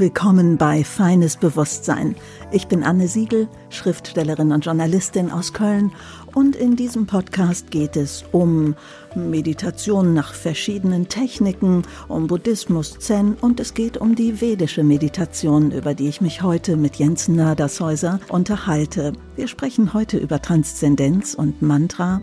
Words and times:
Willkommen 0.00 0.56
bei 0.56 0.82
Feines 0.82 1.36
Bewusstsein. 1.36 2.16
Ich 2.52 2.68
bin 2.68 2.84
Anne 2.84 3.06
Siegel, 3.06 3.48
Schriftstellerin 3.68 4.50
und 4.50 4.64
Journalistin 4.64 5.30
aus 5.30 5.52
Köln 5.52 5.92
und 6.34 6.56
in 6.56 6.74
diesem 6.74 7.04
Podcast 7.04 7.70
geht 7.70 7.98
es 7.98 8.24
um 8.32 8.76
Meditation 9.14 10.14
nach 10.14 10.32
verschiedenen 10.32 11.08
Techniken, 11.08 11.82
um 12.08 12.28
Buddhismus, 12.28 12.98
Zen 12.98 13.34
und 13.42 13.60
es 13.60 13.74
geht 13.74 13.98
um 13.98 14.14
die 14.14 14.40
vedische 14.40 14.84
Meditation, 14.84 15.70
über 15.70 15.92
die 15.92 16.08
ich 16.08 16.22
mich 16.22 16.40
heute 16.40 16.78
mit 16.78 16.96
Jens 16.96 17.28
Nadershäuser 17.28 18.20
unterhalte. 18.30 19.12
Wir 19.36 19.48
sprechen 19.48 19.92
heute 19.92 20.16
über 20.16 20.40
Transzendenz 20.40 21.34
und 21.34 21.60
Mantra, 21.60 22.22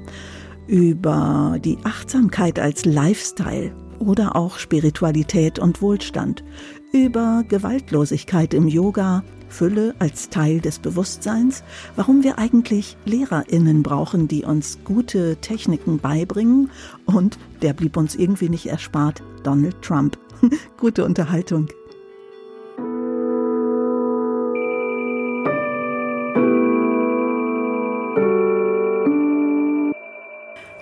über 0.65 1.59
die 1.63 1.77
Achtsamkeit 1.83 2.57
als 2.57 2.85
Lifestyle 2.85 3.71
oder 3.99 4.35
auch 4.35 4.57
Spiritualität 4.57 5.59
und 5.59 5.81
Wohlstand, 5.81 6.43
über 6.91 7.43
Gewaltlosigkeit 7.47 8.53
im 8.53 8.67
Yoga, 8.67 9.23
Fülle 9.49 9.95
als 9.99 10.29
Teil 10.29 10.59
des 10.59 10.79
Bewusstseins, 10.79 11.63
warum 11.95 12.23
wir 12.23 12.37
eigentlich 12.37 12.97
Lehrerinnen 13.05 13.83
brauchen, 13.83 14.27
die 14.27 14.43
uns 14.43 14.79
gute 14.83 15.37
Techniken 15.37 15.99
beibringen 15.99 16.69
und, 17.05 17.37
der 17.61 17.73
blieb 17.73 17.97
uns 17.97 18.15
irgendwie 18.15 18.49
nicht 18.49 18.67
erspart, 18.67 19.23
Donald 19.43 19.81
Trump. 19.81 20.17
gute 20.77 21.05
Unterhaltung. 21.05 21.67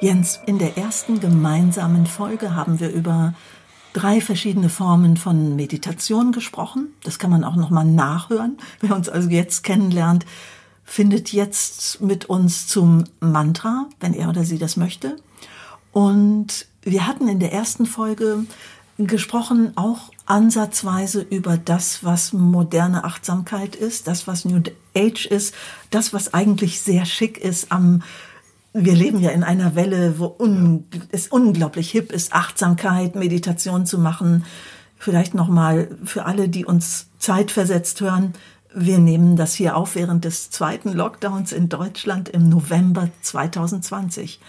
Jens, 0.06 0.40
in 0.46 0.60
der 0.60 0.78
ersten 0.78 1.20
gemeinsamen 1.20 2.06
Folge 2.06 2.56
haben 2.56 2.80
wir 2.80 2.92
über 2.92 3.34
drei 3.92 4.22
verschiedene 4.22 4.70
Formen 4.70 5.18
von 5.18 5.56
Meditation 5.56 6.32
gesprochen. 6.32 6.90
Das 7.02 7.18
kann 7.18 7.32
man 7.32 7.44
auch 7.44 7.56
noch 7.56 7.72
mal 7.72 7.86
nachhören. 7.86 8.60
Wer 8.82 8.96
uns 8.96 9.10
also 9.10 9.30
jetzt 9.30 9.64
kennenlernt, 9.64 10.28
findet 10.84 11.34
jetzt 11.34 12.02
mit 12.02 12.26
uns 12.26 12.68
zum 12.68 13.06
Mantra, 13.20 13.88
wenn 14.00 14.14
er 14.14 14.30
oder 14.30 14.44
sie 14.44 14.60
das 14.60 14.78
möchte. 14.78 15.16
Und 15.92 16.68
wir 16.84 17.08
hatten 17.08 17.28
in 17.28 17.40
der 17.40 17.52
ersten 17.52 17.88
Folge 17.88 18.46
gesprochen 19.00 19.76
auch 19.76 20.12
ansatzweise 20.28 21.22
über 21.22 21.58
das, 21.58 22.04
was 22.04 22.32
moderne 22.32 23.06
Achtsamkeit 23.06 23.76
ist, 23.76 24.08
das, 24.08 24.28
was 24.28 24.46
New 24.46 24.62
Age 24.96 25.26
ist, 25.26 25.56
das, 25.90 26.14
was 26.14 26.32
eigentlich 26.32 26.80
sehr 26.80 27.06
schick 27.06 27.40
ist 27.40 27.72
am 27.72 28.04
wir 28.78 28.94
leben 28.94 29.22
ja 29.22 29.30
in 29.30 29.44
einer 29.44 29.76
Welle, 29.76 30.20
wo 30.20 30.26
un 30.26 30.86
es 31.12 31.30
unglaublich 31.30 31.92
hip 31.92 32.12
ist, 32.12 32.34
Achtsamkeit, 32.34 33.16
Meditation 33.16 33.86
zu 33.86 33.98
machen. 33.98 34.44
Vielleicht 34.98 35.34
nochmal 35.34 35.98
für 36.04 36.26
alle, 36.26 36.50
die 36.50 36.66
uns 36.66 37.08
zeitversetzt 37.18 38.02
hören. 38.02 38.34
Wir 38.74 39.00
nehmen 39.00 39.38
das 39.38 39.54
hier 39.54 39.78
auf 39.78 39.96
während 39.96 40.26
des 40.26 40.50
zweiten 40.50 40.92
Lockdowns 40.92 41.54
in 41.54 41.70
Deutschland 41.70 42.28
im 42.28 42.50
November 42.50 43.10
2020. 43.22 44.42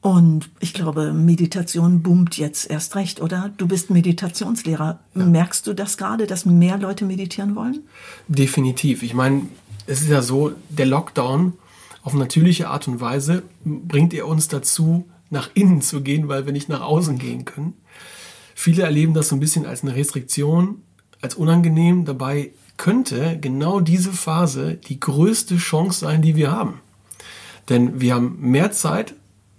Und 0.00 0.48
ich 0.60 0.72
glaube, 0.72 1.12
Meditation 1.12 2.02
boomt 2.02 2.38
jetzt 2.38 2.70
erst 2.70 2.94
recht, 2.94 3.20
oder? 3.20 3.50
Du 3.56 3.66
bist 3.66 3.90
Meditationslehrer. 3.90 5.00
Ja. 5.14 5.24
Merkst 5.24 5.66
du 5.66 5.74
das 5.74 5.98
gerade, 5.98 6.28
dass 6.28 6.46
mehr 6.46 6.78
Leute 6.78 7.04
meditieren 7.04 7.56
wollen? 7.56 7.80
Definitiv. 8.28 9.02
Ich 9.02 9.12
meine, 9.12 9.48
es 9.88 10.02
ist 10.02 10.08
ja 10.08 10.22
so, 10.22 10.52
der 10.68 10.86
Lockdown 10.86 11.54
auf 12.02 12.14
natürliche 12.14 12.68
Art 12.68 12.88
und 12.88 13.00
Weise 13.00 13.42
bringt 13.64 14.14
er 14.14 14.26
uns 14.26 14.48
dazu, 14.48 15.08
nach 15.28 15.50
innen 15.54 15.80
zu 15.80 16.02
gehen, 16.02 16.28
weil 16.28 16.46
wir 16.46 16.52
nicht 16.52 16.68
nach 16.68 16.80
außen 16.80 17.18
gehen 17.18 17.44
können. 17.44 17.74
Viele 18.54 18.82
erleben 18.82 19.14
das 19.14 19.28
so 19.28 19.36
ein 19.36 19.40
bisschen 19.40 19.64
als 19.64 19.82
eine 19.82 19.94
Restriktion, 19.94 20.82
als 21.20 21.34
unangenehm. 21.34 22.04
Dabei 22.04 22.50
könnte 22.76 23.38
genau 23.40 23.80
diese 23.80 24.12
Phase 24.12 24.74
die 24.74 25.00
größte 25.00 25.56
Chance 25.56 26.00
sein, 26.00 26.22
die 26.22 26.36
wir 26.36 26.50
haben. 26.50 26.80
Denn 27.68 28.00
wir 28.00 28.14
haben 28.14 28.38
mehr 28.40 28.72
Zeit. 28.72 29.14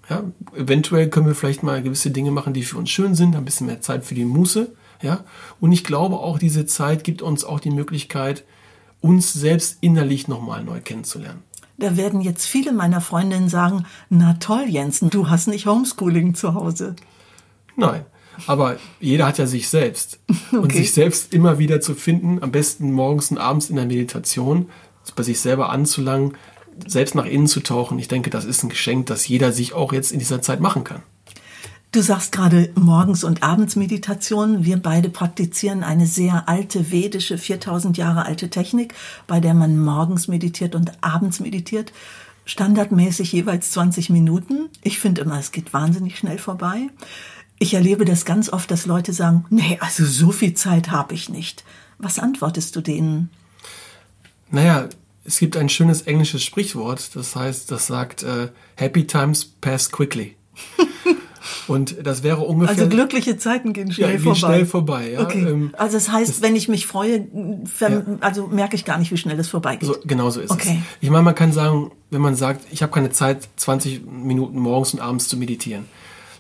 Ja, 0.10 0.24
eventuell 0.56 1.10
können 1.10 1.28
wir 1.28 1.36
vielleicht 1.36 1.64
mal 1.64 1.82
gewisse 1.82 2.12
Dinge 2.12 2.32
machen, 2.32 2.54
die 2.54 2.64
für 2.64 2.78
uns 2.78 2.90
schön 2.90 3.16
sind, 3.16 3.36
ein 3.36 3.46
bisschen 3.46 3.68
mehr 3.68 3.82
Zeit 3.82 4.04
für 4.04 4.16
die 4.16 4.26
Muße. 4.26 4.74
Ja, 5.02 5.24
und 5.60 5.72
ich 5.72 5.84
glaube 5.84 6.18
auch, 6.18 6.38
diese 6.38 6.66
Zeit 6.66 7.04
gibt 7.04 7.22
uns 7.22 7.44
auch 7.44 7.60
die 7.60 7.72
Möglichkeit, 7.72 8.44
uns 9.00 9.34
selbst 9.34 9.78
innerlich 9.82 10.28
nochmal 10.28 10.64
neu 10.64 10.82
kennenzulernen. 10.82 11.44
Da 11.82 11.98
werden 11.98 12.22
jetzt 12.22 12.46
viele 12.46 12.74
meiner 12.74 13.02
Freundinnen 13.02 13.50
sagen, 13.50 13.86
na 14.10 14.36
toll, 14.36 14.66
Jensen, 14.68 15.10
du 15.10 15.30
hast 15.30 15.48
nicht 15.48 15.66
Homeschooling 15.66 16.36
zu 16.36 16.54
Hause. 16.54 16.96
Nein, 17.76 18.06
aber 18.46 18.78
jeder 19.00 19.26
hat 19.26 19.40
ja 19.40 19.48
sich 19.48 19.68
selbst. 19.68 20.20
Okay. 20.52 20.58
Und 20.58 20.74
sich 20.74 20.94
selbst 20.94 21.34
immer 21.34 21.60
wieder 21.60 21.80
zu 21.80 21.96
finden, 21.96 22.44
am 22.44 22.52
besten 22.52 22.92
morgens 22.92 23.32
und 23.32 23.38
abends 23.38 23.70
in 23.70 23.78
der 23.78 23.86
Meditation, 23.86 24.70
bei 25.16 25.24
sich 25.24 25.40
selber 25.40 25.70
anzulangen, 25.70 26.36
selbst 26.86 27.16
nach 27.16 27.26
innen 27.26 27.48
zu 27.48 27.62
tauchen. 27.62 27.98
Ich 28.00 28.10
denke, 28.10 28.30
das 28.30 28.44
ist 28.44 28.64
ein 28.64 28.70
Geschenk, 28.70 29.06
das 29.06 29.26
jeder 29.30 29.54
sich 29.54 29.72
auch 29.74 29.94
jetzt 29.94 30.12
in 30.12 30.20
dieser 30.20 30.42
Zeit 30.42 30.60
machen 30.60 30.84
kann. 30.84 31.04
Du 31.94 32.02
sagst 32.02 32.32
gerade 32.32 32.72
morgens 32.76 33.26
und 33.26 33.44
abends 33.44 33.76
Meditation. 33.76 34.64
Wir 34.64 34.78
beide 34.78 35.10
praktizieren 35.10 35.84
eine 35.84 36.08
sehr 36.08 36.48
alte 36.48 36.90
vedische, 36.90 37.38
4000 37.38 37.98
Jahre 37.98 38.26
alte 38.26 38.50
Technik, 38.50 38.94
bei 39.28 39.42
der 39.42 39.54
man 39.54 39.78
morgens 39.78 40.30
meditiert 40.30 40.74
und 40.74 40.94
abends 41.04 41.42
meditiert. 41.42 41.92
Standardmäßig 42.46 43.34
jeweils 43.34 43.72
20 43.72 44.10
Minuten. 44.10 44.70
Ich 44.82 45.00
finde 45.00 45.20
immer, 45.20 45.38
es 45.38 45.52
geht 45.52 45.74
wahnsinnig 45.74 46.18
schnell 46.18 46.38
vorbei. 46.38 46.88
Ich 47.60 47.74
erlebe 47.74 48.06
das 48.06 48.24
ganz 48.24 48.48
oft, 48.48 48.72
dass 48.72 48.86
Leute 48.86 49.12
sagen, 49.12 49.44
nee, 49.50 49.78
also 49.82 50.06
so 50.06 50.32
viel 50.32 50.54
Zeit 50.54 50.92
habe 50.92 51.14
ich 51.14 51.28
nicht. 51.28 51.66
Was 51.98 52.20
antwortest 52.20 52.74
du 52.78 52.80
denen? 52.80 53.30
Naja, 54.50 54.88
es 55.26 55.40
gibt 55.40 55.58
ein 55.58 55.68
schönes 55.68 56.04
englisches 56.04 56.42
Sprichwort, 56.42 57.18
das 57.18 57.36
heißt, 57.36 57.70
das 57.70 57.88
sagt, 57.88 58.24
uh, 58.24 58.48
Happy 58.76 59.06
times 59.06 59.44
pass 59.44 59.92
quickly. 59.92 60.38
Und 61.68 61.96
das 62.06 62.24
wäre 62.24 62.42
ungefähr. 62.42 62.76
Also 62.76 62.90
glückliche 62.90 63.38
Zeiten 63.38 63.74
gehen 63.74 63.92
schnell 63.92 64.10
ja, 64.10 64.16
gehen 64.16 64.24
vorbei. 64.24 64.38
schnell 64.40 64.66
vorbei, 64.66 65.12
ja. 65.12 65.22
Okay. 65.22 65.46
Ähm, 65.48 65.74
also 65.78 65.98
das 65.98 66.12
heißt, 66.12 66.30
das, 66.30 66.42
wenn 66.42 66.56
ich 66.56 66.68
mich 66.68 66.88
freue, 66.88 67.28
ja. 67.80 68.04
also 68.20 68.48
merke 68.48 68.76
ich 68.76 68.86
gar 68.86 68.98
nicht, 68.98 69.12
wie 69.12 69.18
schnell 69.18 69.40
es 69.40 69.48
vorbeigeht. 69.48 69.88
So, 69.88 69.96
genau 70.04 70.30
so 70.30 70.42
ist 70.42 70.52
okay. 70.52 70.82
es. 70.82 70.98
Ich 71.02 71.10
meine, 71.10 71.24
man 71.24 71.36
kann 71.36 71.52
sagen, 71.52 71.92
wenn 72.10 72.22
man 72.22 72.36
sagt, 72.36 72.66
ich 72.72 72.82
habe 72.82 72.92
keine 72.92 73.12
Zeit, 73.12 73.48
20 73.56 74.06
Minuten 74.06 74.60
morgens 74.60 74.94
und 74.94 75.00
abends 75.00 75.28
zu 75.28 75.38
meditieren, 75.38 75.86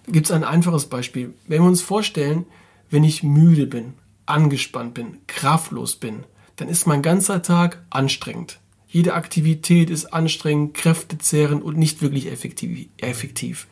gibt 0.07 0.25
es 0.27 0.31
ein 0.31 0.43
einfaches 0.43 0.87
Beispiel. 0.87 1.33
Wenn 1.47 1.61
wir 1.61 1.67
uns 1.67 1.81
vorstellen, 1.81 2.45
wenn 2.89 3.03
ich 3.03 3.23
müde 3.23 3.67
bin, 3.67 3.93
angespannt 4.25 4.93
bin, 4.93 5.17
kraftlos 5.27 5.95
bin, 5.95 6.23
dann 6.55 6.69
ist 6.69 6.87
mein 6.87 7.01
ganzer 7.01 7.41
Tag 7.41 7.83
anstrengend. 7.89 8.59
Jede 8.87 9.13
Aktivität 9.13 9.89
ist 9.89 10.13
anstrengend, 10.13 10.73
kräftezehrend 10.73 11.63
und 11.63 11.77
nicht 11.77 12.01
wirklich 12.01 12.29
effektiv. 12.29 13.67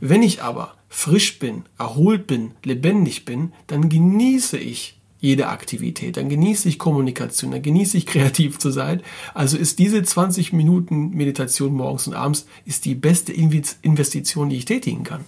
Wenn 0.00 0.22
ich 0.22 0.42
aber 0.42 0.74
frisch 0.88 1.38
bin, 1.38 1.64
erholt 1.78 2.26
bin, 2.26 2.52
lebendig 2.64 3.24
bin, 3.24 3.52
dann 3.66 3.88
genieße 3.88 4.58
ich 4.58 5.00
jede 5.20 5.48
Aktivität, 5.48 6.16
dann 6.16 6.30
genieße 6.30 6.68
ich 6.68 6.78
Kommunikation, 6.78 7.50
dann 7.50 7.62
genieße 7.62 7.96
ich 7.96 8.06
kreativ 8.06 8.58
zu 8.58 8.70
sein. 8.70 9.02
Also 9.34 9.56
ist 9.56 9.78
diese 9.78 10.02
20 10.02 10.52
Minuten 10.52 11.10
Meditation 11.10 11.74
morgens 11.74 12.06
und 12.06 12.14
abends 12.14 12.46
ist 12.64 12.84
die 12.86 12.94
beste 12.94 13.32
Investition, 13.32 14.48
die 14.48 14.56
ich 14.56 14.64
tätigen 14.64 15.04
kann. 15.04 15.24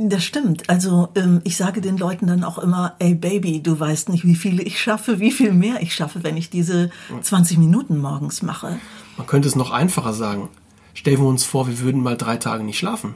Das 0.00 0.22
stimmt. 0.22 0.70
Also 0.70 1.08
ähm, 1.16 1.40
ich 1.42 1.56
sage 1.56 1.80
den 1.80 1.96
Leuten 1.96 2.28
dann 2.28 2.44
auch 2.44 2.58
immer, 2.58 2.94
ey 3.00 3.16
Baby, 3.16 3.60
du 3.60 3.80
weißt 3.80 4.10
nicht, 4.10 4.24
wie 4.24 4.36
viele 4.36 4.62
ich 4.62 4.80
schaffe, 4.80 5.18
wie 5.18 5.32
viel 5.32 5.52
mehr 5.52 5.82
ich 5.82 5.92
schaffe, 5.92 6.22
wenn 6.22 6.36
ich 6.36 6.50
diese 6.50 6.90
20 7.20 7.58
Minuten 7.58 7.98
morgens 7.98 8.42
mache. 8.42 8.78
Man 9.16 9.26
könnte 9.26 9.48
es 9.48 9.56
noch 9.56 9.72
einfacher 9.72 10.12
sagen. 10.12 10.50
Stellen 10.94 11.18
wir 11.18 11.26
uns 11.26 11.42
vor, 11.42 11.66
wir 11.66 11.80
würden 11.80 12.00
mal 12.00 12.16
drei 12.16 12.36
Tage 12.36 12.62
nicht 12.62 12.78
schlafen. 12.78 13.14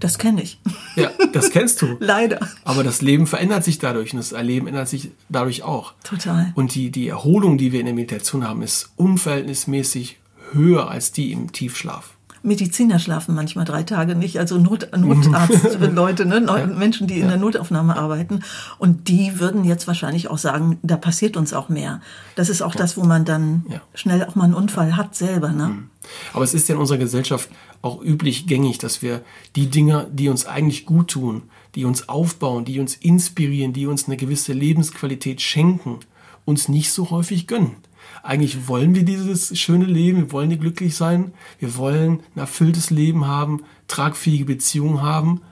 Das 0.00 0.18
kenne 0.18 0.42
ich. 0.42 0.60
Ja, 0.96 1.10
das 1.32 1.50
kennst 1.50 1.82
du. 1.82 1.96
Leider. 2.00 2.40
Aber 2.64 2.84
das 2.84 3.02
Leben 3.02 3.26
verändert 3.26 3.64
sich 3.64 3.78
dadurch 3.78 4.12
und 4.12 4.18
das 4.18 4.32
Erleben 4.32 4.66
ändert 4.66 4.88
sich 4.88 5.10
dadurch 5.28 5.62
auch. 5.62 5.94
Total. 6.04 6.52
Und 6.54 6.74
die, 6.74 6.90
die 6.90 7.08
Erholung, 7.08 7.58
die 7.58 7.72
wir 7.72 7.80
in 7.80 7.86
der 7.86 7.94
Meditation 7.94 8.46
haben, 8.46 8.62
ist 8.62 8.90
unverhältnismäßig 8.96 10.18
höher 10.52 10.90
als 10.90 11.12
die 11.12 11.32
im 11.32 11.52
Tiefschlaf. 11.52 12.14
Mediziner 12.42 12.98
schlafen 12.98 13.34
manchmal 13.34 13.64
drei 13.64 13.82
Tage 13.82 14.14
nicht, 14.14 14.38
also 14.38 14.58
Not, 14.58 14.88
Notarztleute, 14.96 16.24
ne? 16.26 16.44
Ja. 16.46 16.66
Menschen, 16.66 17.06
die 17.06 17.20
in 17.20 17.28
der 17.28 17.36
Notaufnahme 17.36 17.96
arbeiten. 17.96 18.44
Und 18.78 19.08
die 19.08 19.40
würden 19.40 19.64
jetzt 19.64 19.86
wahrscheinlich 19.86 20.28
auch 20.30 20.38
sagen, 20.38 20.78
da 20.82 20.96
passiert 20.96 21.36
uns 21.36 21.52
auch 21.52 21.68
mehr. 21.68 22.00
Das 22.36 22.48
ist 22.48 22.62
auch 22.62 22.74
ja. 22.74 22.80
das, 22.80 22.96
wo 22.96 23.04
man 23.04 23.24
dann 23.24 23.66
ja. 23.68 23.80
schnell 23.94 24.24
auch 24.24 24.34
mal 24.34 24.44
einen 24.44 24.54
Unfall 24.54 24.96
hat 24.96 25.14
selber. 25.14 25.50
Ne? 25.50 25.68
Mhm. 25.68 25.90
Aber 26.32 26.44
es 26.44 26.54
ist 26.54 26.68
ja 26.68 26.74
in 26.74 26.80
unserer 26.80 26.98
Gesellschaft 26.98 27.48
auch 27.82 28.02
üblich 28.02 28.46
gängig, 28.46 28.78
dass 28.78 29.02
wir 29.02 29.22
die 29.56 29.68
Dinge, 29.68 30.08
die 30.12 30.28
uns 30.28 30.46
eigentlich 30.46 30.86
gut 30.86 31.10
tun, 31.10 31.42
die 31.74 31.84
uns 31.84 32.08
aufbauen, 32.08 32.64
die 32.64 32.80
uns 32.80 32.96
inspirieren, 32.96 33.72
die 33.72 33.86
uns 33.86 34.06
eine 34.06 34.16
gewisse 34.16 34.52
Lebensqualität 34.52 35.40
schenken, 35.40 36.00
uns 36.44 36.68
nicht 36.68 36.92
so 36.92 37.10
häufig 37.10 37.46
gönnen. 37.46 37.76
Eigentlich 38.22 38.68
wollen 38.68 38.94
wir 38.94 39.04
dieses 39.04 39.56
schöne 39.58 39.84
Leben, 39.84 40.18
wir 40.18 40.32
wollen 40.32 40.58
glücklich 40.58 40.96
sein, 40.96 41.32
wir 41.58 41.76
wollen 41.76 42.20
ein 42.34 42.40
erfülltes 42.40 42.90
Leben 42.90 43.26
haben, 43.26 43.62
tragfähige 43.86 44.44
Beziehungen 44.44 45.02
haben, 45.02 45.42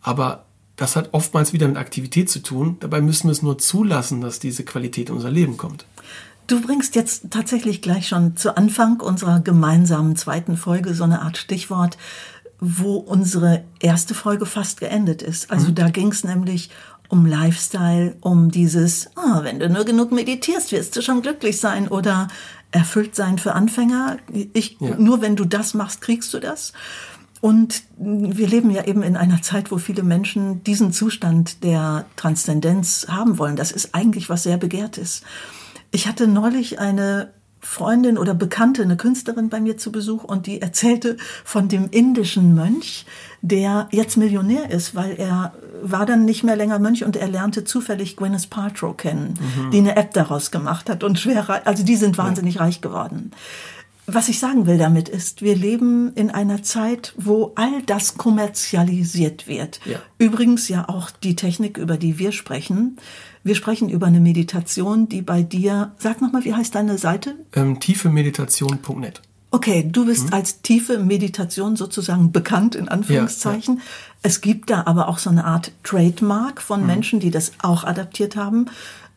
aber 0.00 0.46
das 0.76 0.96
hat 0.96 1.10
oftmals 1.12 1.52
wieder 1.52 1.68
mit 1.68 1.76
Aktivität 1.76 2.28
zu 2.28 2.42
tun. 2.42 2.76
Dabei 2.80 3.00
müssen 3.00 3.28
wir 3.28 3.32
es 3.32 3.42
nur 3.42 3.58
zulassen, 3.58 4.20
dass 4.20 4.40
diese 4.40 4.64
Qualität 4.64 5.08
in 5.08 5.14
unser 5.16 5.30
Leben 5.30 5.56
kommt. 5.56 5.86
Du 6.46 6.60
bringst 6.60 6.94
jetzt 6.94 7.30
tatsächlich 7.30 7.80
gleich 7.80 8.08
schon 8.08 8.36
zu 8.36 8.56
Anfang 8.56 9.00
unserer 9.00 9.40
gemeinsamen 9.40 10.16
zweiten 10.16 10.56
Folge 10.56 10.94
so 10.94 11.04
eine 11.04 11.22
Art 11.22 11.38
Stichwort, 11.38 11.96
wo 12.60 12.96
unsere 12.96 13.64
erste 13.80 14.14
Folge 14.14 14.46
fast 14.46 14.80
geendet 14.80 15.22
ist. 15.22 15.50
Also 15.50 15.68
mhm. 15.68 15.74
da 15.74 15.88
ging 15.88 16.08
es 16.08 16.24
nämlich 16.24 16.70
um 17.08 17.26
Lifestyle, 17.26 18.16
um 18.20 18.50
dieses, 18.50 19.08
ah, 19.16 19.40
wenn 19.42 19.58
du 19.58 19.68
nur 19.68 19.84
genug 19.84 20.12
meditierst, 20.12 20.72
wirst 20.72 20.96
du 20.96 21.02
schon 21.02 21.22
glücklich 21.22 21.60
sein 21.60 21.88
oder 21.88 22.28
erfüllt 22.72 23.14
sein 23.14 23.38
für 23.38 23.52
Anfänger. 23.52 24.18
Ich, 24.52 24.78
ja. 24.80 24.96
Nur 24.96 25.20
wenn 25.20 25.36
du 25.36 25.44
das 25.44 25.74
machst, 25.74 26.00
kriegst 26.00 26.34
du 26.34 26.40
das. 26.40 26.72
Und 27.40 27.82
wir 27.98 28.48
leben 28.48 28.70
ja 28.70 28.84
eben 28.84 29.02
in 29.02 29.16
einer 29.16 29.42
Zeit, 29.42 29.70
wo 29.70 29.76
viele 29.76 30.02
Menschen 30.02 30.64
diesen 30.64 30.92
Zustand 30.92 31.62
der 31.62 32.06
Transzendenz 32.16 33.06
haben 33.08 33.38
wollen. 33.38 33.56
Das 33.56 33.70
ist 33.70 33.94
eigentlich 33.94 34.30
was 34.30 34.44
sehr 34.44 34.56
Begehrtes. 34.56 35.22
Ich 35.94 36.08
hatte 36.08 36.26
neulich 36.26 36.80
eine 36.80 37.28
Freundin 37.60 38.18
oder 38.18 38.34
Bekannte, 38.34 38.82
eine 38.82 38.96
Künstlerin 38.96 39.48
bei 39.48 39.60
mir 39.60 39.78
zu 39.78 39.92
Besuch 39.92 40.24
und 40.24 40.48
die 40.48 40.60
erzählte 40.60 41.16
von 41.44 41.68
dem 41.68 41.88
indischen 41.88 42.56
Mönch, 42.56 43.06
der 43.42 43.86
jetzt 43.92 44.16
Millionär 44.16 44.72
ist, 44.72 44.96
weil 44.96 45.14
er 45.14 45.54
war 45.82 46.04
dann 46.04 46.24
nicht 46.24 46.42
mehr 46.42 46.56
länger 46.56 46.80
Mönch 46.80 47.04
und 47.04 47.14
er 47.14 47.28
lernte 47.28 47.62
zufällig 47.62 48.16
Gwyneth 48.16 48.50
Paltrow 48.50 48.96
kennen, 48.96 49.34
mhm. 49.38 49.70
die 49.70 49.78
eine 49.78 49.94
App 49.94 50.12
daraus 50.14 50.50
gemacht 50.50 50.90
hat 50.90 51.04
und 51.04 51.20
schwer, 51.20 51.64
also 51.64 51.84
die 51.84 51.96
sind 51.96 52.18
wahnsinnig 52.18 52.56
ja. 52.56 52.62
reich 52.62 52.80
geworden. 52.80 53.30
Was 54.06 54.28
ich 54.28 54.40
sagen 54.40 54.66
will 54.66 54.76
damit 54.76 55.08
ist, 55.08 55.42
wir 55.42 55.54
leben 55.54 56.12
in 56.14 56.30
einer 56.30 56.64
Zeit, 56.64 57.14
wo 57.16 57.52
all 57.54 57.82
das 57.86 58.18
kommerzialisiert 58.18 59.46
wird. 59.46 59.78
Ja. 59.84 60.00
Übrigens 60.18 60.68
ja 60.68 60.88
auch 60.88 61.10
die 61.10 61.36
Technik, 61.36 61.78
über 61.78 61.96
die 61.96 62.18
wir 62.18 62.32
sprechen. 62.32 62.98
Wir 63.44 63.54
sprechen 63.54 63.90
über 63.90 64.06
eine 64.06 64.20
Meditation, 64.20 65.06
die 65.08 65.20
bei 65.20 65.42
dir, 65.42 65.92
sag 65.98 66.22
nochmal, 66.22 66.44
wie 66.44 66.54
heißt 66.54 66.74
deine 66.74 66.96
Seite? 66.96 67.36
Ähm, 67.52 67.78
tiefemeditation.net. 67.78 69.20
Okay, 69.50 69.86
du 69.88 70.06
bist 70.06 70.28
mhm. 70.28 70.32
als 70.32 70.62
tiefe 70.62 70.98
Meditation 70.98 71.76
sozusagen 71.76 72.32
bekannt, 72.32 72.74
in 72.74 72.88
Anführungszeichen. 72.88 73.76
Ja, 73.76 73.80
ja. 73.80 73.86
Es 74.22 74.40
gibt 74.40 74.70
da 74.70 74.84
aber 74.86 75.08
auch 75.08 75.18
so 75.18 75.28
eine 75.28 75.44
Art 75.44 75.72
Trademark 75.84 76.62
von 76.62 76.80
mhm. 76.80 76.86
Menschen, 76.86 77.20
die 77.20 77.30
das 77.30 77.52
auch 77.62 77.84
adaptiert 77.84 78.34
haben. 78.34 78.66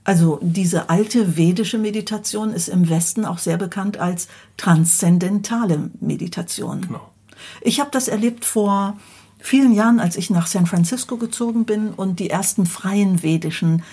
Also 0.03 0.39
diese 0.41 0.89
alte 0.89 1.38
vedische 1.38 1.77
Meditation 1.77 2.51
ist 2.51 2.68
im 2.68 2.89
Westen 2.89 3.25
auch 3.25 3.39
sehr 3.39 3.57
bekannt 3.57 3.97
als 3.97 4.27
transzendentale 4.57 5.89
Meditation. 6.01 6.81
Genau. 6.81 7.09
Ich 7.62 7.79
habe 7.79 7.91
das 7.91 8.09
erlebt 8.09 8.44
vor 8.44 8.97
vielen 9.39 9.74
Jahren, 9.74 10.00
als 10.00 10.18
ich 10.18 10.29
nach 10.29 10.47
San 10.47 10.65
Francisco 10.65 11.18
gezogen 11.18 11.65
bin 11.65 11.89
und 11.89 12.19
die 12.19 12.29
ersten 12.29 12.65
freien 12.65 13.24
vedischen 13.24 13.83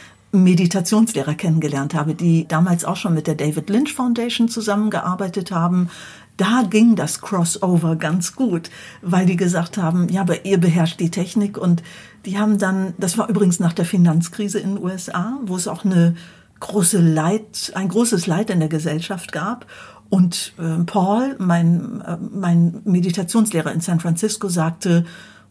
Meditationslehrer 0.43 1.35
kennengelernt 1.35 1.95
habe, 1.95 2.15
die 2.15 2.47
damals 2.49 2.85
auch 2.85 2.97
schon 2.97 3.15
mit 3.15 3.27
der 3.27 3.37
David 3.37 3.71
Lynch 3.71 3.93
Foundation 3.95 4.49
zusammengearbeitet 4.49 5.53
haben. 5.53 5.89
Da 6.37 6.65
ging 6.69 6.97
das 6.97 7.21
Crossover 7.21 7.95
ganz 7.95 8.35
gut, 8.35 8.71
weil 9.03 9.25
die 9.27 9.37
gesagt 9.37 9.79
haben, 9.79 10.09
ja, 10.09 10.23
aber 10.23 10.45
ihr 10.45 10.59
beherrscht 10.59 10.99
die 10.99 11.11
Technik 11.11 11.57
und 11.57 11.83
die 12.27 12.39
haben 12.39 12.59
dann, 12.59 12.95
das 12.99 13.17
war 13.17 13.29
übrigens 13.29 13.61
nach 13.61 13.73
der 13.73 13.85
Finanzkrise 13.85 14.59
in 14.59 14.75
den 14.75 14.85
USA, 14.85 15.39
wo 15.45 15.55
es 15.55 15.69
auch 15.69 15.85
eine 15.85 16.17
große 16.59 17.01
Leid, 17.01 17.73
ein 17.75 17.89
großes 17.89 18.27
Leid 18.27 18.51
in 18.51 18.59
der 18.59 18.69
Gesellschaft 18.69 19.31
gab. 19.31 19.67
Und 20.09 20.55
äh, 20.59 20.83
Paul, 20.85 21.37
mein, 21.39 22.01
äh, 22.01 22.17
mein 22.33 22.81
Meditationslehrer 22.85 23.73
in 23.73 23.81
San 23.81 24.01
Francisco, 24.01 24.49
sagte, 24.49 25.05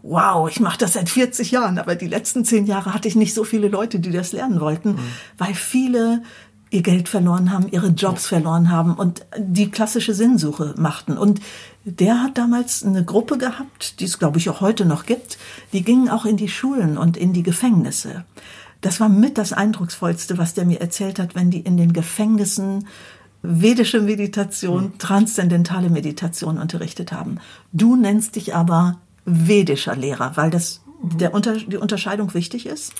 wow, 0.04 0.50
ich 0.50 0.60
mache 0.60 0.78
das 0.78 0.94
seit 0.94 1.10
40 1.10 1.52
Jahren, 1.52 1.80
aber 1.80 1.96
die 1.96 2.08
letzten 2.08 2.46
zehn 2.46 2.66
Jahre 2.66 2.94
hatte 2.94 3.08
ich 3.08 3.16
nicht 3.16 3.34
so 3.34 3.44
viele 3.44 3.70
Leute, 3.70 4.00
die 4.00 4.12
das 4.12 4.34
lernen 4.34 4.60
wollten, 4.60 4.92
mhm. 4.92 5.00
weil 5.38 5.56
viele 5.56 6.22
ihr 6.70 6.82
Geld 6.82 7.08
verloren 7.08 7.52
haben, 7.52 7.68
ihre 7.72 7.90
Jobs 7.90 8.26
verloren 8.26 8.70
haben 8.70 8.96
und 8.96 9.26
die 9.38 9.70
klassische 9.70 10.14
Sinnsuche 10.14 10.74
machten. 10.78 11.18
Und 11.18 11.40
der 11.86 12.22
hat 12.22 12.38
damals 12.38 12.84
eine 12.84 13.06
Gruppe 13.06 13.38
gehabt, 13.38 14.00
die 14.00 14.06
es, 14.06 14.20
glaube 14.20 14.40
ich, 14.40 14.50
auch 14.50 14.60
heute 14.60 14.86
noch 14.86 15.06
gibt, 15.06 15.38
die 15.72 15.84
gingen 15.84 16.10
auch 16.10 16.26
in 16.26 16.36
die 16.36 16.50
Schulen 16.50 16.98
und 16.98 17.16
in 17.16 17.32
die 17.32 17.44
Gefängnisse. 17.44 18.26
Das 18.82 19.00
war 19.00 19.08
mit 19.08 19.38
das 19.38 19.54
Eindrucksvollste, 19.54 20.38
was 20.38 20.56
der 20.56 20.66
mir 20.66 20.82
erzählt 20.82 21.20
hat, 21.20 21.36
wenn 21.36 21.52
die 21.52 21.62
in 21.62 21.78
den 21.78 21.94
Gefängnissen 21.94 22.88
vedische 23.44 24.02
Meditation, 24.02 24.86
mhm. 24.86 24.98
transzendentale 24.98 25.90
Meditation 25.90 26.58
unterrichtet 26.58 27.12
haben. 27.12 27.38
Du 27.72 27.96
nennst 27.96 28.36
dich 28.36 28.56
aber 28.56 29.00
vedischer 29.26 29.96
Lehrer, 29.96 30.34
weil 30.36 30.50
das 30.50 30.82
der 31.04 31.34
Unter 31.34 31.58
die 31.58 31.78
Unterscheidung 31.78 32.34
wichtig 32.34 32.66
ist? 32.66 32.94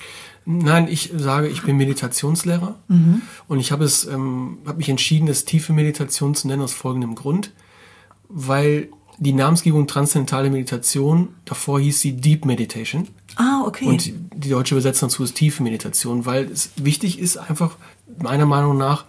Nein, 0.46 0.88
ich 0.90 1.12
sage, 1.16 1.48
ich 1.48 1.64
bin 1.64 1.78
Meditationslehrer 1.78 2.76
mhm. 2.90 3.22
und 3.48 3.60
ich 3.60 3.72
habe 3.72 3.86
es, 3.86 4.06
ähm, 4.06 4.58
habe 4.66 4.78
mich 4.78 4.90
entschieden, 4.90 5.30
es 5.30 5.46
tiefe 5.46 5.72
Meditation 5.72 6.36
zu 6.36 6.48
nennen 6.48 6.62
aus 6.62 6.74
folgendem 6.74 7.16
Grund, 7.16 7.54
weil 8.28 8.90
die 9.20 9.32
Namensgebung 9.32 9.88
transzendentale 9.88 10.50
Meditation 10.50 11.30
davor 11.46 11.80
hieß 11.80 12.02
sie 12.02 12.14
Deep 12.14 12.46
Meditation. 12.46 13.08
Ah, 13.36 13.64
okay. 13.66 13.86
Und 13.86 14.12
die 14.36 14.50
deutsche 14.50 14.76
Übersetzung 14.76 15.10
dazu 15.10 15.24
ist 15.24 15.36
tiefe 15.36 15.64
Meditation, 15.64 16.26
weil 16.26 16.46
es 16.52 16.72
wichtig 16.76 17.20
ist 17.20 17.38
einfach 17.38 17.78
meiner 18.22 18.46
Meinung 18.46 18.78
nach, 18.78 19.06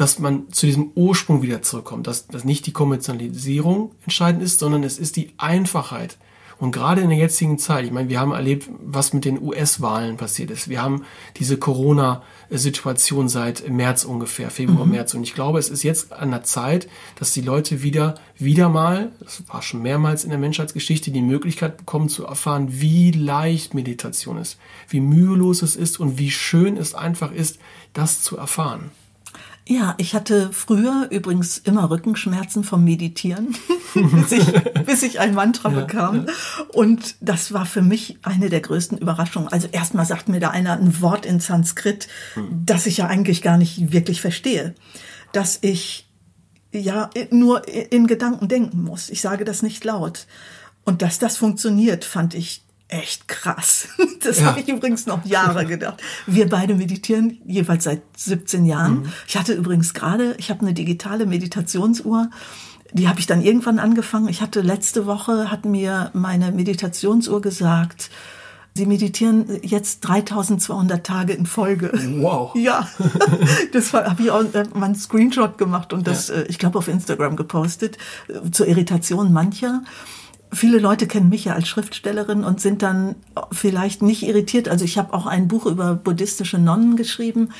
dass 0.00 0.18
man 0.18 0.50
zu 0.52 0.66
diesem 0.66 0.92
Ursprung 0.94 1.42
wieder 1.42 1.62
zurückkommt, 1.62 2.06
dass, 2.06 2.26
dass 2.26 2.44
nicht 2.44 2.66
die 2.66 2.72
Kommerzialisierung 2.72 3.92
entscheidend 4.02 4.42
ist, 4.42 4.60
sondern 4.60 4.84
es 4.84 4.98
ist 4.98 5.16
die 5.16 5.32
Einfachheit. 5.38 6.18
Und 6.58 6.72
gerade 6.72 7.02
in 7.02 7.08
der 7.08 7.18
jetzigen 7.18 7.56
Zeit, 7.58 7.84
ich 7.84 7.92
meine, 7.92 8.08
wir 8.08 8.18
haben 8.18 8.32
erlebt, 8.32 8.68
was 8.80 9.12
mit 9.12 9.24
den 9.24 9.40
US-Wahlen 9.40 10.16
passiert 10.16 10.50
ist. 10.50 10.68
Wir 10.68 10.82
haben 10.82 11.04
diese 11.36 11.56
Corona-Situation 11.56 13.28
seit 13.28 13.68
März 13.70 14.04
ungefähr, 14.04 14.50
Februar, 14.50 14.84
mhm. 14.84 14.92
März. 14.92 15.14
Und 15.14 15.22
ich 15.22 15.34
glaube, 15.34 15.60
es 15.60 15.70
ist 15.70 15.84
jetzt 15.84 16.12
an 16.12 16.32
der 16.32 16.42
Zeit, 16.42 16.88
dass 17.14 17.32
die 17.32 17.42
Leute 17.42 17.84
wieder, 17.84 18.16
wieder 18.36 18.68
mal, 18.68 19.12
das 19.20 19.44
war 19.46 19.62
schon 19.62 19.82
mehrmals 19.82 20.24
in 20.24 20.30
der 20.30 20.38
Menschheitsgeschichte, 20.40 21.12
die 21.12 21.22
Möglichkeit 21.22 21.76
bekommen 21.76 22.08
zu 22.08 22.26
erfahren, 22.26 22.66
wie 22.70 23.12
leicht 23.12 23.74
Meditation 23.74 24.36
ist, 24.36 24.58
wie 24.88 25.00
mühelos 25.00 25.62
es 25.62 25.76
ist 25.76 26.00
und 26.00 26.18
wie 26.18 26.32
schön 26.32 26.76
es 26.76 26.92
einfach 26.92 27.30
ist, 27.30 27.60
das 27.92 28.22
zu 28.22 28.36
erfahren. 28.36 28.90
Ja, 29.70 29.94
ich 29.98 30.14
hatte 30.14 30.50
früher 30.50 31.08
übrigens 31.10 31.58
immer 31.58 31.90
Rückenschmerzen 31.90 32.64
vom 32.64 32.84
Meditieren, 32.84 33.54
bis, 33.94 34.32
ich, 34.32 34.52
bis 34.86 35.02
ich 35.02 35.20
ein 35.20 35.34
Mantra 35.34 35.70
ja, 35.70 35.80
bekam. 35.80 36.24
Ja. 36.26 36.32
Und 36.72 37.16
das 37.20 37.52
war 37.52 37.66
für 37.66 37.82
mich 37.82 38.18
eine 38.22 38.48
der 38.48 38.62
größten 38.62 38.96
Überraschungen. 38.96 39.48
Also 39.48 39.68
erstmal 39.70 40.06
sagt 40.06 40.30
mir 40.30 40.40
da 40.40 40.48
einer 40.48 40.72
ein 40.72 41.02
Wort 41.02 41.26
in 41.26 41.38
Sanskrit, 41.38 42.08
hm. 42.32 42.62
das 42.64 42.86
ich 42.86 42.96
ja 42.96 43.08
eigentlich 43.08 43.42
gar 43.42 43.58
nicht 43.58 43.92
wirklich 43.92 44.22
verstehe. 44.22 44.74
Dass 45.32 45.58
ich 45.60 46.08
ja 46.72 47.10
nur 47.30 47.68
in 47.68 48.06
Gedanken 48.06 48.48
denken 48.48 48.82
muss. 48.82 49.10
Ich 49.10 49.20
sage 49.20 49.44
das 49.44 49.62
nicht 49.62 49.84
laut. 49.84 50.26
Und 50.84 51.02
dass 51.02 51.18
das 51.18 51.36
funktioniert, 51.36 52.06
fand 52.06 52.34
ich 52.34 52.64
echt 52.88 53.28
krass. 53.28 53.88
Das 54.20 54.40
ja. 54.40 54.46
habe 54.46 54.60
ich 54.60 54.68
übrigens 54.68 55.06
noch 55.06 55.24
Jahre 55.24 55.64
gedacht. 55.64 56.02
Wir 56.26 56.48
beide 56.48 56.74
meditieren 56.74 57.38
jeweils 57.46 57.84
seit 57.84 58.02
17 58.16 58.66
Jahren. 58.66 59.02
Mhm. 59.02 59.12
Ich 59.28 59.36
hatte 59.36 59.52
übrigens 59.52 59.94
gerade, 59.94 60.34
ich 60.38 60.50
habe 60.50 60.62
eine 60.62 60.74
digitale 60.74 61.24
Meditationsuhr. 61.24 62.28
Die 62.92 63.08
habe 63.08 63.20
ich 63.20 63.26
dann 63.26 63.42
irgendwann 63.42 63.78
angefangen. 63.78 64.28
Ich 64.28 64.42
hatte 64.42 64.60
letzte 64.60 65.06
Woche, 65.06 65.52
hat 65.52 65.64
mir 65.66 66.10
meine 66.14 66.50
Meditationsuhr 66.50 67.40
gesagt, 67.40 68.10
Sie 68.78 68.86
meditieren 68.86 69.58
jetzt 69.62 70.00
3200 70.02 71.04
Tage 71.04 71.32
in 71.32 71.46
Folge. 71.46 71.90
Wow. 72.20 72.54
Ja, 72.54 72.88
das 73.72 73.92
habe 73.92 74.22
ich 74.22 74.30
auch 74.30 74.42
äh, 74.54 74.64
mal 74.72 74.86
einen 74.86 74.94
Screenshot 74.94 75.58
gemacht 75.58 75.92
und 75.92 76.06
das, 76.06 76.28
ja. 76.28 76.36
äh, 76.36 76.46
ich 76.48 76.58
glaube, 76.58 76.78
auf 76.78 76.86
Instagram 76.86 77.34
gepostet, 77.34 77.98
äh, 78.28 78.50
zur 78.52 78.68
Irritation 78.68 79.32
mancher 79.32 79.82
viele 80.52 80.78
Leute 80.78 81.06
kennen 81.06 81.28
mich 81.28 81.44
ja 81.44 81.54
als 81.54 81.68
Schriftstellerin 81.68 82.44
und 82.44 82.60
sind 82.60 82.82
dann 82.82 83.16
vielleicht 83.52 84.02
nicht 84.02 84.22
irritiert. 84.22 84.68
Also 84.68 84.84
ich 84.84 84.98
habe 84.98 85.12
auch 85.14 85.26
ein 85.26 85.48
Buch 85.48 85.66
über 85.66 85.94
buddhistische 85.94 86.58
Nonnen 86.58 86.96
geschrieben, 86.96 87.50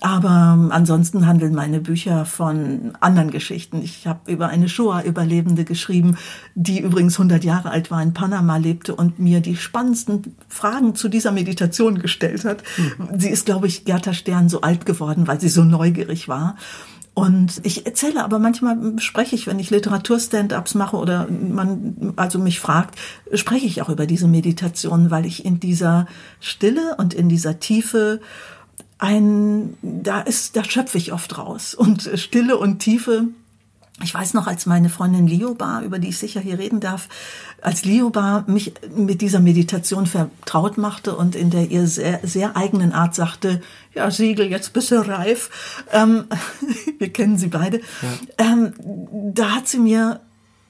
aber 0.00 0.68
ansonsten 0.70 1.26
handeln 1.26 1.54
meine 1.54 1.80
Bücher 1.80 2.26
von 2.26 2.92
anderen 3.00 3.30
Geschichten. 3.30 3.82
Ich 3.82 4.06
habe 4.06 4.30
über 4.30 4.48
eine 4.48 4.68
Shoah-Überlebende 4.68 5.64
geschrieben, 5.64 6.16
die 6.54 6.80
übrigens 6.80 7.14
100 7.14 7.44
Jahre 7.44 7.70
alt 7.70 7.90
war, 7.90 8.02
in 8.02 8.12
Panama 8.12 8.56
lebte 8.56 8.94
und 8.94 9.18
mir 9.18 9.40
die 9.40 9.56
spannendsten 9.56 10.36
Fragen 10.48 10.94
zu 10.94 11.08
dieser 11.08 11.32
Meditation 11.32 11.98
gestellt 11.98 12.44
hat. 12.44 12.62
Mhm. 12.76 13.18
Sie 13.18 13.30
ist, 13.30 13.46
glaube 13.46 13.66
ich, 13.66 13.84
Gerda 13.84 14.12
Stern 14.12 14.48
so 14.48 14.60
alt 14.60 14.86
geworden, 14.86 15.26
weil 15.26 15.40
sie 15.40 15.48
so 15.48 15.64
neugierig 15.64 16.28
war. 16.28 16.56
Und 17.14 17.60
ich 17.62 17.86
erzähle 17.86 18.24
aber 18.24 18.40
manchmal 18.40 18.98
spreche 18.98 19.36
ich, 19.36 19.46
wenn 19.46 19.60
ich 19.60 19.70
Literatur-Stand-ups 19.70 20.74
mache 20.74 20.96
oder 20.96 21.28
man 21.30 22.12
also 22.16 22.40
mich 22.40 22.58
fragt, 22.58 22.98
spreche 23.32 23.66
ich 23.66 23.80
auch 23.82 23.88
über 23.88 24.06
diese 24.06 24.26
Meditation, 24.26 25.12
weil 25.12 25.24
ich 25.24 25.44
in 25.44 25.60
dieser 25.60 26.06
Stille 26.40 26.96
und 26.98 27.14
in 27.14 27.28
dieser 27.28 27.60
Tiefe 27.60 28.20
ein, 28.98 29.76
da 29.82 30.22
ist, 30.22 30.56
da 30.56 30.64
schöpfe 30.64 30.98
ich 30.98 31.12
oft 31.12 31.38
raus. 31.38 31.74
Und 31.74 32.10
Stille 32.16 32.58
und 32.58 32.80
Tiefe 32.80 33.28
Ich 34.02 34.12
weiß 34.12 34.34
noch, 34.34 34.48
als 34.48 34.66
meine 34.66 34.88
Freundin 34.88 35.28
Lioba, 35.28 35.82
über 35.82 36.00
die 36.00 36.08
ich 36.08 36.18
sicher 36.18 36.40
hier 36.40 36.58
reden 36.58 36.80
darf, 36.80 37.08
als 37.62 37.84
Lioba 37.84 38.44
mich 38.48 38.74
mit 38.94 39.20
dieser 39.20 39.38
Meditation 39.38 40.06
vertraut 40.06 40.78
machte 40.78 41.14
und 41.14 41.36
in 41.36 41.50
der 41.50 41.70
ihr 41.70 41.86
sehr, 41.86 42.18
sehr 42.24 42.56
eigenen 42.56 42.92
Art 42.92 43.14
sagte, 43.14 43.62
ja, 43.94 44.10
Siegel, 44.10 44.50
jetzt 44.50 44.72
bist 44.72 44.90
du 44.90 44.96
reif. 44.96 45.84
Ähm, 45.92 46.24
wir 46.98 47.12
kennen 47.12 47.38
sie 47.38 47.46
beide. 47.46 47.80
Ja. 48.02 48.52
Ähm, 48.52 48.74
da 49.32 49.50
hat 49.50 49.68
sie 49.68 49.78
mir 49.78 50.20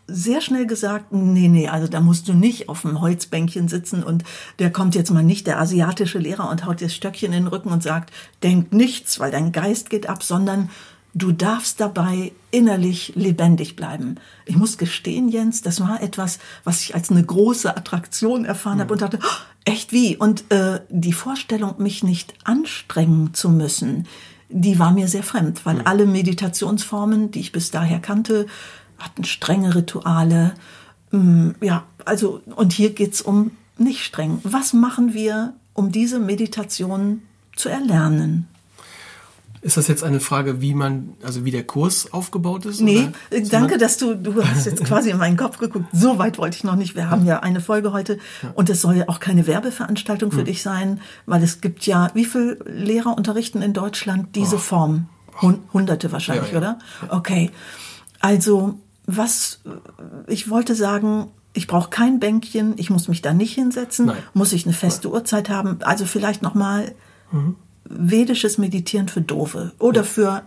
sehr 0.06 0.42
schnell 0.42 0.66
gesagt, 0.66 1.12
nee, 1.12 1.48
nee, 1.48 1.68
also 1.68 1.88
da 1.88 2.00
musst 2.00 2.28
du 2.28 2.34
nicht 2.34 2.68
auf 2.68 2.82
dem 2.82 3.00
Holzbänkchen 3.00 3.68
sitzen 3.68 4.02
und 4.02 4.22
der 4.58 4.70
kommt 4.70 4.94
jetzt 4.94 5.10
mal 5.10 5.22
nicht, 5.22 5.46
der 5.46 5.58
asiatische 5.58 6.18
Lehrer 6.18 6.50
und 6.50 6.66
haut 6.66 6.80
dir 6.80 6.86
das 6.86 6.94
Stöckchen 6.94 7.32
in 7.32 7.44
den 7.44 7.46
Rücken 7.46 7.70
und 7.70 7.82
sagt, 7.82 8.12
denk 8.42 8.72
nichts, 8.72 9.18
weil 9.18 9.30
dein 9.30 9.52
Geist 9.52 9.88
geht 9.88 10.08
ab, 10.08 10.22
sondern 10.22 10.68
du 11.14 11.32
darfst 11.32 11.80
dabei 11.80 12.32
innerlich 12.50 13.12
lebendig 13.14 13.76
bleiben. 13.76 14.16
Ich 14.44 14.56
muss 14.56 14.78
gestehen, 14.78 15.28
Jens, 15.28 15.62
das 15.62 15.80
war 15.80 16.02
etwas, 16.02 16.38
was 16.64 16.82
ich 16.82 16.94
als 16.94 17.10
eine 17.10 17.24
große 17.24 17.76
Attraktion 17.76 18.44
erfahren 18.44 18.76
mhm. 18.76 18.82
habe 18.82 18.92
und 18.92 19.02
dachte, 19.02 19.18
oh, 19.22 19.42
echt 19.64 19.92
wie? 19.92 20.16
Und 20.16 20.50
äh, 20.50 20.80
die 20.90 21.12
Vorstellung, 21.12 21.76
mich 21.78 22.02
nicht 22.02 22.34
anstrengen 22.44 23.32
zu 23.32 23.48
müssen, 23.48 24.06
die 24.48 24.78
war 24.78 24.92
mir 24.92 25.08
sehr 25.08 25.22
fremd, 25.22 25.64
weil 25.64 25.76
mhm. 25.76 25.82
alle 25.86 26.06
Meditationsformen, 26.06 27.30
die 27.30 27.40
ich 27.40 27.52
bis 27.52 27.70
daher 27.70 28.00
kannte, 28.00 28.46
hatten 28.98 29.24
strenge 29.24 29.74
Rituale. 29.74 30.54
Mm, 31.10 31.50
ja, 31.60 31.84
also, 32.04 32.40
und 32.56 32.72
hier 32.72 32.90
geht's 32.90 33.20
um 33.20 33.52
nicht 33.78 34.04
streng. 34.04 34.38
Was 34.44 34.72
machen 34.72 35.14
wir, 35.14 35.54
um 35.72 35.90
diese 35.90 36.20
Meditation 36.20 37.22
zu 37.56 37.68
erlernen? 37.68 38.48
Ist 39.64 39.78
das 39.78 39.88
jetzt 39.88 40.04
eine 40.04 40.20
Frage, 40.20 40.60
wie 40.60 40.74
man, 40.74 41.14
also 41.22 41.46
wie 41.46 41.50
der 41.50 41.64
Kurs 41.64 42.12
aufgebaut 42.12 42.66
ist? 42.66 42.82
Nee, 42.82 43.08
oder? 43.30 43.40
danke, 43.48 43.78
dass 43.78 43.96
du, 43.96 44.14
du 44.14 44.44
hast 44.44 44.66
jetzt 44.66 44.84
quasi 44.84 45.08
in 45.08 45.16
meinen 45.16 45.38
Kopf 45.38 45.56
geguckt. 45.56 45.86
So 45.90 46.18
weit 46.18 46.36
wollte 46.36 46.58
ich 46.58 46.64
noch 46.64 46.76
nicht. 46.76 46.96
Wir 46.96 47.08
haben 47.08 47.24
ja 47.24 47.40
eine 47.40 47.62
Folge 47.62 47.90
heute 47.90 48.18
und 48.54 48.68
es 48.68 48.82
soll 48.82 48.96
ja 48.96 49.08
auch 49.08 49.20
keine 49.20 49.46
Werbeveranstaltung 49.46 50.32
für 50.32 50.40
hm. 50.40 50.44
dich 50.44 50.62
sein, 50.62 51.00
weil 51.24 51.42
es 51.42 51.62
gibt 51.62 51.86
ja, 51.86 52.10
wie 52.12 52.26
viele 52.26 52.58
Lehrer 52.66 53.16
unterrichten 53.16 53.62
in 53.62 53.72
Deutschland 53.72 54.36
diese 54.36 54.56
oh. 54.56 54.58
Form? 54.58 55.06
Hunderte 55.72 56.12
wahrscheinlich, 56.12 56.52
ja, 56.52 56.52
ja. 56.52 56.58
oder? 56.58 56.78
Okay. 57.08 57.50
Also, 58.20 58.78
was, 59.06 59.60
ich 60.26 60.50
wollte 60.50 60.74
sagen, 60.74 61.30
ich 61.54 61.66
brauche 61.66 61.88
kein 61.88 62.20
Bänkchen, 62.20 62.74
ich 62.76 62.90
muss 62.90 63.08
mich 63.08 63.22
da 63.22 63.32
nicht 63.32 63.54
hinsetzen, 63.54 64.06
Nein. 64.06 64.18
muss 64.34 64.52
ich 64.52 64.66
eine 64.66 64.74
feste 64.74 65.08
Nein. 65.08 65.16
Uhrzeit 65.16 65.48
haben. 65.48 65.78
Also 65.80 66.04
vielleicht 66.04 66.42
nochmal, 66.42 66.94
mhm 67.32 67.56
vedisches 67.84 68.58
Meditieren 68.58 69.08
für 69.08 69.20
Doofe 69.20 69.72
oder 69.78 70.04
für 70.04 70.42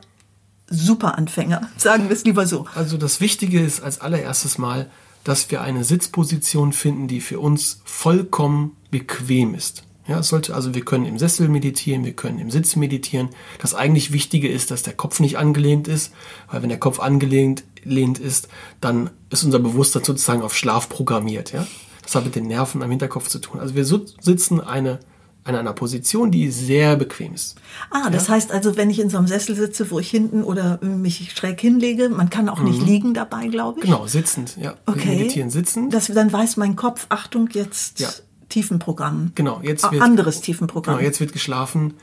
Superanfänger, 0.69 1.69
sagen 1.77 2.09
wir 2.09 2.15
es 2.15 2.25
lieber 2.25 2.45
so. 2.45 2.65
Also 2.75 2.97
das 2.97 3.21
Wichtige 3.21 3.61
ist 3.61 3.81
als 3.81 4.01
allererstes 4.01 4.57
Mal, 4.57 4.89
dass 5.23 5.51
wir 5.51 5.61
eine 5.61 5.83
Sitzposition 5.83 6.73
finden, 6.73 7.07
die 7.07 7.21
für 7.21 7.39
uns 7.39 7.81
vollkommen 7.83 8.77
bequem 8.91 9.55
ist. 9.55 9.83
Ja, 10.07 10.19
es 10.19 10.29
sollte, 10.29 10.55
also 10.55 10.73
wir 10.73 10.85
können 10.85 11.05
im 11.05 11.19
Sessel 11.19 11.49
meditieren, 11.49 12.05
wir 12.05 12.13
können 12.13 12.39
im 12.39 12.49
Sitz 12.49 12.77
meditieren. 12.77 13.29
Das 13.59 13.75
eigentlich 13.75 14.13
Wichtige 14.13 14.47
ist, 14.47 14.71
dass 14.71 14.83
der 14.83 14.93
Kopf 14.93 15.19
nicht 15.19 15.37
angelehnt 15.37 15.89
ist, 15.89 16.13
weil 16.49 16.61
wenn 16.61 16.69
der 16.69 16.79
Kopf 16.79 17.01
angelehnt 17.01 17.63
ist, 17.83 18.47
dann 18.79 19.09
ist 19.29 19.43
unser 19.43 19.59
Bewusstsein 19.59 20.05
sozusagen 20.05 20.43
auf 20.43 20.55
Schlaf 20.55 20.87
programmiert. 20.87 21.51
Ja? 21.51 21.67
Das 22.03 22.15
hat 22.15 22.23
mit 22.23 22.35
den 22.35 22.47
Nerven 22.47 22.81
am 22.83 22.89
Hinterkopf 22.89 23.27
zu 23.27 23.39
tun. 23.39 23.59
Also 23.59 23.75
wir 23.75 23.83
sitzen 23.83 24.61
eine 24.61 24.99
an 25.47 25.55
einer 25.55 25.73
Position, 25.73 26.31
die 26.31 26.49
sehr 26.49 26.95
bequem 26.95 27.33
ist. 27.33 27.55
Ah, 27.89 28.09
das 28.09 28.27
ja? 28.27 28.35
heißt 28.35 28.51
also, 28.51 28.77
wenn 28.77 28.89
ich 28.89 28.99
in 28.99 29.09
so 29.09 29.17
einem 29.17 29.27
Sessel 29.27 29.55
sitze, 29.55 29.89
wo 29.91 29.99
ich 29.99 30.09
hinten 30.09 30.43
oder 30.43 30.79
mich 30.83 31.31
schräg 31.33 31.59
hinlege, 31.61 32.09
man 32.09 32.29
kann 32.29 32.49
auch 32.49 32.59
nicht 32.59 32.81
mhm. 32.81 32.87
liegen 32.87 33.13
dabei, 33.13 33.47
glaube 33.47 33.79
ich. 33.79 33.85
Genau, 33.85 34.07
sitzend, 34.07 34.57
ja. 34.57 34.75
Okay. 34.85 35.15
Meditieren 35.17 35.49
sitzen. 35.49 35.89
Das, 35.89 36.07
dann 36.07 36.31
weiß 36.31 36.57
mein 36.57 36.75
Kopf, 36.75 37.07
Achtung, 37.09 37.49
jetzt 37.53 37.99
ja. 37.99 38.09
Tiefenprogramm. 38.49 39.31
Genau, 39.35 39.59
jetzt 39.61 39.91
wird 39.91 40.01
anderes 40.01 40.41
Tiefenprogramm. 40.41 40.97
Genau, 40.97 41.05
jetzt 41.05 41.19
wird 41.19 41.33
geschlafen. 41.33 41.93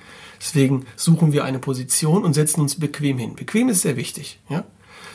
Deswegen 0.40 0.84
suchen 0.96 1.32
wir 1.32 1.44
eine 1.44 1.58
Position 1.58 2.24
und 2.24 2.34
setzen 2.34 2.60
uns 2.60 2.78
bequem 2.78 3.18
hin. 3.18 3.34
Bequem 3.34 3.68
ist 3.68 3.82
sehr 3.82 3.96
wichtig, 3.96 4.40
ja. 4.48 4.64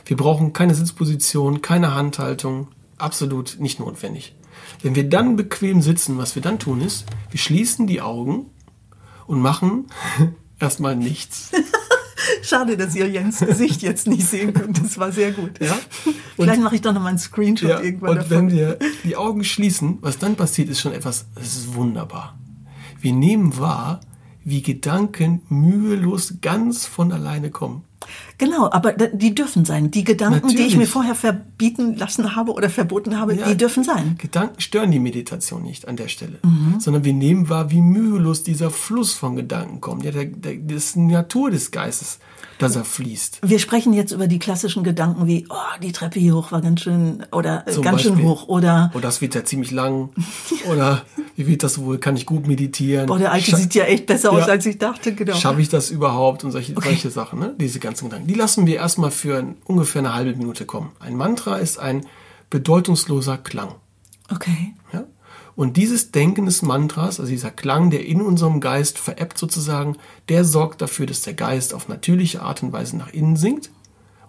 Wir 0.05 0.17
brauchen 0.17 0.53
keine 0.53 0.73
Sitzposition, 0.73 1.61
keine 1.61 1.93
Handhaltung, 1.93 2.69
absolut 2.97 3.57
nicht 3.59 3.79
notwendig. 3.79 4.33
Wenn 4.81 4.95
wir 4.95 5.09
dann 5.09 5.35
bequem 5.35 5.81
sitzen, 5.81 6.17
was 6.17 6.35
wir 6.35 6.41
dann 6.41 6.59
tun 6.59 6.81
ist, 6.81 7.05
wir 7.31 7.39
schließen 7.39 7.87
die 7.87 8.01
Augen 8.01 8.47
und 9.27 9.41
machen 9.41 9.87
erstmal 10.59 10.95
nichts. 10.95 11.51
Schade, 12.41 12.77
dass 12.77 12.95
ihr 12.95 13.07
Jens 13.07 13.39
Gesicht 13.39 13.81
jetzt 13.81 14.07
nicht 14.07 14.25
sehen 14.27 14.53
könnt. 14.53 14.83
Das 14.83 14.97
war 14.97 15.11
sehr 15.11 15.31
gut. 15.31 15.59
Ja? 15.59 15.77
Vielleicht 16.35 16.61
mache 16.61 16.75
ich 16.75 16.81
doch 16.81 16.93
noch 16.93 17.01
mal 17.01 17.09
einen 17.09 17.17
Screenshot 17.17 17.69
ja, 17.69 17.81
irgendwann 17.81 18.09
und 18.11 18.17
davon. 18.17 18.31
wenn 18.31 18.51
wir 18.51 18.79
die 19.03 19.15
Augen 19.15 19.43
schließen, 19.43 19.97
was 20.01 20.17
dann 20.17 20.35
passiert, 20.35 20.69
ist 20.69 20.79
schon 20.79 20.93
etwas, 20.93 21.27
das 21.35 21.55
ist 21.55 21.75
wunderbar. 21.75 22.37
Wir 22.99 23.13
nehmen 23.13 23.57
wahr, 23.57 24.01
wie 24.43 24.61
Gedanken 24.61 25.41
mühelos 25.49 26.35
ganz 26.41 26.85
von 26.85 27.11
alleine 27.11 27.51
kommen. 27.51 27.83
Genau, 28.37 28.71
aber 28.71 28.93
die 28.93 29.35
dürfen 29.35 29.65
sein. 29.65 29.91
Die 29.91 30.03
Gedanken, 30.03 30.47
Natürlich. 30.47 30.57
die 30.57 30.71
ich 30.73 30.77
mir 30.77 30.87
vorher 30.87 31.15
verbieten 31.15 31.95
lassen 31.95 32.35
habe 32.35 32.53
oder 32.53 32.69
verboten 32.69 33.19
habe, 33.19 33.35
ja, 33.35 33.47
die 33.47 33.57
dürfen 33.57 33.83
sein. 33.83 34.15
Gedanken 34.17 34.61
stören 34.61 34.91
die 34.91 34.99
Meditation 34.99 35.63
nicht 35.63 35.87
an 35.87 35.97
der 35.97 36.07
Stelle, 36.07 36.39
mhm. 36.43 36.79
sondern 36.79 37.03
wir 37.03 37.13
nehmen 37.13 37.49
wahr, 37.49 37.71
wie 37.71 37.81
mühelos 37.81 38.43
dieser 38.43 38.71
Fluss 38.71 39.13
von 39.13 39.35
Gedanken 39.35 39.81
kommt. 39.81 40.03
Ja, 40.03 40.11
der, 40.11 40.25
der, 40.25 40.55
das 40.55 40.85
ist 40.85 40.95
die 40.95 40.99
Natur 41.01 41.51
des 41.51 41.71
Geistes 41.71 42.19
dass 42.59 42.75
er 42.75 42.85
fließt. 42.85 43.39
Wir 43.41 43.57
sprechen 43.57 43.93
jetzt 43.93 44.11
über 44.11 44.27
die 44.27 44.37
klassischen 44.37 44.83
Gedanken 44.83 45.25
wie, 45.25 45.47
oh, 45.49 45.79
die 45.81 45.91
Treppe 45.91 46.19
hier 46.19 46.35
hoch 46.35 46.51
war 46.51 46.61
ganz 46.61 46.81
schön 46.81 47.25
oder 47.31 47.63
äh, 47.65 47.73
ganz 47.73 48.03
Beispiel. 48.03 48.17
schön 48.17 48.23
hoch 48.23 48.47
oder. 48.47 48.91
Oh, 48.93 48.99
das 48.99 49.21
wird 49.21 49.33
ja 49.33 49.43
ziemlich 49.43 49.71
lang. 49.71 50.09
oder 50.69 51.03
wie 51.35 51.47
wird 51.47 51.63
das 51.63 51.79
wohl? 51.79 51.97
Kann 51.97 52.15
ich 52.15 52.25
gut 52.25 52.47
meditieren? 52.47 53.07
Boah, 53.07 53.17
der 53.17 53.31
Alte 53.31 53.51
Scha 53.51 53.57
sieht 53.57 53.73
ja 53.75 53.85
echt 53.85 54.05
besser 54.05 54.33
ja. 54.33 54.37
aus, 54.37 54.49
als 54.49 54.65
ich 54.65 54.77
dachte, 54.77 55.15
genau. 55.15 55.35
Schaffe 55.35 55.61
ich 55.61 55.69
das 55.69 55.89
überhaupt? 55.89 56.43
Und 56.43 56.51
solche, 56.51 56.75
okay. 56.75 56.89
solche 56.89 57.09
Sachen, 57.09 57.39
ne? 57.39 57.55
Diese 57.57 57.79
ganzen 57.79 58.09
Gedanken. 58.09 58.27
Die 58.27 58.35
lassen 58.35 58.67
wir 58.67 58.75
erstmal 58.75 59.11
für 59.11 59.55
ungefähr 59.63 59.99
eine 59.99 60.13
halbe 60.13 60.35
Minute 60.35 60.65
kommen. 60.65 60.91
Ein 60.99 61.15
Mantra 61.15 61.57
ist 61.57 61.79
ein 61.79 62.05
bedeutungsloser 62.49 63.37
Klang. 63.37 63.75
Okay. 64.31 64.73
Ja? 64.91 65.05
Und 65.59 65.75
dieses 65.75 66.11
Denken 66.11 66.45
des 66.45 66.61
Mantras, 66.61 67.19
also 67.19 67.29
dieser 67.29 67.51
Klang, 67.51 67.89
der 67.89 68.05
in 68.05 68.21
unserem 68.21 68.61
Geist 68.61 68.97
verebbt 68.97 69.37
sozusagen, 69.37 69.97
der 70.29 70.45
sorgt 70.45 70.81
dafür, 70.81 71.05
dass 71.05 71.21
der 71.23 71.33
Geist 71.33 71.73
auf 71.73 71.89
natürliche 71.89 72.41
Art 72.41 72.63
und 72.63 72.71
Weise 72.71 72.95
nach 72.95 73.11
innen 73.11 73.35
sinkt. 73.35 73.69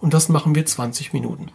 Und 0.00 0.12
das 0.12 0.28
machen 0.28 0.56
wir 0.56 0.66
20 0.66 1.12
Minuten. 1.12 1.52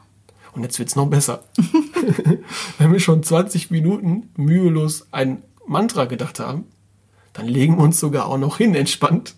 Und 0.53 0.63
jetzt 0.63 0.79
wird's 0.79 0.95
noch 0.95 1.07
besser. 1.07 1.43
Wenn 2.77 2.93
wir 2.93 3.01
schon 3.01 3.21
20 3.21 3.69
Minuten 3.69 4.29
mühelos 4.37 5.07
ein 5.11 5.43
Mantra 5.67 6.05
gedacht 6.05 6.39
haben, 6.39 6.63
dann 7.33 7.45
legen 7.45 7.75
wir 7.75 7.83
uns 7.83 7.99
sogar 7.99 8.27
auch 8.27 8.37
noch 8.37 8.59
hin 8.59 8.75
entspannt 8.75 9.35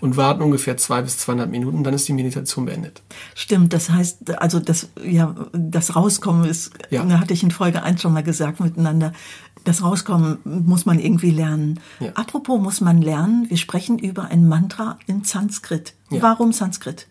und 0.00 0.16
warten 0.16 0.42
ungefähr 0.42 0.76
zwei 0.76 1.02
bis 1.02 1.18
zweieinhalb 1.18 1.50
Minuten, 1.50 1.82
dann 1.84 1.94
ist 1.94 2.06
die 2.08 2.12
Meditation 2.12 2.66
beendet. 2.66 3.02
Stimmt, 3.34 3.72
das 3.72 3.90
heißt, 3.90 4.38
also 4.38 4.60
das, 4.60 4.88
ja, 5.04 5.34
das 5.52 5.96
Rauskommen 5.96 6.44
ist, 6.44 6.72
ja. 6.90 7.04
da 7.04 7.20
hatte 7.20 7.34
ich 7.34 7.42
in 7.42 7.50
Folge 7.50 7.82
1 7.82 8.00
schon 8.00 8.12
mal 8.12 8.22
gesagt 8.22 8.60
miteinander, 8.60 9.12
das 9.64 9.82
Rauskommen 9.82 10.38
muss 10.44 10.86
man 10.86 10.98
irgendwie 10.98 11.30
lernen. 11.30 11.80
Ja. 12.00 12.12
Apropos 12.14 12.60
muss 12.60 12.80
man 12.80 13.02
lernen, 13.02 13.46
wir 13.48 13.56
sprechen 13.56 13.98
über 13.98 14.26
ein 14.26 14.48
Mantra 14.48 14.98
in 15.06 15.24
Sanskrit. 15.24 15.94
Ja. 16.10 16.22
Warum 16.22 16.52
Sanskrit? 16.52 17.06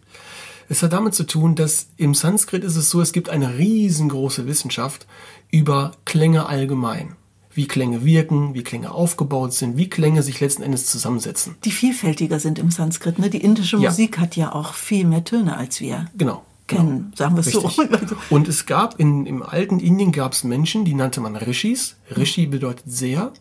Es 0.69 0.83
hat 0.83 0.93
damit 0.93 1.15
zu 1.15 1.23
tun, 1.23 1.55
dass 1.55 1.87
im 1.97 2.13
Sanskrit 2.13 2.63
ist 2.63 2.75
es 2.75 2.89
so, 2.89 2.99
es 3.01 3.13
gibt 3.13 3.29
eine 3.29 3.57
riesengroße 3.57 4.47
Wissenschaft 4.47 5.07
über 5.49 5.93
Klänge 6.03 6.47
allgemein 6.47 7.15
wie 7.57 7.67
Klänge 7.67 8.05
wirken, 8.05 8.53
wie 8.53 8.61
Klänge 8.61 8.91
aufgebaut 8.91 9.51
sind, 9.51 9.77
wie 9.77 9.89
Klänge 9.89 10.21
sich 10.21 10.39
letzten 10.39 10.61
Endes 10.61 10.85
zusammensetzen. 10.85 11.55
Die 11.65 11.71
vielfältiger 11.71 12.39
sind 12.39 12.59
im 12.59 12.69
Sanskrit. 12.69 13.17
Ne? 13.17 13.31
Die 13.31 13.41
indische 13.41 13.77
ja. 13.77 13.89
Musik 13.89 14.19
hat 14.19 14.35
ja 14.35 14.53
auch 14.53 14.75
viel 14.75 15.05
mehr 15.05 15.23
Töne 15.23 15.57
als 15.57 15.81
wir. 15.81 16.05
Genau. 16.15 16.45
Kennen, 16.67 16.97
genau. 16.97 17.15
sagen 17.15 17.35
wir 17.35 17.39
es 17.39 17.51
so. 17.51 17.71
Und 18.29 18.47
es 18.47 18.65
gab 18.65 18.99
in, 18.99 19.25
im 19.25 19.41
alten 19.41 19.79
Indien 19.79 20.11
gab 20.11 20.33
es 20.33 20.43
Menschen, 20.43 20.85
die 20.85 20.93
nannte 20.93 21.21
man 21.21 21.35
Rishis. 21.35 21.95
Rishi 22.15 22.45
bedeutet 22.45 22.83
Seher. 22.87 23.31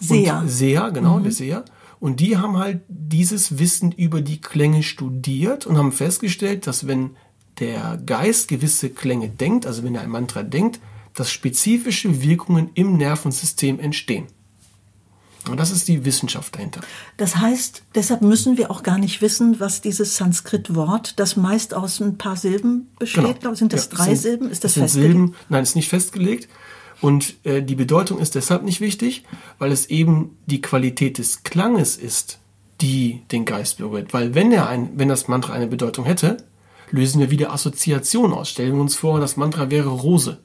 Seher. 0.00 0.42
Seher, 0.46 0.90
genau, 0.90 1.18
mhm. 1.18 1.22
der 1.24 1.32
Seher. 1.32 1.64
Und 2.00 2.20
die 2.20 2.36
haben 2.36 2.58
halt 2.58 2.82
dieses 2.88 3.58
Wissen 3.58 3.92
über 3.92 4.20
die 4.20 4.40
Klänge 4.40 4.82
studiert 4.82 5.66
und 5.66 5.78
haben 5.78 5.92
festgestellt, 5.92 6.66
dass 6.66 6.86
wenn 6.86 7.16
der 7.60 7.98
Geist 8.04 8.48
gewisse 8.48 8.90
Klänge 8.90 9.28
denkt, 9.28 9.66
also 9.66 9.84
wenn 9.84 9.94
er 9.94 10.02
ein 10.02 10.10
Mantra 10.10 10.42
denkt, 10.42 10.80
dass 11.14 11.30
spezifische 11.30 12.22
Wirkungen 12.22 12.70
im 12.74 12.96
Nervensystem 12.96 13.78
entstehen. 13.78 14.26
Und 15.48 15.58
das 15.58 15.70
ist 15.70 15.88
die 15.88 16.04
Wissenschaft 16.04 16.54
dahinter. 16.54 16.80
Das 17.16 17.36
heißt, 17.36 17.82
deshalb 17.94 18.22
müssen 18.22 18.56
wir 18.56 18.70
auch 18.70 18.82
gar 18.82 18.98
nicht 18.98 19.20
wissen, 19.20 19.60
was 19.60 19.82
dieses 19.82 20.16
Sanskrit-Wort, 20.16 21.18
das 21.18 21.36
meist 21.36 21.74
aus 21.74 22.00
ein 22.00 22.16
paar 22.16 22.36
Silben 22.36 22.88
besteht, 22.98 23.40
genau. 23.40 23.54
sind 23.54 23.72
das 23.72 23.88
ja, 23.90 23.96
drei 23.96 24.04
sind, 24.06 24.18
Silben? 24.18 24.50
Ist 24.50 24.64
das 24.64 24.74
festgelegt? 24.74 25.12
Silben, 25.12 25.34
nein, 25.48 25.62
ist 25.62 25.76
nicht 25.76 25.88
festgelegt. 25.88 26.48
Und 27.00 27.34
äh, 27.44 27.62
die 27.62 27.74
Bedeutung 27.74 28.18
ist 28.18 28.34
deshalb 28.34 28.62
nicht 28.62 28.80
wichtig, 28.80 29.24
weil 29.58 29.72
es 29.72 29.86
eben 29.86 30.38
die 30.46 30.62
Qualität 30.62 31.18
des 31.18 31.42
Klanges 31.42 31.96
ist, 31.96 32.38
die 32.80 33.22
den 33.30 33.44
Geist 33.44 33.78
berührt. 33.78 34.14
Weil 34.14 34.34
wenn 34.34 34.52
er 34.52 34.68
ein, 34.68 34.90
wenn 34.96 35.08
das 35.08 35.28
Mantra 35.28 35.52
eine 35.52 35.66
Bedeutung 35.66 36.04
hätte, 36.06 36.38
lösen 36.90 37.20
wir 37.20 37.30
wieder 37.30 37.52
Assoziationen 37.52 38.32
aus. 38.32 38.48
Stellen 38.48 38.74
wir 38.74 38.80
uns 38.80 38.96
vor, 38.96 39.20
das 39.20 39.36
Mantra 39.36 39.70
wäre 39.70 39.90
Rose. 39.90 40.38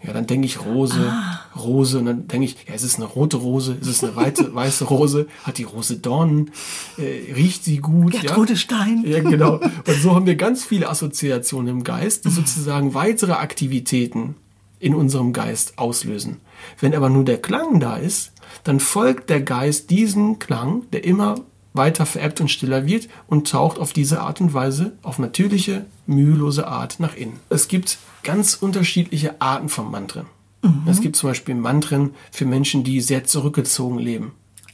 Ja, 0.00 0.12
dann 0.12 0.26
denke 0.26 0.46
ich 0.46 0.64
Rose, 0.64 1.10
ah. 1.10 1.40
Rose 1.58 1.98
und 1.98 2.06
dann 2.06 2.28
denke 2.28 2.44
ich, 2.44 2.56
ja, 2.68 2.74
ist 2.74 2.84
es 2.84 2.96
eine 2.96 3.04
rote 3.04 3.36
Rose, 3.38 3.76
ist 3.80 3.88
es 3.88 4.04
eine 4.04 4.14
weite, 4.14 4.54
weiße 4.54 4.84
Rose, 4.84 5.26
hat 5.42 5.58
die 5.58 5.64
Rose 5.64 5.96
Dornen, 5.96 6.52
äh, 6.98 7.32
riecht 7.32 7.64
sie 7.64 7.78
gut, 7.78 8.12
Gertrude 8.12 8.52
ja? 8.52 8.58
Stein. 8.58 9.02
Ja, 9.04 9.20
genau. 9.20 9.54
Und 9.86 10.00
so 10.00 10.14
haben 10.14 10.26
wir 10.26 10.36
ganz 10.36 10.64
viele 10.64 10.88
Assoziationen 10.88 11.78
im 11.78 11.84
Geist, 11.84 12.24
die 12.24 12.30
sozusagen 12.30 12.94
weitere 12.94 13.32
Aktivitäten 13.32 14.36
in 14.78 14.94
unserem 14.94 15.32
Geist 15.32 15.78
auslösen. 15.78 16.38
Wenn 16.78 16.94
aber 16.94 17.08
nur 17.08 17.24
der 17.24 17.38
Klang 17.38 17.80
da 17.80 17.96
ist, 17.96 18.32
dann 18.62 18.78
folgt 18.78 19.30
der 19.30 19.40
Geist 19.40 19.90
diesem 19.90 20.38
Klang, 20.38 20.84
der 20.92 21.04
immer 21.04 21.40
weiter 21.78 22.04
verebbt 22.04 22.42
und 22.42 22.50
stiller 22.50 22.84
wird 22.84 23.08
und 23.26 23.50
taucht 23.50 23.78
auf 23.78 23.94
diese 23.94 24.20
Art 24.20 24.42
und 24.42 24.52
Weise 24.52 24.92
auf 25.02 25.18
natürliche, 25.18 25.86
mühelose 26.06 26.66
Art 26.66 27.00
nach 27.00 27.16
innen. 27.16 27.40
Es 27.48 27.68
gibt 27.68 27.96
ganz 28.22 28.54
unterschiedliche 28.54 29.40
Arten 29.40 29.70
von 29.70 29.90
Mantren. 29.90 30.26
Mhm. 30.62 30.82
Es 30.86 31.00
gibt 31.00 31.16
zum 31.16 31.30
Beispiel 31.30 31.54
Mantren 31.54 32.14
für 32.30 32.44
Menschen, 32.44 32.84
die 32.84 33.00
sehr 33.00 33.24
zurückgezogen 33.24 33.98
leben. 33.98 34.32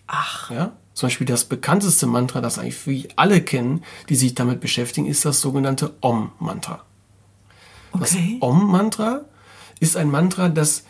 Ach. 0.08 0.50
Ja? 0.50 0.72
Zum 0.94 1.08
Beispiel 1.08 1.26
das 1.26 1.44
bekannteste 1.44 2.06
Mantra, 2.06 2.40
das 2.40 2.58
eigentlich 2.58 3.08
alle 3.16 3.40
kennen, 3.40 3.82
die 4.08 4.16
sich 4.16 4.34
damit 4.34 4.60
beschäftigen, 4.60 5.06
ist 5.06 5.24
das 5.24 5.40
sogenannte 5.40 5.94
Om-Mantra. 6.00 6.84
Okay. 7.92 8.00
Das 8.00 8.16
Om-Mantra 8.40 9.24
ist 9.80 9.96
ein 9.96 10.10
Mantra, 10.10 10.48
das, 10.48 10.84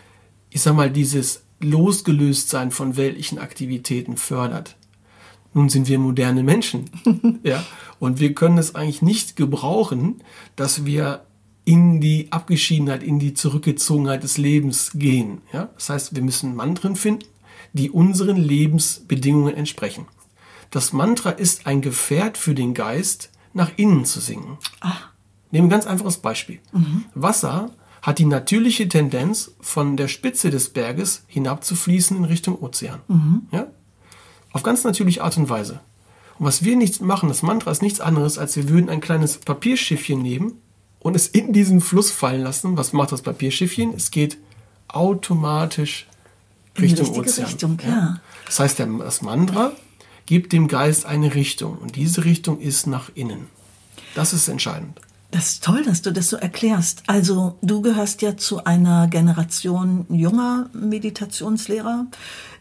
ich 0.50 0.62
sag 0.62 0.74
mal, 0.74 0.90
dieses 0.90 1.42
Losgelöstsein 1.60 2.70
von 2.70 2.96
weltlichen 2.96 3.38
Aktivitäten 3.38 4.16
fördert. 4.16 4.76
Nun 5.54 5.68
sind 5.68 5.88
wir 5.88 5.98
moderne 5.98 6.42
Menschen, 6.42 6.90
ja, 7.42 7.64
und 7.98 8.20
wir 8.20 8.34
können 8.34 8.58
es 8.58 8.74
eigentlich 8.74 9.02
nicht 9.02 9.36
gebrauchen, 9.36 10.22
dass 10.56 10.84
wir 10.84 11.24
in 11.64 12.00
die 12.00 12.30
Abgeschiedenheit, 12.30 13.02
in 13.02 13.18
die 13.18 13.34
Zurückgezogenheit 13.34 14.22
des 14.22 14.36
Lebens 14.36 14.92
gehen. 14.94 15.40
Ja? 15.52 15.70
Das 15.74 15.88
heißt, 15.88 16.14
wir 16.14 16.22
müssen 16.22 16.54
Mantren 16.54 16.96
finden, 16.96 17.24
die 17.72 17.90
unseren 17.90 18.36
Lebensbedingungen 18.36 19.54
entsprechen. 19.54 20.06
Das 20.70 20.92
Mantra 20.92 21.30
ist 21.30 21.66
ein 21.66 21.80
Gefährt 21.80 22.36
für 22.36 22.54
den 22.54 22.74
Geist, 22.74 23.30
nach 23.52 23.70
innen 23.76 24.04
zu 24.04 24.20
singen. 24.20 24.58
Ach. 24.80 25.10
Nehmen 25.50 25.68
ein 25.68 25.70
ganz 25.70 25.86
einfaches 25.86 26.18
Beispiel. 26.18 26.58
Mhm. 26.72 27.04
Wasser 27.14 27.70
hat 28.02 28.18
die 28.18 28.24
natürliche 28.26 28.88
Tendenz, 28.88 29.52
von 29.60 29.96
der 29.96 30.08
Spitze 30.08 30.50
des 30.50 30.70
Berges 30.70 31.24
hinabzufließen 31.28 32.16
in 32.16 32.24
Richtung 32.24 32.60
Ozean. 32.60 33.00
Mhm. 33.08 33.42
Ja? 33.52 33.68
Auf 34.54 34.62
ganz 34.62 34.84
natürliche 34.84 35.22
Art 35.22 35.36
und 35.36 35.50
Weise. 35.50 35.80
Und 36.38 36.46
was 36.46 36.64
wir 36.64 36.76
nicht 36.76 37.02
machen, 37.02 37.28
das 37.28 37.42
Mantra 37.42 37.72
ist 37.72 37.82
nichts 37.82 38.00
anderes, 38.00 38.38
als 38.38 38.56
wir 38.56 38.68
würden 38.68 38.88
ein 38.88 39.00
kleines 39.00 39.38
Papierschiffchen 39.38 40.22
nehmen 40.22 40.52
und 41.00 41.16
es 41.16 41.26
in 41.26 41.52
diesen 41.52 41.80
Fluss 41.80 42.12
fallen 42.12 42.42
lassen. 42.42 42.76
Was 42.76 42.92
macht 42.92 43.10
das 43.10 43.22
Papierschiffchen? 43.22 43.92
Es 43.94 44.12
geht 44.12 44.38
automatisch 44.86 46.06
Richtung 46.78 47.10
Ozean. 47.10 47.46
Richtung, 47.46 47.78
ja. 47.84 48.20
Das 48.46 48.60
heißt, 48.60 48.78
der, 48.78 48.86
das 48.86 49.22
Mantra 49.22 49.72
gibt 50.26 50.52
dem 50.52 50.68
Geist 50.68 51.04
eine 51.04 51.34
Richtung 51.34 51.76
und 51.78 51.96
diese 51.96 52.24
Richtung 52.24 52.60
ist 52.60 52.86
nach 52.86 53.10
innen. 53.14 53.48
Das 54.14 54.32
ist 54.32 54.46
entscheidend. 54.46 55.00
Das 55.34 55.48
ist 55.48 55.64
toll, 55.64 55.82
dass 55.82 56.00
du 56.00 56.12
das 56.12 56.28
so 56.28 56.36
erklärst. 56.36 57.02
Also 57.08 57.58
du 57.60 57.82
gehörst 57.82 58.22
ja 58.22 58.36
zu 58.36 58.66
einer 58.66 59.08
Generation 59.08 60.06
junger 60.08 60.70
Meditationslehrer, 60.72 62.06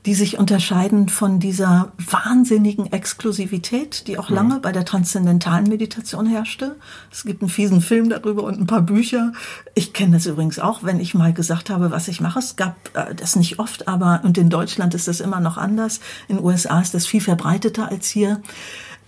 die 0.08 0.16
sich 0.16 0.40
unterscheiden 0.40 1.08
von 1.08 1.40
dieser 1.40 1.92
wahnsinnigen 2.00 2.92
Exklusivität, 2.92 4.08
die 4.08 4.18
auch 4.18 4.30
mhm. 4.30 4.36
lange 4.36 4.60
bei 4.60 4.72
der 4.72 4.86
transzendentalen 4.86 5.70
Meditation 5.70 6.26
herrschte. 6.26 6.76
Es 7.12 7.26
gibt 7.26 7.44
einen 7.44 7.50
fiesen 7.50 7.80
Film 7.80 8.10
darüber 8.10 8.42
und 8.42 8.60
ein 8.60 8.66
paar 8.66 8.82
Bücher. 8.82 9.34
Ich 9.76 9.94
kenne 9.94 10.14
das 10.14 10.26
übrigens 10.26 10.58
auch, 10.58 10.82
wenn 10.82 11.00
ich 11.00 11.14
mal 11.14 11.32
gesagt 11.32 11.70
habe, 11.70 11.92
was 11.92 12.08
ich 12.08 12.22
mache. 12.22 12.40
Es 12.40 12.56
gab 12.56 12.76
äh, 12.96 13.14
das 13.14 13.36
nicht 13.36 13.60
oft, 13.60 13.88
aber 13.88 14.22
und 14.24 14.36
in 14.40 14.50
Deutschland 14.50 14.96
ist 14.96 15.08
das 15.08 15.20
immer 15.20 15.42
noch 15.42 15.58
anders. 15.58 16.00
In 16.28 16.38
den 16.38 16.46
USA 16.46 16.82
ist 16.82 16.96
das 16.96 17.06
viel 17.06 17.22
verbreiteter 17.22 17.90
als 17.90 18.10
hier 18.10 18.42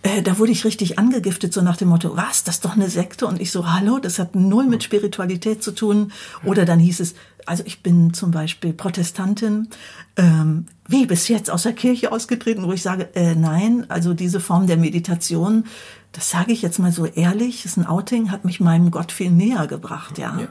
äh, 0.06 0.22
da 0.22 0.38
wurde 0.38 0.52
ich 0.52 0.66
richtig 0.66 1.00
angegiftet, 1.00 1.52
so 1.52 1.62
nach 1.62 1.78
dem 1.78 1.88
Motto, 1.88 2.16
was, 2.16 2.44
das 2.44 2.56
ist 2.56 2.66
doch 2.66 2.76
eine 2.76 2.92
Sekte? 2.92 3.26
Und 3.26 3.42
ich 3.42 3.52
so, 3.52 3.74
hallo, 3.74 3.98
das 3.98 4.20
hat 4.20 4.36
null 4.36 4.66
mit 4.68 4.84
Spiritualität 4.84 5.64
zu 5.64 5.72
tun. 5.72 6.12
Oder 6.44 6.66
dann 6.66 6.78
hieß 6.78 7.00
es, 7.00 7.16
also 7.48 7.64
ich 7.66 7.82
bin 7.82 8.14
zum 8.14 8.30
Beispiel 8.30 8.72
Protestantin, 8.72 9.68
ähm, 10.16 10.68
wie 10.88 11.08
bis 11.08 11.28
jetzt 11.28 11.50
aus 11.50 11.64
der 11.64 11.74
Kirche 11.74 12.12
ausgetreten, 12.12 12.68
wo 12.68 12.72
ich 12.72 12.84
sage, 12.84 13.16
äh, 13.16 13.34
nein, 13.34 13.90
also 13.90 14.14
diese 14.14 14.40
Form 14.40 14.68
der 14.68 14.78
Meditation, 14.78 15.64
das 16.12 16.30
sage 16.30 16.54
ich 16.54 16.62
jetzt 16.62 16.78
mal 16.78 16.92
so 16.92 17.08
ehrlich, 17.08 17.66
ist 17.66 17.78
ein 17.78 17.88
Outing, 17.88 18.30
hat 18.30 18.46
mich 18.46 18.60
meinem 18.60 18.92
Gott 18.92 19.12
viel 19.12 19.32
näher 19.32 19.66
gebracht, 19.66 20.20
ja. 20.20 20.40
ja. 20.40 20.48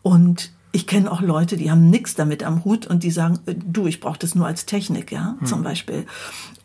Und 0.00 0.52
ich 0.76 0.86
kenne 0.86 1.10
auch 1.10 1.22
Leute, 1.22 1.56
die 1.56 1.70
haben 1.70 1.88
nichts 1.88 2.16
damit 2.16 2.42
am 2.42 2.62
Hut 2.66 2.86
und 2.86 3.02
die 3.02 3.10
sagen, 3.10 3.38
äh, 3.46 3.54
du, 3.56 3.86
ich 3.86 3.98
brauche 3.98 4.18
das 4.18 4.34
nur 4.34 4.46
als 4.46 4.66
Technik, 4.66 5.10
ja, 5.10 5.34
hm. 5.38 5.46
zum 5.46 5.62
Beispiel. 5.62 6.04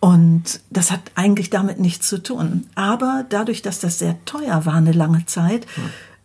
Und 0.01 0.59
das 0.69 0.91
hat 0.91 0.99
eigentlich 1.15 1.49
damit 1.49 1.79
nichts 1.79 2.09
zu 2.09 2.21
tun. 2.21 2.67
Aber 2.75 3.25
dadurch, 3.29 3.61
dass 3.61 3.79
das 3.79 3.99
sehr 3.99 4.17
teuer 4.25 4.65
war 4.65 4.75
eine 4.75 4.91
lange 4.91 5.25
Zeit, 5.25 5.65
hm. 5.75 5.83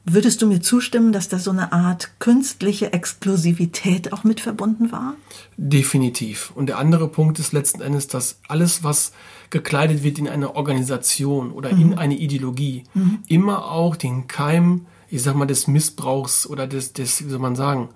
Würdest 0.08 0.40
du 0.40 0.46
mir 0.46 0.62
zustimmen, 0.62 1.10
dass 1.10 1.28
da 1.28 1.40
so 1.40 1.50
eine 1.50 1.72
Art 1.72 2.20
künstliche 2.20 2.92
Exklusivität 2.92 4.12
auch 4.12 4.22
mit 4.22 4.38
verbunden 4.38 4.92
war? 4.92 5.16
Definitiv. 5.56 6.52
Und 6.54 6.66
der 6.66 6.78
andere 6.78 7.08
Punkt 7.08 7.40
ist 7.40 7.52
letzten 7.52 7.82
Endes, 7.82 8.06
dass 8.06 8.38
alles, 8.46 8.84
was 8.84 9.10
gekleidet 9.50 10.04
wird 10.04 10.20
in 10.20 10.28
eine 10.28 10.54
Organisation 10.54 11.50
oder 11.50 11.74
mhm. 11.74 11.80
in 11.80 11.94
eine 11.98 12.16
Ideologie, 12.16 12.84
mhm. 12.94 13.18
immer 13.26 13.64
auch 13.64 13.96
den 13.96 14.28
Keim 14.28 14.86
ich 15.08 15.22
sag 15.22 15.34
mal, 15.34 15.46
des 15.46 15.66
Missbrauchs 15.66 16.46
oder 16.46 16.66
des, 16.66 16.92
des, 16.92 17.24
wie 17.24 17.30
soll 17.30 17.38
man 17.38 17.56
sagen, 17.56 17.88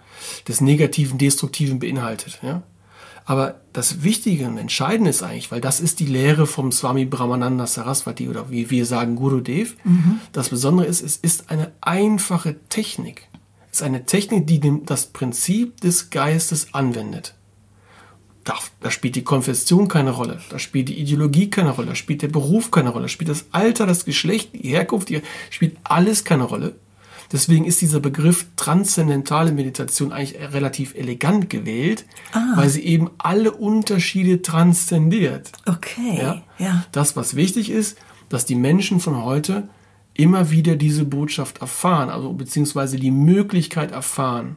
des 0.46 0.60
negativen, 0.60 1.18
destruktiven 1.18 1.78
beinhaltet. 1.78 2.38
Ja? 2.42 2.62
Aber 3.24 3.60
das 3.72 4.02
Wichtige 4.02 4.46
und 4.46 4.58
Entscheidende 4.58 5.10
ist 5.10 5.22
eigentlich, 5.22 5.52
weil 5.52 5.60
das 5.60 5.80
ist 5.80 6.00
die 6.00 6.06
Lehre 6.06 6.46
vom 6.46 6.72
Swami 6.72 7.04
Brahmananda 7.04 7.66
Saraswati 7.66 8.28
oder 8.28 8.50
wie 8.50 8.70
wir 8.70 8.86
sagen 8.86 9.16
Gurudev. 9.16 9.76
Mhm. 9.84 10.20
Das 10.32 10.48
Besondere 10.48 10.86
ist, 10.86 11.02
es 11.02 11.16
ist 11.16 11.50
eine 11.50 11.72
einfache 11.80 12.56
Technik. 12.68 13.28
Es 13.70 13.78
ist 13.78 13.82
eine 13.84 14.04
Technik, 14.04 14.46
die 14.46 14.60
das 14.84 15.06
Prinzip 15.06 15.80
des 15.80 16.10
Geistes 16.10 16.74
anwendet. 16.74 17.36
Da, 18.42 18.54
da, 18.80 18.90
spielt 18.90 19.16
die 19.16 19.22
Konfession 19.22 19.86
keine 19.86 20.12
Rolle, 20.12 20.40
da 20.48 20.58
spielt 20.58 20.88
die 20.88 20.98
Ideologie 20.98 21.50
keine 21.50 21.70
Rolle, 21.70 21.88
da 21.88 21.94
spielt 21.94 22.22
der 22.22 22.28
Beruf 22.28 22.70
keine 22.70 22.88
Rolle, 22.88 23.02
da 23.02 23.08
spielt 23.08 23.28
das 23.28 23.44
Alter, 23.52 23.86
das 23.86 24.06
Geschlecht, 24.06 24.54
die 24.54 24.70
Herkunft, 24.70 25.10
die, 25.10 25.20
spielt 25.50 25.76
alles 25.84 26.24
keine 26.24 26.44
Rolle. 26.44 26.74
Deswegen 27.32 27.64
ist 27.64 27.80
dieser 27.80 28.00
Begriff 28.00 28.46
transzendentale 28.56 29.52
Meditation 29.52 30.12
eigentlich 30.12 30.40
relativ 30.52 30.94
elegant 30.94 31.48
gewählt, 31.48 32.04
ah. 32.32 32.54
weil 32.56 32.68
sie 32.68 32.84
eben 32.84 33.10
alle 33.18 33.52
Unterschiede 33.52 34.42
transzendiert. 34.42 35.52
Okay. 35.66 36.18
Ja? 36.20 36.42
ja. 36.58 36.84
Das, 36.90 37.14
was 37.14 37.36
wichtig 37.36 37.70
ist, 37.70 37.96
dass 38.28 38.46
die 38.46 38.56
Menschen 38.56 39.00
von 39.00 39.22
heute 39.22 39.68
immer 40.14 40.50
wieder 40.50 40.76
diese 40.76 41.04
Botschaft 41.04 41.60
erfahren, 41.60 42.10
also 42.10 42.32
beziehungsweise 42.32 42.96
die 42.96 43.12
Möglichkeit 43.12 43.92
erfahren, 43.92 44.56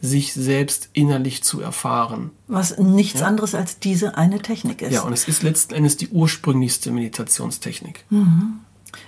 sich 0.00 0.32
selbst 0.32 0.90
innerlich 0.92 1.42
zu 1.42 1.60
erfahren. 1.60 2.30
Was 2.46 2.78
nichts 2.78 3.20
ja? 3.20 3.26
anderes 3.26 3.54
als 3.54 3.78
diese 3.78 4.16
eine 4.16 4.40
Technik 4.40 4.82
ist. 4.82 4.92
Ja, 4.92 5.02
und 5.02 5.12
es 5.12 5.26
ist 5.26 5.42
letzten 5.42 5.74
Endes 5.74 5.96
die 5.96 6.08
ursprünglichste 6.08 6.90
Meditationstechnik. 6.90 8.04
Mhm. 8.10 8.60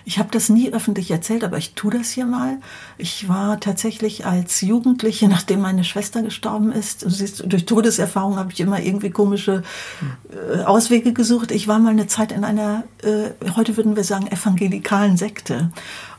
Ich 0.04 0.18
habe 0.18 0.28
das 0.30 0.48
nie 0.48 0.72
öffentlich 0.72 1.10
erzählt, 1.10 1.44
aber 1.44 1.58
ich 1.58 1.74
tue 1.74 1.90
das 1.90 2.10
hier 2.10 2.26
mal. 2.26 2.58
Ich 2.98 3.28
war 3.28 3.60
tatsächlich 3.60 4.26
als 4.26 4.60
Jugendliche, 4.60 5.28
nachdem 5.28 5.60
meine 5.60 5.84
Schwester 5.84 6.22
gestorben 6.22 6.72
ist, 6.72 7.04
durch 7.44 7.66
Todeserfahrung 7.66 8.36
habe 8.36 8.52
ich 8.52 8.60
immer 8.60 8.80
irgendwie 8.80 9.10
komische 9.10 9.62
äh, 10.30 10.62
Auswege 10.62 11.12
gesucht. 11.12 11.50
Ich 11.50 11.68
war 11.68 11.78
mal 11.78 11.90
eine 11.90 12.06
Zeit 12.06 12.32
in 12.32 12.44
einer, 12.44 12.84
äh, 13.02 13.30
heute 13.56 13.76
würden 13.76 13.96
wir 13.96 14.04
sagen, 14.04 14.26
evangelikalen 14.26 15.16
Sekte. 15.16 15.70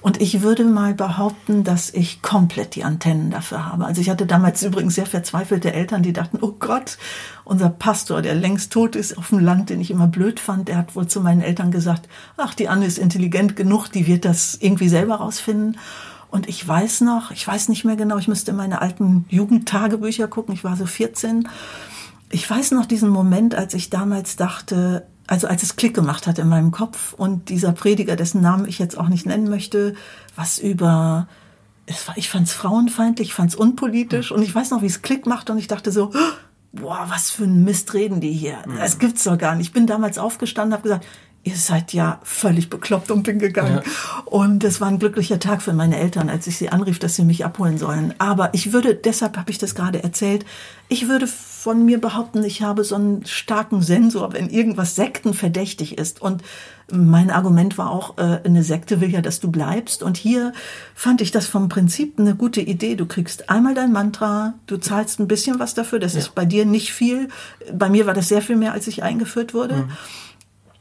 Und 0.08 0.22
ich 0.22 0.42
würde 0.42 0.64
mal 0.64 0.94
behaupten, 0.94 1.66
dass 1.66 1.94
ich 1.94 2.22
komplett 2.22 2.76
die 2.76 2.86
Antennen 2.86 3.30
dafür 3.30 3.66
habe. 3.66 3.86
Also 3.86 4.00
ich 4.00 4.10
hatte 4.10 4.26
damals 4.26 4.64
übrigens 4.64 4.96
sehr 4.96 5.06
verzweifelte 5.06 5.74
Eltern, 5.74 6.02
die 6.02 6.14
dachten, 6.14 6.38
oh 6.40 6.54
Gott, 6.58 6.98
unser 7.44 7.68
Pastor, 7.68 8.22
der 8.22 8.34
längst 8.34 8.72
tot 8.72 8.96
ist 8.96 9.18
auf 9.18 9.32
dem 9.32 9.40
Land, 9.40 9.70
den 9.70 9.82
ich 9.82 9.92
immer 9.92 10.08
blöd 10.08 10.40
fand, 10.40 10.70
der 10.70 10.78
hat 10.78 10.96
wohl 10.96 11.08
zu 11.08 11.20
meinen 11.20 11.42
Eltern 11.42 11.72
gesagt, 11.72 12.08
ach, 12.38 12.54
die 12.54 12.70
Anne 12.70 12.86
ist 12.86 13.00
intelligent 13.00 13.57
genug, 13.58 13.90
die 13.90 14.08
wird 14.08 14.24
das 14.24 14.56
irgendwie 14.56 14.88
selber 14.88 15.16
rausfinden. 15.16 15.78
Und 16.30 16.48
ich 16.48 16.66
weiß 16.66 17.02
noch, 17.02 17.32
ich 17.32 17.46
weiß 17.46 17.70
nicht 17.70 17.84
mehr 17.84 17.98
genau, 17.98 18.18
ich 18.18 18.28
müsste 18.28 18.52
in 18.52 18.58
meine 18.58 18.82
alten 18.82 19.26
Jugendtagebücher 19.30 20.28
gucken, 20.28 20.54
ich 20.54 20.64
war 20.64 20.78
so 20.78 20.86
14. 20.86 21.48
Ich 22.30 22.50
weiß 22.50 22.72
noch 22.72 22.86
diesen 22.86 23.10
Moment, 23.10 23.56
als 23.56 23.74
ich 23.74 23.90
damals 23.90 24.36
dachte, 24.36 25.08
also 25.28 25.48
als 25.48 25.64
es 25.64 25.76
Klick 25.76 25.94
gemacht 25.94 26.28
hat 26.28 26.40
in 26.40 26.48
meinem 26.48 26.72
Kopf 26.72 27.14
und 27.14 27.50
dieser 27.50 27.74
Prediger, 27.74 28.16
dessen 28.16 28.42
Namen 28.42 28.68
ich 28.68 28.80
jetzt 28.80 28.98
auch 28.98 29.10
nicht 29.10 29.26
nennen 29.26 29.50
möchte, 29.50 29.96
was 30.36 30.58
über, 30.58 31.28
war, 32.06 32.18
ich 32.18 32.30
fand 32.30 32.48
es 32.48 32.54
frauenfeindlich, 32.54 33.30
ich 33.30 33.34
fand 33.34 33.52
es 33.52 33.56
unpolitisch 33.56 34.32
und 34.32 34.42
ich 34.42 34.54
weiß 34.54 34.72
noch, 34.72 34.82
wie 34.82 34.88
es 34.88 35.02
Klick 35.02 35.26
macht 35.26 35.50
und 35.50 35.58
ich 35.58 35.68
dachte 35.68 35.92
so, 35.92 36.12
boah, 36.74 37.06
was 37.10 37.30
für 37.30 37.44
ein 37.44 37.64
Mist 37.64 37.94
reden 37.94 38.22
die 38.22 38.32
hier. 38.32 38.58
Das 38.78 39.00
gibt's 39.00 39.24
doch 39.24 39.38
gar 39.38 39.56
nicht. 39.56 39.68
Ich 39.68 39.74
bin 39.74 39.88
damals 39.88 40.18
aufgestanden, 40.18 40.74
habe 40.74 40.84
gesagt, 40.84 41.06
ihr 41.48 41.56
seid 41.56 41.94
ja 41.94 42.20
völlig 42.24 42.70
bekloppt 42.70 43.10
und 43.10 43.24
bin 43.24 43.40
gegangen. 43.40 43.82
Ja. 43.86 44.22
Und 44.26 44.64
es 44.66 44.82
war 44.82 44.90
ein 44.90 45.00
glücklicher 45.00 45.40
Tag 45.40 45.62
für 45.62 45.72
meine 45.72 45.98
Eltern, 45.98 46.30
als 46.30 46.46
ich 46.48 46.58
sie 46.58 46.70
anrief, 46.70 47.00
dass 47.00 47.16
sie 47.16 47.24
mich 47.24 47.46
abholen 47.46 47.78
sollen. 47.78 48.14
Aber 48.18 48.54
ich 48.54 48.74
würde, 48.74 48.96
deshalb 48.96 49.38
habe 49.38 49.50
ich 49.52 49.58
das 49.58 49.74
gerade 49.74 50.04
erzählt, 50.04 50.46
ich 50.90 51.08
würde 51.08 51.28
von 51.28 51.86
mir 51.86 52.00
behaupten, 52.00 52.44
ich 52.44 52.62
habe 52.62 52.84
so 52.84 52.96
einen 52.96 53.26
starken 53.26 53.82
Sensor, 53.82 54.34
wenn 54.34 54.50
irgendwas 54.50 54.96
sektenverdächtig 54.96 55.98
ist. 55.98 56.22
Und 56.22 56.44
mein 56.92 57.32
Argument 57.32 57.78
war 57.78 57.92
auch, 57.92 58.18
äh, 58.18 58.40
eine 58.44 58.64
Sekte 58.64 59.00
will 59.00 59.10
ja, 59.10 59.22
dass 59.22 59.40
du 59.40 59.50
bleibst. 59.50 60.04
Und 60.04 60.18
hier 60.18 60.54
fand 60.96 61.22
ich 61.22 61.32
das 61.32 61.48
vom 61.48 61.70
Prinzip 61.70 62.20
eine 62.20 62.36
gute 62.36 62.62
Idee. 62.62 62.96
Du 62.96 63.06
kriegst 63.06 63.50
einmal 63.50 63.74
dein 63.74 63.94
Mantra, 63.94 64.54
du 64.68 64.78
zahlst 64.78 65.20
ein 65.20 65.28
bisschen 65.28 65.60
was 65.60 65.74
dafür. 65.74 66.00
Das 66.00 66.14
ja. 66.14 66.20
ist 66.20 66.36
bei 66.36 66.46
dir 66.46 66.66
nicht 66.66 66.94
viel. 66.94 67.30
Bei 67.74 67.90
mir 67.90 68.06
war 68.06 68.14
das 68.14 68.28
sehr 68.28 68.42
viel 68.42 68.58
mehr, 68.58 68.74
als 68.74 68.88
ich 68.88 69.04
eingeführt 69.04 69.54
wurde. 69.54 69.76
Mhm. 69.76 69.92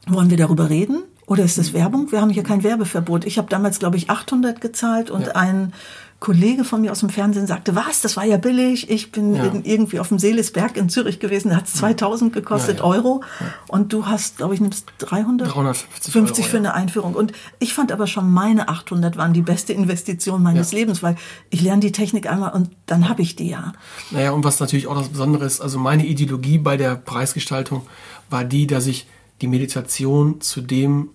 Wollen 0.07 0.29
wir 0.29 0.37
darüber 0.37 0.69
reden? 0.69 1.03
Oder 1.25 1.43
ist 1.43 1.57
das 1.57 1.73
Werbung? 1.73 2.11
Wir 2.11 2.21
haben 2.21 2.29
hier 2.29 2.43
kein 2.43 2.63
Werbeverbot. 2.63 3.25
Ich 3.25 3.37
habe 3.37 3.49
damals, 3.49 3.79
glaube 3.79 3.97
ich, 3.97 4.09
800 4.09 4.61
gezahlt 4.61 5.11
und 5.11 5.27
ja. 5.27 5.35
ein 5.35 5.73
Kollege 6.19 6.63
von 6.63 6.81
mir 6.81 6.91
aus 6.91 7.01
dem 7.01 7.09
Fernsehen 7.09 7.45
sagte, 7.45 7.75
was, 7.75 8.01
das 8.01 8.17
war 8.17 8.25
ja 8.25 8.37
billig. 8.37 8.89
Ich 8.89 9.11
bin 9.11 9.35
ja. 9.35 9.51
irgendwie 9.63 9.99
auf 9.99 10.07
dem 10.07 10.17
Seelisberg 10.17 10.75
in 10.75 10.89
Zürich 10.89 11.19
gewesen, 11.19 11.49
da 11.49 11.57
hat 11.57 11.67
es 11.67 11.73
2000 11.73 12.33
gekostet 12.33 12.79
ja. 12.79 12.85
Euro. 12.85 13.21
Und 13.67 13.93
du 13.93 14.07
hast, 14.07 14.37
glaube 14.37 14.55
ich, 14.55 14.61
nimmst 14.61 14.87
300? 14.97 15.53
350 15.53 16.11
50 16.11 16.45
Euro, 16.45 16.51
für 16.51 16.57
eine 16.57 16.73
Einführung. 16.73 17.13
Und 17.13 17.33
ich 17.59 17.73
fand 17.73 17.91
aber 17.91 18.07
schon, 18.07 18.31
meine 18.31 18.67
800 18.67 19.15
waren 19.15 19.33
die 19.33 19.43
beste 19.43 19.73
Investition 19.73 20.41
meines 20.41 20.71
Lebens, 20.71 21.03
weil 21.03 21.17
ich 21.51 21.61
lerne 21.61 21.81
die 21.81 21.91
Technik 21.91 22.27
einmal 22.27 22.53
und 22.53 22.71
dann 22.87 23.09
habe 23.09 23.21
ich 23.21 23.35
die 23.35 23.49
ja. 23.49 23.73
Naja, 24.09 24.31
und 24.31 24.43
was 24.43 24.59
natürlich 24.59 24.87
auch 24.87 24.97
das 24.97 25.09
Besondere 25.09 25.45
ist, 25.45 25.61
also 25.61 25.77
meine 25.77 26.05
Ideologie 26.05 26.57
bei 26.57 26.77
der 26.77 26.95
Preisgestaltung 26.95 27.83
war 28.29 28.43
die, 28.43 28.65
dass 28.65 28.87
ich 28.87 29.07
die 29.41 29.47
Meditation 29.47 30.41
zu 30.41 30.61
dem 30.61 31.09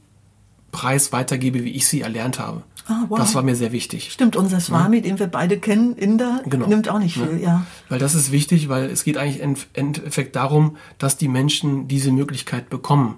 Preis 0.70 1.12
weitergebe, 1.12 1.64
wie 1.64 1.70
ich 1.70 1.86
sie 1.86 2.00
erlernt 2.00 2.38
habe. 2.38 2.62
Ah, 2.86 3.04
wow. 3.08 3.18
Das 3.18 3.34
war 3.34 3.42
mir 3.42 3.54
sehr 3.54 3.70
wichtig. 3.70 4.10
Stimmt, 4.10 4.34
unser 4.34 4.58
Swami, 4.58 4.96
ja. 4.96 5.02
den 5.02 5.18
wir 5.18 5.28
beide 5.28 5.58
kennen, 5.58 5.94
Inder, 5.94 6.42
genau. 6.46 6.66
nimmt 6.66 6.88
auch 6.88 6.98
nicht 6.98 7.14
viel, 7.14 7.38
ja. 7.40 7.48
ja. 7.48 7.66
Weil 7.88 8.00
das 8.00 8.14
ist 8.14 8.32
wichtig, 8.32 8.68
weil 8.68 8.86
es 8.86 9.04
geht 9.04 9.16
eigentlich 9.16 9.40
im 9.40 9.54
Endeffekt 9.72 10.34
darum, 10.34 10.76
dass 10.98 11.16
die 11.16 11.28
Menschen 11.28 11.86
diese 11.86 12.10
Möglichkeit 12.10 12.70
bekommen. 12.70 13.16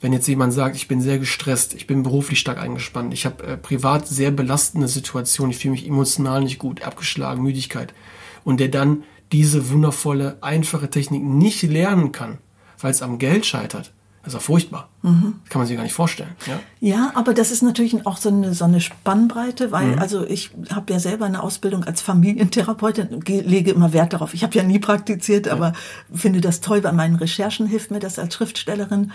Wenn 0.00 0.12
jetzt 0.12 0.26
jemand 0.26 0.52
sagt, 0.52 0.74
ich 0.74 0.88
bin 0.88 1.00
sehr 1.00 1.18
gestresst, 1.18 1.74
ich 1.74 1.86
bin 1.86 2.02
beruflich 2.02 2.40
stark 2.40 2.58
eingespannt, 2.58 3.14
ich 3.14 3.24
habe 3.24 3.44
äh, 3.44 3.56
privat 3.56 4.08
sehr 4.08 4.32
belastende 4.32 4.88
Situationen, 4.88 5.52
ich 5.52 5.58
fühle 5.58 5.72
mich 5.72 5.86
emotional 5.86 6.42
nicht 6.42 6.58
gut, 6.58 6.82
abgeschlagen, 6.82 7.42
Müdigkeit, 7.42 7.94
und 8.42 8.58
der 8.58 8.68
dann 8.68 9.04
diese 9.32 9.70
wundervolle, 9.70 10.38
einfache 10.42 10.90
Technik 10.90 11.22
nicht 11.22 11.62
lernen 11.62 12.12
kann, 12.12 12.38
weil 12.80 12.90
es 12.90 13.00
am 13.00 13.18
Geld 13.18 13.46
scheitert, 13.46 13.93
das 14.24 14.32
ist 14.32 14.40
ja 14.40 14.40
furchtbar. 14.40 14.88
Mhm. 15.02 15.34
Das 15.42 15.50
kann 15.50 15.60
man 15.60 15.66
sich 15.66 15.76
gar 15.76 15.82
nicht 15.82 15.92
vorstellen. 15.92 16.30
Ja, 16.46 16.60
ja 16.80 17.12
aber 17.14 17.34
das 17.34 17.50
ist 17.50 17.62
natürlich 17.62 18.06
auch 18.06 18.16
so 18.16 18.30
eine, 18.30 18.54
so 18.54 18.64
eine 18.64 18.80
Spannbreite, 18.80 19.70
weil 19.70 19.92
mhm. 19.92 19.98
also 19.98 20.24
ich 20.26 20.50
habe 20.74 20.92
ja 20.92 20.98
selber 20.98 21.26
eine 21.26 21.42
Ausbildung 21.42 21.84
als 21.84 22.00
Familientherapeutin, 22.00 23.20
lege 23.20 23.72
immer 23.72 23.92
Wert 23.92 24.14
darauf. 24.14 24.32
Ich 24.32 24.42
habe 24.42 24.54
ja 24.54 24.62
nie 24.62 24.78
praktiziert, 24.78 25.46
ja. 25.46 25.52
aber 25.52 25.74
finde 26.12 26.40
das 26.40 26.60
toll. 26.60 26.80
Bei 26.80 26.92
meinen 26.92 27.16
Recherchen 27.16 27.66
hilft 27.66 27.90
mir 27.90 28.00
das 28.00 28.18
als 28.18 28.34
Schriftstellerin. 28.34 29.12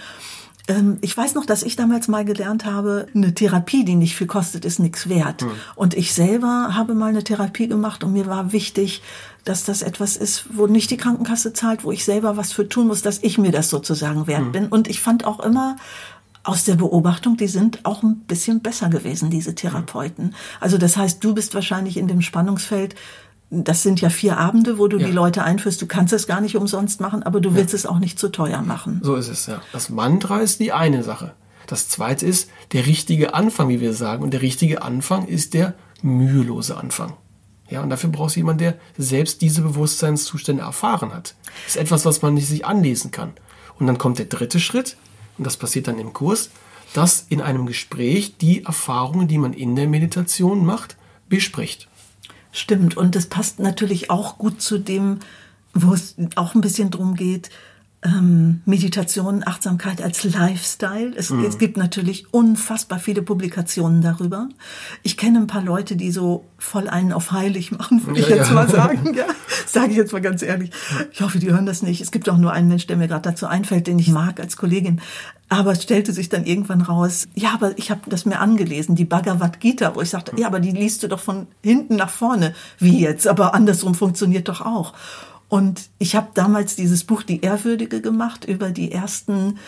Ähm, 0.70 1.00
ich 1.02 1.18
weiß 1.18 1.36
noch, 1.36 1.46
dass 1.46 1.64
ich 1.64 1.76
damals 1.76 2.08
mal 2.08 2.24
gelernt 2.24 2.64
habe, 2.64 3.08
eine 3.14 3.34
Therapie, 3.34 3.84
die 3.84 3.96
nicht 3.96 4.16
viel 4.16 4.28
kostet, 4.28 4.64
ist 4.64 4.80
nichts 4.80 5.10
wert. 5.10 5.42
Mhm. 5.42 5.52
Und 5.76 5.94
ich 5.96 6.14
selber 6.14 6.76
habe 6.76 6.94
mal 6.94 7.10
eine 7.10 7.24
Therapie 7.24 7.68
gemacht 7.68 8.04
und 8.04 8.14
mir 8.14 8.28
war 8.28 8.54
wichtig, 8.54 9.02
dass 9.44 9.64
das 9.66 9.82
etwas 9.82 10.16
ist, 10.16 10.46
wo 10.54 10.68
nicht 10.68 10.92
die 10.92 10.98
Krankenkasse 10.98 11.54
zahlt, 11.54 11.84
wo 11.84 11.92
ich 11.92 12.06
selber 12.06 12.38
was 12.38 12.54
für 12.54 12.70
tun 12.70 12.88
muss, 12.88 13.02
dass 13.02 13.20
ich 13.24 13.38
mir 13.38 13.52
das 13.52 13.70
sozusagen 13.70 14.28
wert 14.28 14.46
mhm. 14.46 14.52
bin. 14.52 14.68
Und 14.68 14.88
ich 14.88 15.02
fand 15.02 15.26
auch 15.26 15.40
immer 15.40 15.76
aus 16.44 16.64
der 16.64 16.76
Beobachtung, 16.76 17.36
die 17.36 17.48
sind 17.48 17.86
auch 17.86 18.04
ein 18.04 18.20
bisschen 18.20 18.62
besser 18.62 18.90
gewesen, 18.90 19.30
diese 19.30 19.56
Therapeuten. 19.56 20.36
Also 20.60 20.78
das 20.78 20.96
heißt, 20.96 21.24
du 21.24 21.34
bist 21.34 21.54
wahrscheinlich 21.54 21.98
in 21.98 22.08
dem 22.08 22.22
Spannungsfeld, 22.22 22.96
das 23.50 23.82
sind 23.82 24.00
ja 24.00 24.10
vier 24.10 24.38
Abende, 24.38 24.78
wo 24.78 24.88
du 24.88 24.98
ja. 24.98 25.08
die 25.08 25.12
Leute 25.12 25.44
einführst. 25.44 25.82
Du 25.82 25.88
kannst 25.88 26.14
es 26.14 26.28
gar 26.28 26.40
nicht 26.42 26.56
umsonst 26.56 27.02
machen, 27.02 27.24
aber 27.24 27.42
du 27.42 27.56
willst 27.56 27.74
ja. 27.74 27.78
es 27.78 27.86
auch 27.86 28.00
nicht 28.00 28.20
zu 28.20 28.30
teuer 28.30 28.62
machen. 28.62 29.02
So 29.04 29.16
ist 29.16 29.28
es, 29.28 29.48
ja. 29.48 29.62
Das 29.74 29.90
Mantra 29.90 30.40
ist 30.40 30.60
die 30.60 30.72
eine 30.72 31.04
Sache. 31.04 31.34
Das 31.66 31.88
zweite 31.88 32.26
ist 32.26 32.50
der 32.74 32.86
richtige 32.86 33.34
Anfang, 33.34 33.70
wie 33.70 33.82
wir 33.82 33.94
sagen. 33.94 34.24
Und 34.24 34.32
der 34.32 34.42
richtige 34.42 34.82
Anfang 34.82 35.28
ist 35.28 35.54
der 35.54 35.74
mühelose 36.02 36.78
Anfang. 36.78 37.14
Ja, 37.70 37.82
und 37.84 37.90
dafür 37.90 38.10
brauchst 38.10 38.36
du 38.36 38.40
jemanden, 38.40 38.60
der 38.60 38.76
selbst 38.98 39.42
diese 39.42 39.62
Bewusstseinszustände 39.62 40.64
erfahren 40.64 41.14
hat. 41.14 41.36
Das 41.66 41.76
ist 41.76 41.82
etwas, 41.82 42.06
was 42.06 42.22
man 42.22 42.34
nicht 42.34 42.48
sich 42.48 42.66
anlesen 42.66 43.12
kann. 43.12 43.34
Und 43.78 43.88
dann 43.88 43.98
kommt 43.98 44.18
der 44.18 44.26
dritte 44.26 44.60
Schritt, 44.60 44.98
und 45.38 45.46
das 45.46 45.58
passiert 45.58 45.88
dann 45.88 46.00
im 46.00 46.14
Kurs, 46.14 46.50
dass 46.94 47.26
in 47.30 47.42
einem 47.42 47.66
Gespräch 47.66 48.38
die 48.38 48.66
Erfahrungen, 48.66 49.28
die 49.28 49.38
man 49.38 49.54
in 49.54 49.76
der 49.76 49.88
Meditation 49.88 50.66
macht, 50.66 50.98
bespricht. 51.30 51.88
Stimmt, 52.60 52.98
und 52.98 53.16
das 53.16 53.28
passt 53.28 53.60
natürlich 53.60 54.10
auch 54.10 54.38
gut 54.38 54.62
zu 54.62 54.80
dem, 54.80 55.20
wo 55.74 55.94
es 55.94 56.16
auch 56.36 56.56
ein 56.56 56.62
bisschen 56.62 56.92
drum 56.92 57.16
geht, 57.16 57.50
ähm, 58.02 58.62
Meditation, 58.66 59.44
Achtsamkeit 59.46 60.02
als 60.02 60.24
Lifestyle. 60.24 61.12
Es, 61.18 61.32
mhm. 61.32 61.44
es, 61.44 61.58
gibt 61.58 61.76
natürlich 61.76 62.34
unfassbar 62.34 62.98
viele 62.98 63.22
Publikationen 63.22 64.02
darüber. 64.02 64.48
Ich 65.04 65.18
kenne 65.18 65.40
ein 65.40 65.48
paar 65.48 65.62
Leute, 65.62 65.98
die 65.98 66.12
so 66.12 66.46
voll 66.58 66.88
einen 66.88 67.12
auf 67.12 67.34
heilig 67.34 67.72
machen, 67.72 68.06
würde 68.06 68.22
ich 68.22 68.30
ja, 68.30 68.38
jetzt 68.38 68.50
ja. 68.50 68.56
mal 68.56 68.70
sagen. 68.70 69.14
Ja, 69.16 69.26
sage 69.66 69.92
ich 69.92 69.98
jetzt 69.98 70.14
mal 70.14 70.22
ganz 70.22 70.42
ehrlich. 70.42 70.72
Ich 71.12 71.22
hoffe, 71.22 71.40
die 71.40 71.52
hören 71.52 71.66
das 71.66 71.82
nicht. 71.82 72.00
Es 72.00 72.12
gibt 72.12 72.30
auch 72.30 72.38
nur 72.38 72.54
einen 72.54 72.70
Mensch, 72.70 72.88
der 72.88 72.96
mir 72.96 73.10
gerade 73.10 73.30
dazu 73.30 73.48
einfällt, 73.48 73.88
den 73.88 74.00
ich 74.00 74.10
mag 74.10 74.40
als 74.40 74.56
Kollegin. 74.56 75.02
Aber 75.50 75.72
es 75.74 75.84
stellte 75.84 76.14
sich 76.14 76.30
dann 76.30 76.46
irgendwann 76.46 76.82
raus, 76.82 77.28
ja, 77.34 77.54
aber 77.54 77.78
ich 77.78 77.90
habe 77.92 78.02
das 78.08 78.26
mir 78.26 78.40
angelesen, 78.40 78.96
die 78.96 79.06
Bhagavad 79.06 79.60
Gita, 79.60 79.96
wo 79.96 80.02
ich 80.02 80.10
sagte, 80.10 80.34
ja, 80.38 80.48
aber 80.48 80.60
die 80.60 80.72
liest 80.72 81.02
du 81.04 81.08
doch 81.08 81.20
von 81.20 81.48
hinten 81.64 81.96
nach 81.96 82.10
vorne. 82.10 82.54
Wie 82.78 83.00
jetzt? 83.00 83.28
Aber 83.28 83.56
andersrum 83.56 83.96
funktioniert 83.96 84.48
doch 84.48 84.62
auch. 84.62 84.94
Und 85.50 85.90
ich 85.98 86.16
habe 86.16 86.30
damals 86.34 86.76
dieses 86.76 87.04
Buch 87.04 87.24
Die 87.24 87.42
Ehrwürdige 87.42 88.02
gemacht 88.02 88.46
über 88.46 88.70
die 88.70 88.92
ersten 88.92 89.60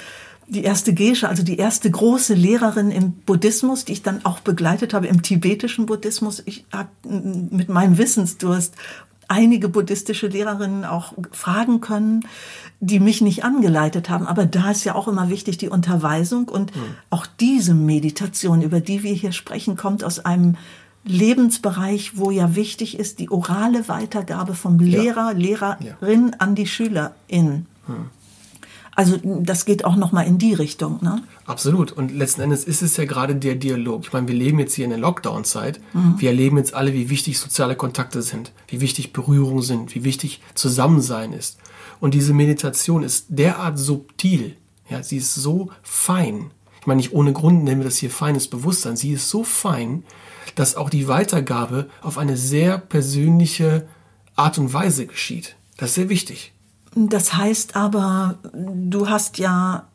die 0.48 0.66
erste 0.66 0.94
Gesche, 0.94 1.30
also 1.30 1.44
die 1.44 1.58
erste 1.58 1.90
große 1.90 2.34
Lehrerin 2.34 2.92
im 2.92 3.14
Buddhismus, 3.14 3.86
die 3.86 3.94
ich 3.94 4.04
dann 4.04 4.26
auch 4.26 4.42
begleitet 4.42 4.94
habe 4.94 5.08
im 5.08 5.22
tibetischen 5.22 5.86
Buddhismus. 5.86 6.44
Ich 6.46 6.66
habe 6.74 6.90
mit 7.06 7.70
meinem 7.70 7.98
Wissensdurst 7.98 8.76
einige 9.30 9.70
buddhistische 9.70 10.28
Lehrerinnen 10.28 10.84
auch 10.84 11.14
fragen 11.32 11.80
können, 11.80 12.28
die 12.82 13.00
mich 13.00 13.22
nicht 13.22 13.46
angeleitet 13.46 14.10
haben. 14.10 14.28
Aber 14.28 14.46
da 14.46 14.72
ist 14.72 14.84
ja 14.84 14.94
auch 14.94 15.08
immer 15.08 15.30
wichtig 15.30 15.58
die 15.58 15.70
Unterweisung 15.70 16.50
und 16.50 16.76
mhm. 16.76 16.82
auch 17.10 17.26
diese 17.26 17.74
Meditation, 17.74 18.62
über 18.62 18.82
die 18.82 19.04
wir 19.04 19.14
hier 19.14 19.32
sprechen, 19.32 19.78
kommt 19.78 20.04
aus 20.04 20.20
einem 20.20 20.58
Lebensbereich, 21.04 22.18
wo 22.18 22.32
ja 22.32 22.56
wichtig 22.56 23.00
ist, 23.00 23.20
die 23.20 23.32
orale 23.32 23.88
Weitergabe 23.88 24.54
vom 24.54 24.80
Lehrer, 24.80 25.32
ja. 25.32 25.38
Lehrerin 25.38 26.36
an 26.38 26.56
die 26.56 26.68
Schülerin. 26.68 27.66
Hm. 27.88 28.10
Also 28.94 29.18
das 29.24 29.66
geht 29.66 29.86
auch 29.86 29.96
noch 29.96 30.12
mal 30.12 30.24
in 30.24 30.38
die 30.38 30.54
Richtung, 30.54 31.00
ne? 31.02 31.24
Absolut. 31.46 31.92
Und 31.92 32.12
letzten 32.12 32.42
Endes 32.42 32.66
ist 32.66 32.82
es 32.82 32.98
ja 32.98 33.06
gerade 33.06 33.36
der 33.36 33.56
Dialog. 33.56 34.04
Ich 34.04 34.14
meine, 34.14 34.28
wir 34.28 34.36
leben 34.36 34.60
jetzt 34.60 34.76
hier 34.76 34.86
in 34.86 34.92
der 34.92 35.00
Lockdown-Zeit. 35.00 35.80
Mhm. 35.94 36.16
Wir 36.20 36.30
erleben 36.30 36.58
jetzt 36.58 36.74
alle, 36.74 36.94
wie 36.94 37.10
wichtig 37.10 37.40
soziale 37.40 37.76
Kontakte 37.76 38.22
sind, 38.22 38.52
wie 38.68 38.82
wichtig 38.82 39.14
Berührung 39.14 39.62
sind, 39.62 39.96
wie 39.96 40.04
wichtig 40.04 40.42
Zusammensein 40.56 41.34
ist. 41.34 41.58
Und 42.00 42.14
diese 42.14 42.34
Meditation 42.34 43.04
ist 43.04 43.28
derart 43.30 43.80
subtil. 43.80 44.58
Ja, 44.90 45.02
sie 45.04 45.18
ist 45.18 45.36
so 45.36 45.70
fein. 45.84 46.52
Ich 46.82 46.88
meine, 46.88 46.98
nicht 46.98 47.14
ohne 47.14 47.32
Grund 47.32 47.64
nennen 47.64 47.82
wir 47.82 47.86
das 47.86 47.98
hier 47.98 48.10
feines 48.10 48.48
Bewusstsein. 48.48 48.98
Sie 48.98 49.12
ist 49.12 49.30
so 49.30 49.44
fein, 49.44 50.04
dass 50.56 50.76
auch 50.76 50.90
die 50.90 51.08
Weitergabe 51.08 51.90
auf 52.02 52.18
eine 52.18 52.38
sehr 52.38 52.78
persönliche 52.78 53.88
Art 54.36 54.58
und 54.58 54.74
Weise 54.74 55.06
geschieht. 55.06 55.56
Das 55.78 55.90
ist 55.90 55.96
sehr 55.96 56.10
wichtig. 56.10 56.54
Das 56.94 57.36
heißt 57.36 57.78
aber, 57.78 58.38
du 58.54 59.08
hast 59.08 59.38
ja, 59.38 59.88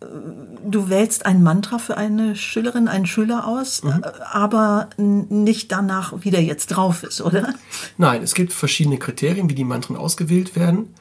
du 0.65 0.89
wählst 0.89 1.27
ein 1.27 1.43
Mantra 1.43 1.79
für 1.79 1.99
eine 1.99 2.37
Schülerin, 2.37 2.89
einen 2.89 3.05
Schüler 3.05 3.47
aus, 3.47 3.83
mhm. 3.83 4.03
aber 4.33 4.89
nicht 4.97 5.71
danach, 5.73 6.15
wie 6.21 6.31
der 6.31 6.43
jetzt 6.43 6.69
drauf 6.69 7.03
ist, 7.03 7.21
oder? 7.21 7.53
Nein, 7.99 8.23
es 8.23 8.35
gibt 8.35 8.55
verschiedene 8.55 8.99
Kriterien, 8.99 9.51
wie 9.51 9.55
die 9.55 9.65
Mantren 9.65 9.97
ausgewählt 9.97 10.57
werden. 10.57 10.95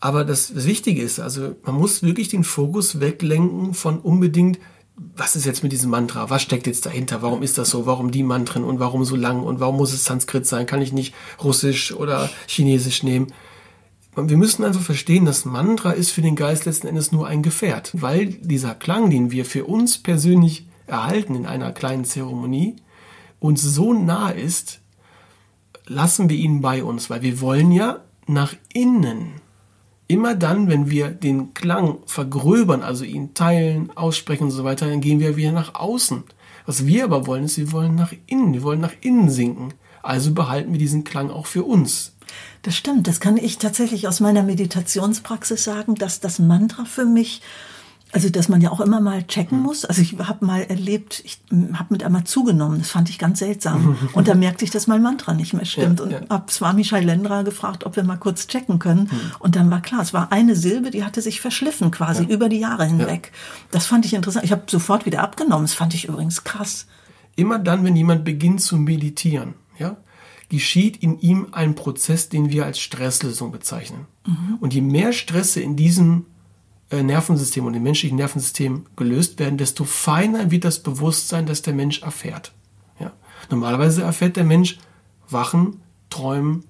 Aber 0.00 0.24
das, 0.24 0.52
das 0.52 0.66
Wichtige 0.66 1.00
ist, 1.00 1.18
also 1.18 1.56
man 1.64 1.76
muss 1.76 2.02
wirklich 2.02 2.28
den 2.28 2.44
Fokus 2.44 3.00
weglenken 3.00 3.72
von 3.72 4.00
unbedingt 4.00 4.58
was 4.96 5.36
ist 5.36 5.46
jetzt 5.46 5.62
mit 5.62 5.72
diesem 5.72 5.90
Mantra? 5.90 6.30
Was 6.30 6.42
steckt 6.42 6.66
jetzt 6.66 6.86
dahinter? 6.86 7.22
Warum 7.22 7.42
ist 7.42 7.58
das 7.58 7.70
so? 7.70 7.86
Warum 7.86 8.10
die 8.10 8.22
Mantren 8.22 8.64
und 8.64 8.78
warum 8.78 9.04
so 9.04 9.16
lang? 9.16 9.42
Und 9.42 9.60
warum 9.60 9.76
muss 9.76 9.92
es 9.92 10.04
Sanskrit 10.04 10.46
sein? 10.46 10.66
Kann 10.66 10.82
ich 10.82 10.92
nicht 10.92 11.14
Russisch 11.42 11.92
oder 11.92 12.28
Chinesisch 12.46 13.02
nehmen? 13.02 13.32
Wir 14.14 14.36
müssen 14.36 14.62
einfach 14.62 14.82
verstehen, 14.82 15.24
das 15.24 15.46
Mantra 15.46 15.92
ist 15.92 16.10
für 16.10 16.20
den 16.20 16.36
Geist 16.36 16.66
letzten 16.66 16.86
Endes 16.86 17.12
nur 17.12 17.26
ein 17.26 17.42
Gefährt, 17.42 17.90
weil 17.94 18.26
dieser 18.26 18.74
Klang, 18.74 19.08
den 19.08 19.30
wir 19.30 19.46
für 19.46 19.64
uns 19.64 19.96
persönlich 19.96 20.66
erhalten 20.86 21.34
in 21.34 21.46
einer 21.46 21.72
kleinen 21.72 22.04
Zeremonie, 22.04 22.76
uns 23.40 23.62
so 23.62 23.94
nah 23.94 24.28
ist, 24.28 24.80
lassen 25.86 26.28
wir 26.28 26.36
ihn 26.36 26.60
bei 26.60 26.84
uns, 26.84 27.08
weil 27.08 27.22
wir 27.22 27.40
wollen 27.40 27.72
ja 27.72 28.02
nach 28.26 28.54
innen 28.74 29.40
Immer 30.12 30.34
dann, 30.34 30.68
wenn 30.68 30.90
wir 30.90 31.08
den 31.08 31.54
Klang 31.54 31.96
vergröbern, 32.04 32.82
also 32.82 33.02
ihn 33.02 33.32
teilen, 33.32 33.90
aussprechen 33.96 34.44
und 34.44 34.50
so 34.50 34.62
weiter, 34.62 34.86
dann 34.86 35.00
gehen 35.00 35.20
wir 35.20 35.38
wieder 35.38 35.52
nach 35.52 35.74
außen. 35.74 36.24
Was 36.66 36.84
wir 36.84 37.04
aber 37.04 37.26
wollen, 37.26 37.44
ist, 37.44 37.56
wir 37.56 37.72
wollen 37.72 37.94
nach 37.94 38.12
innen, 38.26 38.52
wir 38.52 38.62
wollen 38.62 38.82
nach 38.82 38.92
innen 39.00 39.30
sinken. 39.30 39.72
Also 40.02 40.34
behalten 40.34 40.72
wir 40.72 40.78
diesen 40.78 41.04
Klang 41.04 41.30
auch 41.30 41.46
für 41.46 41.64
uns. 41.64 42.12
Das 42.60 42.76
stimmt, 42.76 43.08
das 43.08 43.20
kann 43.20 43.38
ich 43.38 43.56
tatsächlich 43.56 44.06
aus 44.06 44.20
meiner 44.20 44.42
Meditationspraxis 44.42 45.64
sagen, 45.64 45.94
dass 45.94 46.20
das 46.20 46.38
Mantra 46.38 46.84
für 46.84 47.06
mich 47.06 47.40
also, 48.12 48.28
dass 48.28 48.50
man 48.50 48.60
ja 48.60 48.70
auch 48.70 48.80
immer 48.80 49.00
mal 49.00 49.26
checken 49.26 49.58
hm. 49.58 49.64
muss. 49.64 49.84
Also, 49.86 50.02
ich 50.02 50.18
habe 50.18 50.44
mal 50.44 50.62
erlebt, 50.62 51.22
ich 51.24 51.40
habe 51.72 51.86
mit 51.88 52.04
einmal 52.04 52.24
zugenommen. 52.24 52.78
Das 52.78 52.90
fand 52.90 53.08
ich 53.08 53.18
ganz 53.18 53.38
seltsam. 53.38 53.96
Und 54.12 54.28
da 54.28 54.34
merkte 54.34 54.64
ich, 54.64 54.70
dass 54.70 54.86
mein 54.86 55.02
Mantra 55.02 55.32
nicht 55.32 55.54
mehr 55.54 55.64
stimmt. 55.64 56.00
Ja, 56.00 56.04
und 56.04 56.12
ja. 56.12 56.20
habe 56.28 56.52
Swami 56.52 56.84
Shailendra 56.84 57.42
gefragt, 57.42 57.84
ob 57.84 57.96
wir 57.96 58.04
mal 58.04 58.16
kurz 58.16 58.46
checken 58.46 58.78
können. 58.78 59.10
Hm. 59.10 59.18
Und 59.38 59.56
dann 59.56 59.70
war 59.70 59.80
klar, 59.80 60.02
es 60.02 60.12
war 60.12 60.30
eine 60.30 60.54
Silbe, 60.54 60.90
die 60.90 61.04
hatte 61.04 61.22
sich 61.22 61.40
verschliffen 61.40 61.90
quasi 61.90 62.24
ja. 62.24 62.28
über 62.28 62.48
die 62.48 62.58
Jahre 62.58 62.84
hinweg. 62.84 63.32
Das 63.70 63.86
fand 63.86 64.04
ich 64.04 64.12
interessant. 64.12 64.44
Ich 64.44 64.52
habe 64.52 64.64
sofort 64.66 65.06
wieder 65.06 65.22
abgenommen. 65.22 65.64
Das 65.64 65.74
fand 65.74 65.94
ich 65.94 66.06
übrigens 66.06 66.44
krass. 66.44 66.86
Immer 67.34 67.58
dann, 67.58 67.82
wenn 67.84 67.96
jemand 67.96 68.24
beginnt 68.24 68.60
zu 68.60 68.76
meditieren, 68.76 69.54
ja, 69.78 69.96
geschieht 70.50 70.98
in 70.98 71.18
ihm 71.18 71.48
ein 71.52 71.74
Prozess, 71.74 72.28
den 72.28 72.50
wir 72.50 72.66
als 72.66 72.78
Stresslösung 72.78 73.52
bezeichnen. 73.52 74.06
Mhm. 74.26 74.58
Und 74.60 74.74
je 74.74 74.82
mehr 74.82 75.14
Stresse 75.14 75.62
in 75.62 75.76
diesem 75.76 76.26
Nervensystem 77.00 77.64
und 77.64 77.72
dem 77.72 77.82
menschlichen 77.82 78.16
Nervensystem 78.16 78.86
gelöst 78.96 79.38
werden, 79.38 79.56
desto 79.56 79.84
feiner 79.84 80.50
wird 80.50 80.64
das 80.64 80.82
Bewusstsein, 80.82 81.46
das 81.46 81.62
der 81.62 81.74
Mensch 81.74 82.02
erfährt. 82.02 82.52
Ja? 83.00 83.12
Normalerweise 83.50 84.02
erfährt 84.02 84.36
der 84.36 84.44
Mensch 84.44 84.78
Wachen, 85.28 85.80
Träumen 86.10 86.64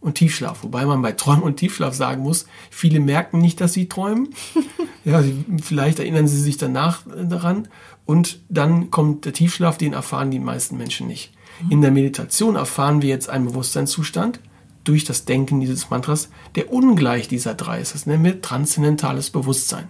und 0.00 0.14
Tiefschlaf. 0.16 0.62
Wobei 0.62 0.84
man 0.84 1.02
bei 1.02 1.12
Träumen 1.12 1.42
und 1.42 1.56
Tiefschlaf 1.56 1.94
sagen 1.94 2.22
muss, 2.22 2.46
viele 2.70 3.00
merken 3.00 3.38
nicht, 3.38 3.60
dass 3.60 3.72
sie 3.72 3.88
träumen. 3.88 4.34
ja, 5.04 5.22
sie, 5.22 5.44
vielleicht 5.62 5.98
erinnern 5.98 6.28
sie 6.28 6.40
sich 6.40 6.58
danach 6.58 7.06
äh, 7.06 7.26
daran. 7.26 7.68
Und 8.04 8.40
dann 8.48 8.90
kommt 8.90 9.24
der 9.24 9.32
Tiefschlaf, 9.32 9.78
den 9.78 9.94
erfahren 9.94 10.30
die 10.30 10.38
meisten 10.38 10.76
Menschen 10.76 11.06
nicht. 11.06 11.32
In 11.70 11.80
der 11.80 11.90
Meditation 11.90 12.56
erfahren 12.56 13.00
wir 13.00 13.08
jetzt 13.08 13.30
einen 13.30 13.46
Bewusstseinszustand, 13.46 14.40
durch 14.84 15.04
das 15.04 15.24
Denken 15.24 15.60
dieses 15.60 15.90
Mantras, 15.90 16.28
der 16.54 16.72
ungleich 16.72 17.28
dieser 17.28 17.54
drei 17.54 17.80
ist. 17.80 17.94
Das 17.94 18.06
nennen 18.06 18.24
wir 18.24 18.42
transzendentales 18.42 19.30
Bewusstsein. 19.30 19.88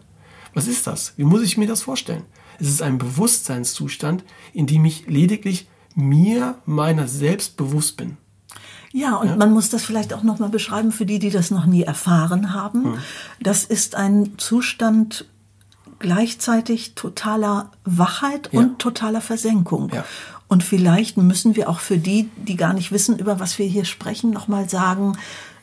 Was 0.54 0.68
ist 0.68 0.86
das? 0.86 1.14
Wie 1.16 1.24
muss 1.24 1.42
ich 1.42 1.56
mir 1.56 1.66
das 1.66 1.82
vorstellen? 1.82 2.22
Es 2.60 2.68
ist 2.68 2.82
ein 2.82 2.98
Bewusstseinszustand, 2.98 4.24
in 4.52 4.66
dem 4.66 4.84
ich 4.84 5.06
lediglich 5.08 5.68
mir 5.94 6.56
meiner 6.64 7.08
selbst 7.08 7.56
bewusst 7.56 7.96
bin. 7.96 8.16
Ja, 8.92 9.16
und 9.16 9.26
ja. 9.26 9.36
man 9.36 9.52
muss 9.52 9.70
das 9.70 9.84
vielleicht 9.84 10.14
auch 10.14 10.22
nochmal 10.22 10.50
beschreiben 10.50 10.92
für 10.92 11.04
die, 11.04 11.18
die 11.18 11.30
das 11.30 11.50
noch 11.50 11.66
nie 11.66 11.82
erfahren 11.82 12.54
haben. 12.54 12.84
Hm. 12.84 12.98
Das 13.40 13.64
ist 13.64 13.96
ein 13.96 14.38
Zustand 14.38 15.26
gleichzeitig 15.98 16.94
totaler 16.94 17.70
Wachheit 17.84 18.50
ja. 18.52 18.60
und 18.60 18.78
totaler 18.78 19.20
Versenkung. 19.20 19.90
Ja. 19.92 20.04
Und 20.48 20.62
vielleicht 20.62 21.16
müssen 21.16 21.56
wir 21.56 21.68
auch 21.68 21.80
für 21.80 21.98
die, 21.98 22.28
die 22.36 22.56
gar 22.56 22.74
nicht 22.74 22.92
wissen, 22.92 23.18
über 23.18 23.40
was 23.40 23.58
wir 23.58 23.66
hier 23.66 23.84
sprechen, 23.84 24.30
nochmal 24.30 24.68
sagen, 24.68 25.16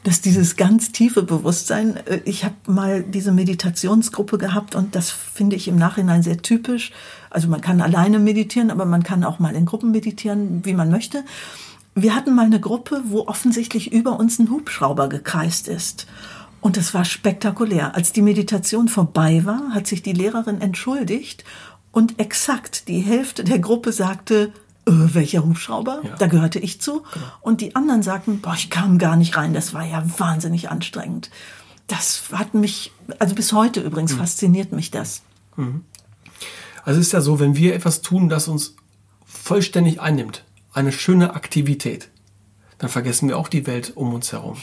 dass 0.03 0.21
dieses 0.21 0.55
ganz 0.55 0.91
tiefe 0.91 1.23
Bewusstsein, 1.23 1.97
äh, 2.07 2.21
ich 2.25 2.43
habe 2.43 2.55
mal 2.67 3.03
diese 3.03 3.31
Meditationsgruppe 3.31 4.37
gehabt 4.37 4.75
und 4.75 4.95
das 4.95 5.11
finde 5.11 5.55
ich 5.55 5.67
im 5.67 5.75
Nachhinein 5.75 6.23
sehr 6.23 6.41
typisch. 6.41 6.91
Also 7.29 7.47
man 7.47 7.61
kann 7.61 7.81
alleine 7.81 8.19
meditieren, 8.19 8.71
aber 8.71 8.85
man 8.85 9.03
kann 9.03 9.23
auch 9.23 9.39
mal 9.39 9.55
in 9.55 9.65
Gruppen 9.65 9.91
meditieren, 9.91 10.65
wie 10.65 10.73
man 10.73 10.89
möchte. 10.89 11.23
Wir 11.93 12.15
hatten 12.15 12.33
mal 12.33 12.45
eine 12.45 12.59
Gruppe, 12.59 13.03
wo 13.05 13.27
offensichtlich 13.27 13.91
über 13.91 14.19
uns 14.19 14.39
ein 14.39 14.49
Hubschrauber 14.49 15.09
gekreist 15.09 15.67
ist. 15.67 16.07
Und 16.61 16.77
es 16.77 16.93
war 16.93 17.05
spektakulär. 17.05 17.95
Als 17.95 18.13
die 18.13 18.21
Meditation 18.21 18.87
vorbei 18.87 19.45
war, 19.45 19.73
hat 19.73 19.87
sich 19.87 20.03
die 20.03 20.13
Lehrerin 20.13 20.61
entschuldigt 20.61 21.43
und 21.91 22.19
exakt 22.19 22.87
die 22.87 22.99
Hälfte 22.99 23.43
der 23.43 23.59
Gruppe 23.59 23.91
sagte, 23.91 24.51
welcher 25.13 25.43
Hubschrauber? 25.43 26.01
Ja. 26.03 26.15
Da 26.17 26.27
gehörte 26.27 26.59
ich 26.59 26.81
zu. 26.81 27.03
Genau. 27.13 27.25
Und 27.41 27.61
die 27.61 27.75
anderen 27.75 28.03
sagten, 28.03 28.41
boah, 28.41 28.53
ich 28.53 28.69
kam 28.69 28.97
gar 28.97 29.15
nicht 29.15 29.35
rein. 29.37 29.53
Das 29.53 29.73
war 29.73 29.85
ja 29.85 30.03
wahnsinnig 30.17 30.69
anstrengend. 30.69 31.29
Das 31.87 32.23
hat 32.31 32.53
mich, 32.53 32.91
also 33.19 33.35
bis 33.35 33.53
heute 33.53 33.81
übrigens 33.81 34.13
mhm. 34.13 34.19
fasziniert 34.19 34.71
mich 34.71 34.91
das. 34.91 35.21
Mhm. 35.55 35.83
Also 36.83 36.99
es 36.99 37.07
ist 37.07 37.13
ja 37.13 37.21
so, 37.21 37.39
wenn 37.39 37.55
wir 37.55 37.75
etwas 37.75 38.01
tun, 38.01 38.29
das 38.29 38.47
uns 38.47 38.75
vollständig 39.25 40.01
einnimmt, 40.01 40.45
eine 40.73 40.91
schöne 40.91 41.35
Aktivität, 41.35 42.09
dann 42.77 42.89
vergessen 42.89 43.27
wir 43.27 43.37
auch 43.37 43.47
die 43.47 43.67
Welt 43.67 43.93
um 43.95 44.13
uns 44.13 44.31
herum 44.31 44.57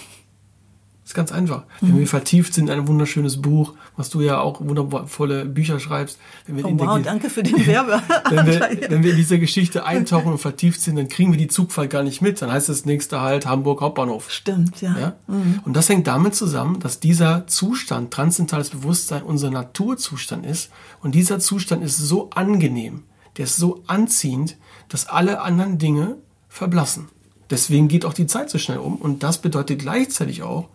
ist 1.08 1.14
ganz 1.14 1.32
einfach. 1.32 1.62
Mhm. 1.80 1.88
Wenn 1.88 1.98
wir 2.00 2.06
vertieft 2.06 2.52
sind 2.52 2.68
in 2.68 2.80
ein 2.80 2.86
wunderschönes 2.86 3.40
Buch, 3.40 3.72
was 3.96 4.10
du 4.10 4.20
ja 4.20 4.40
auch 4.40 4.60
wundervolle 4.60 5.46
Bücher 5.46 5.80
schreibst. 5.80 6.18
Wenn 6.46 6.58
wir 6.58 6.66
oh, 6.66 6.74
wow, 6.76 7.00
danke 7.02 7.30
für 7.30 7.42
den 7.42 7.66
Werbe. 7.66 8.02
wenn, 8.28 8.46
wir, 8.46 8.60
wenn 8.90 9.02
wir 9.02 9.12
in 9.12 9.16
diese 9.16 9.38
Geschichte 9.38 9.86
eintauchen 9.86 10.32
und 10.32 10.38
vertieft 10.38 10.82
sind, 10.82 10.96
dann 10.96 11.08
kriegen 11.08 11.32
wir 11.32 11.38
die 11.38 11.48
Zugfahrt 11.48 11.88
gar 11.88 12.02
nicht 12.02 12.20
mit. 12.20 12.42
Dann 12.42 12.52
heißt 12.52 12.68
das 12.68 12.84
nächste 12.84 13.22
halt 13.22 13.46
Hamburg 13.46 13.80
Hauptbahnhof. 13.80 14.30
Stimmt, 14.30 14.82
ja. 14.82 14.98
ja? 14.98 15.16
Mhm. 15.28 15.60
Und 15.64 15.74
das 15.74 15.88
hängt 15.88 16.06
damit 16.06 16.34
zusammen, 16.34 16.78
dass 16.78 17.00
dieser 17.00 17.46
Zustand, 17.46 18.10
transzendentales 18.10 18.68
Bewusstsein, 18.68 19.22
unser 19.22 19.50
Naturzustand 19.50 20.44
ist. 20.44 20.70
Und 21.00 21.14
dieser 21.14 21.38
Zustand 21.38 21.82
ist 21.82 21.96
so 21.96 22.28
angenehm, 22.34 23.04
der 23.38 23.44
ist 23.44 23.56
so 23.56 23.82
anziehend, 23.86 24.58
dass 24.90 25.08
alle 25.08 25.40
anderen 25.40 25.78
Dinge 25.78 26.16
verblassen. 26.50 27.08
Deswegen 27.48 27.88
geht 27.88 28.04
auch 28.04 28.12
die 28.12 28.26
Zeit 28.26 28.50
so 28.50 28.58
schnell 28.58 28.78
um. 28.78 28.96
Und 28.96 29.22
das 29.22 29.38
bedeutet 29.38 29.78
gleichzeitig 29.78 30.42
auch, 30.42 30.68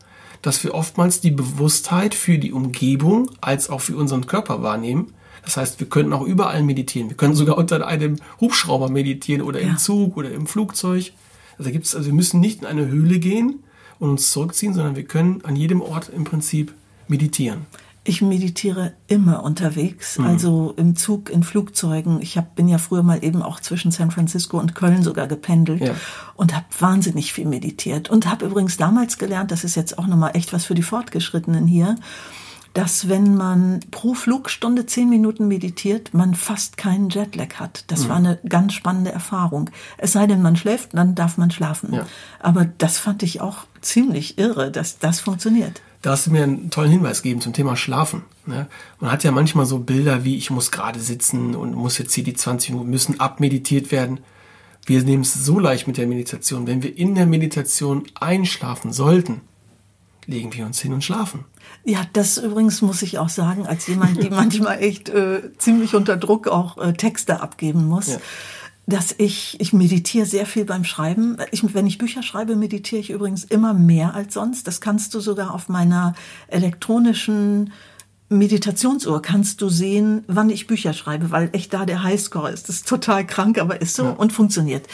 dass 0.43 0.63
wir 0.63 0.75
oftmals 0.75 1.21
die 1.21 1.31
Bewusstheit 1.31 2.13
für 2.13 2.37
die 2.37 2.51
Umgebung 2.51 3.31
als 3.41 3.69
auch 3.69 3.81
für 3.81 3.95
unseren 3.95 4.27
Körper 4.27 4.61
wahrnehmen. 4.61 5.13
Das 5.43 5.57
heißt, 5.57 5.79
wir 5.79 5.87
könnten 5.87 6.13
auch 6.13 6.21
überall 6.21 6.61
meditieren. 6.63 7.09
Wir 7.09 7.17
können 7.17 7.33
sogar 7.33 7.57
unter 7.57 7.87
einem 7.87 8.17
Hubschrauber 8.39 8.89
meditieren 8.89 9.41
oder 9.41 9.61
ja. 9.61 9.69
im 9.69 9.77
Zug 9.77 10.15
oder 10.15 10.31
im 10.31 10.45
Flugzeug. 10.45 11.13
Also 11.57 11.71
gibt's, 11.71 11.95
also 11.95 12.07
wir 12.07 12.13
müssen 12.13 12.39
nicht 12.39 12.61
in 12.61 12.67
eine 12.67 12.87
Höhle 12.87 13.19
gehen 13.19 13.63
und 13.99 14.09
uns 14.09 14.31
zurückziehen, 14.31 14.73
sondern 14.73 14.95
wir 14.95 15.05
können 15.05 15.41
an 15.43 15.55
jedem 15.55 15.81
Ort 15.81 16.09
im 16.09 16.25
Prinzip 16.25 16.73
meditieren. 17.07 17.65
Ich 18.05 18.21
meditiere 18.21 18.93
immer 19.07 19.43
unterwegs, 19.43 20.19
mhm. 20.19 20.25
also 20.25 20.73
im 20.75 20.97
Zug, 20.97 21.29
in 21.29 21.43
Flugzeugen. 21.43 22.21
Ich 22.21 22.37
hab, 22.37 22.55
bin 22.55 22.67
ja 22.67 22.77
früher 22.77 23.03
mal 23.03 23.23
eben 23.23 23.41
auch 23.41 23.61
zwischen 23.61 23.91
San 23.91 24.11
Francisco 24.11 24.59
und 24.59 24.75
Köln 24.75 25.03
sogar 25.03 25.27
gependelt 25.27 25.81
ja. 25.81 25.95
und 26.35 26.53
habe 26.53 26.65
wahnsinnig 26.79 27.31
viel 27.31 27.45
meditiert. 27.45 28.09
Und 28.09 28.29
habe 28.29 28.45
übrigens 28.45 28.75
damals 28.75 29.17
gelernt, 29.17 29.51
das 29.51 29.63
ist 29.63 29.75
jetzt 29.75 29.97
auch 29.97 30.07
nochmal 30.07 30.31
echt 30.33 30.51
was 30.51 30.65
für 30.65 30.75
die 30.75 30.83
Fortgeschrittenen 30.83 31.65
hier, 31.65 31.95
dass 32.73 33.07
wenn 33.07 33.35
man 33.35 33.79
pro 33.91 34.15
Flugstunde 34.15 34.85
zehn 34.85 35.09
Minuten 35.09 35.47
meditiert, 35.47 36.13
man 36.13 36.33
fast 36.33 36.75
keinen 36.75 37.09
Jetlag 37.09 37.55
hat. 37.55 37.85
Das 37.87 38.05
mhm. 38.05 38.09
war 38.09 38.15
eine 38.17 38.39
ganz 38.49 38.73
spannende 38.73 39.13
Erfahrung. 39.13 39.69
Es 39.97 40.11
sei 40.11 40.27
denn, 40.27 40.41
man 40.41 40.57
schläft, 40.57 40.93
dann 40.93 41.15
darf 41.15 41.37
man 41.37 41.51
schlafen. 41.51 41.93
Ja. 41.93 42.05
Aber 42.39 42.65
das 42.65 42.97
fand 42.97 43.23
ich 43.23 43.39
auch 43.39 43.59
ziemlich 43.81 44.37
irre, 44.37 44.71
dass 44.71 44.99
das 44.99 45.21
funktioniert 45.21 45.81
da 46.03 46.11
hast 46.11 46.27
du 46.27 46.31
mir 46.31 46.43
einen 46.43 46.69
tollen 46.69 46.91
Hinweis 46.91 47.23
gegeben 47.23 47.39
zum 47.41 47.53
Thema 47.53 47.77
Schlafen. 47.77 48.23
Ne? 48.45 48.67
Man 48.99 49.09
hat 49.09 49.23
ja 49.23 49.31
manchmal 49.31 49.65
so 49.65 49.79
Bilder 49.79 50.25
wie, 50.25 50.37
ich 50.37 50.51
muss 50.51 50.69
gerade 50.69 50.99
sitzen 50.99 51.55
und 51.55 51.73
muss 51.73 51.97
jetzt 51.97 52.13
hier 52.13 52.25
die 52.25 52.33
20 52.33 52.71
Minuten, 52.71 52.89
müssen 52.89 53.19
abmeditiert 53.21 53.91
werden. 53.91 54.19
Wir 54.85 55.01
nehmen 55.01 55.23
es 55.23 55.33
so 55.33 55.59
leicht 55.59 55.87
mit 55.87 55.97
der 55.97 56.05
Meditation. 56.05 56.67
Wenn 56.67 56.83
wir 56.83 56.97
in 56.97 57.15
der 57.15 57.25
Meditation 57.25 58.03
einschlafen 58.19 58.91
sollten, 58.91 59.41
legen 60.25 60.53
wir 60.53 60.65
uns 60.65 60.81
hin 60.81 60.91
und 60.91 61.05
schlafen. 61.05 61.45
Ja, 61.85 62.01
das 62.11 62.37
übrigens 62.37 62.81
muss 62.81 63.01
ich 63.01 63.17
auch 63.17 63.29
sagen, 63.29 63.65
als 63.65 63.87
jemand, 63.87 64.21
die 64.21 64.29
manchmal 64.29 64.83
echt 64.83 65.07
äh, 65.07 65.57
ziemlich 65.57 65.95
unter 65.95 66.17
Druck 66.17 66.49
auch 66.49 66.77
äh, 66.79 66.91
Texte 66.91 67.39
abgeben 67.39 67.87
muss. 67.87 68.07
Ja 68.07 68.17
dass 68.85 69.15
ich, 69.17 69.59
ich 69.61 69.71
meditiere 69.71 70.25
sehr 70.25 70.45
viel 70.45 70.65
beim 70.65 70.83
Schreiben. 70.83 71.37
Ich, 71.51 71.73
wenn 71.73 71.87
ich 71.87 71.97
Bücher 71.97 72.21
schreibe, 72.21 72.55
meditiere 72.55 72.99
ich 72.99 73.11
übrigens 73.11 73.45
immer 73.45 73.73
mehr 73.73 74.13
als 74.13 74.33
sonst. 74.33 74.67
Das 74.67 74.81
kannst 74.81 75.13
du 75.13 75.19
sogar 75.21 75.53
auf 75.53 75.69
meiner 75.69 76.15
elektronischen 76.47 77.71
Meditationsuhr 78.29 79.21
kannst 79.21 79.61
du 79.61 79.69
sehen, 79.69 80.23
wann 80.27 80.49
ich 80.49 80.67
Bücher 80.67 80.93
schreibe, 80.93 81.31
weil 81.31 81.49
echt 81.53 81.73
da 81.73 81.85
der 81.85 82.03
Highscore 82.03 82.51
ist. 82.51 82.67
Das 82.67 82.77
ist 82.77 82.87
total 82.87 83.27
krank, 83.27 83.59
aber 83.59 83.81
ist 83.81 83.95
so 83.95 84.05
ja. 84.05 84.09
und 84.11 84.33
funktioniert. 84.33 84.87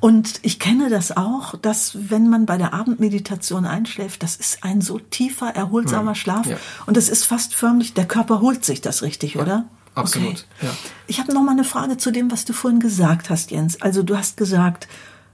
Und 0.00 0.40
ich 0.42 0.58
kenne 0.58 0.90
das 0.90 1.16
auch, 1.16 1.54
dass 1.56 2.10
wenn 2.10 2.28
man 2.28 2.44
bei 2.46 2.58
der 2.58 2.74
Abendmeditation 2.74 3.64
einschläft, 3.64 4.22
das 4.22 4.34
ist 4.36 4.64
ein 4.64 4.80
so 4.80 4.98
tiefer, 4.98 5.54
erholsamer 5.54 6.16
Schlaf. 6.16 6.46
Ja. 6.46 6.56
Und 6.86 6.96
es 6.96 7.08
ist 7.08 7.24
fast 7.24 7.54
förmlich, 7.54 7.94
der 7.94 8.06
Körper 8.06 8.40
holt 8.40 8.64
sich 8.64 8.80
das 8.80 9.02
richtig, 9.02 9.38
oder? 9.38 9.64
Absolut. 9.94 10.46
Okay. 10.58 10.66
Ja. 10.66 10.70
Ich 11.06 11.20
habe 11.20 11.32
noch 11.32 11.42
mal 11.42 11.52
eine 11.52 11.64
Frage 11.64 11.96
zu 11.96 12.10
dem, 12.10 12.30
was 12.30 12.44
du 12.44 12.52
vorhin 12.52 12.80
gesagt 12.80 13.30
hast, 13.30 13.50
Jens. 13.50 13.80
Also 13.82 14.02
du 14.02 14.16
hast 14.16 14.36
gesagt, 14.36 14.88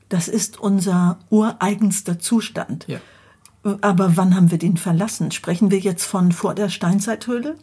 das 0.08 0.28
ist 0.28 0.58
unser 0.58 1.18
ureigenster 1.30 2.18
Zustand. 2.18 2.86
Ja. 2.88 3.00
Aber 3.80 4.16
wann 4.16 4.34
haben 4.34 4.50
wir 4.50 4.58
den 4.58 4.76
verlassen? 4.76 5.30
Sprechen 5.30 5.70
wir 5.70 5.78
jetzt 5.78 6.04
von 6.04 6.32
vor 6.32 6.54
der 6.54 6.68
Steinzeithöhle? 6.68 7.56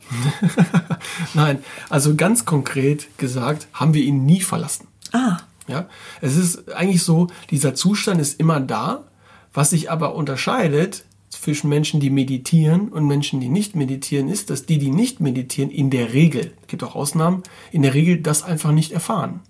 Nein, 1.34 1.64
also 1.90 2.16
ganz 2.16 2.46
konkret 2.46 3.18
gesagt, 3.18 3.68
haben 3.74 3.94
wir 3.94 4.04
ihn 4.04 4.26
nie 4.26 4.42
verlassen. 4.42 4.88
Ah. 5.14 5.38
Ja, 5.68 5.88
es 6.22 6.36
ist 6.36 6.72
eigentlich 6.74 7.04
so, 7.04 7.28
dieser 7.50 7.74
Zustand 7.74 8.22
ist 8.22 8.40
immer 8.40 8.60
da. 8.60 9.06
Was 9.54 9.70
sich 9.70 9.90
aber 9.90 10.16
unterscheidet 10.16 11.06
zwischen 11.42 11.70
Menschen, 11.70 12.00
die 12.00 12.10
meditieren 12.10 12.90
und 12.90 13.08
Menschen, 13.08 13.40
die 13.40 13.50
nicht 13.50 13.76
meditieren, 13.76 14.30
ist, 14.30 14.50
dass 14.50 14.66
die, 14.66 14.78
die 14.78 14.92
nicht 14.92 15.20
meditieren, 15.20 15.70
in 15.70 15.90
der 15.90 16.14
Regel, 16.14 16.54
gibt 16.68 16.84
auch 16.84 16.96
Ausnahmen, 16.96 17.44
in 17.72 17.82
der 17.82 17.94
Regel 17.94 18.22
das 18.22 18.44
einfach 18.44 18.72
nicht 18.72 18.92
erfahren. 18.92 19.42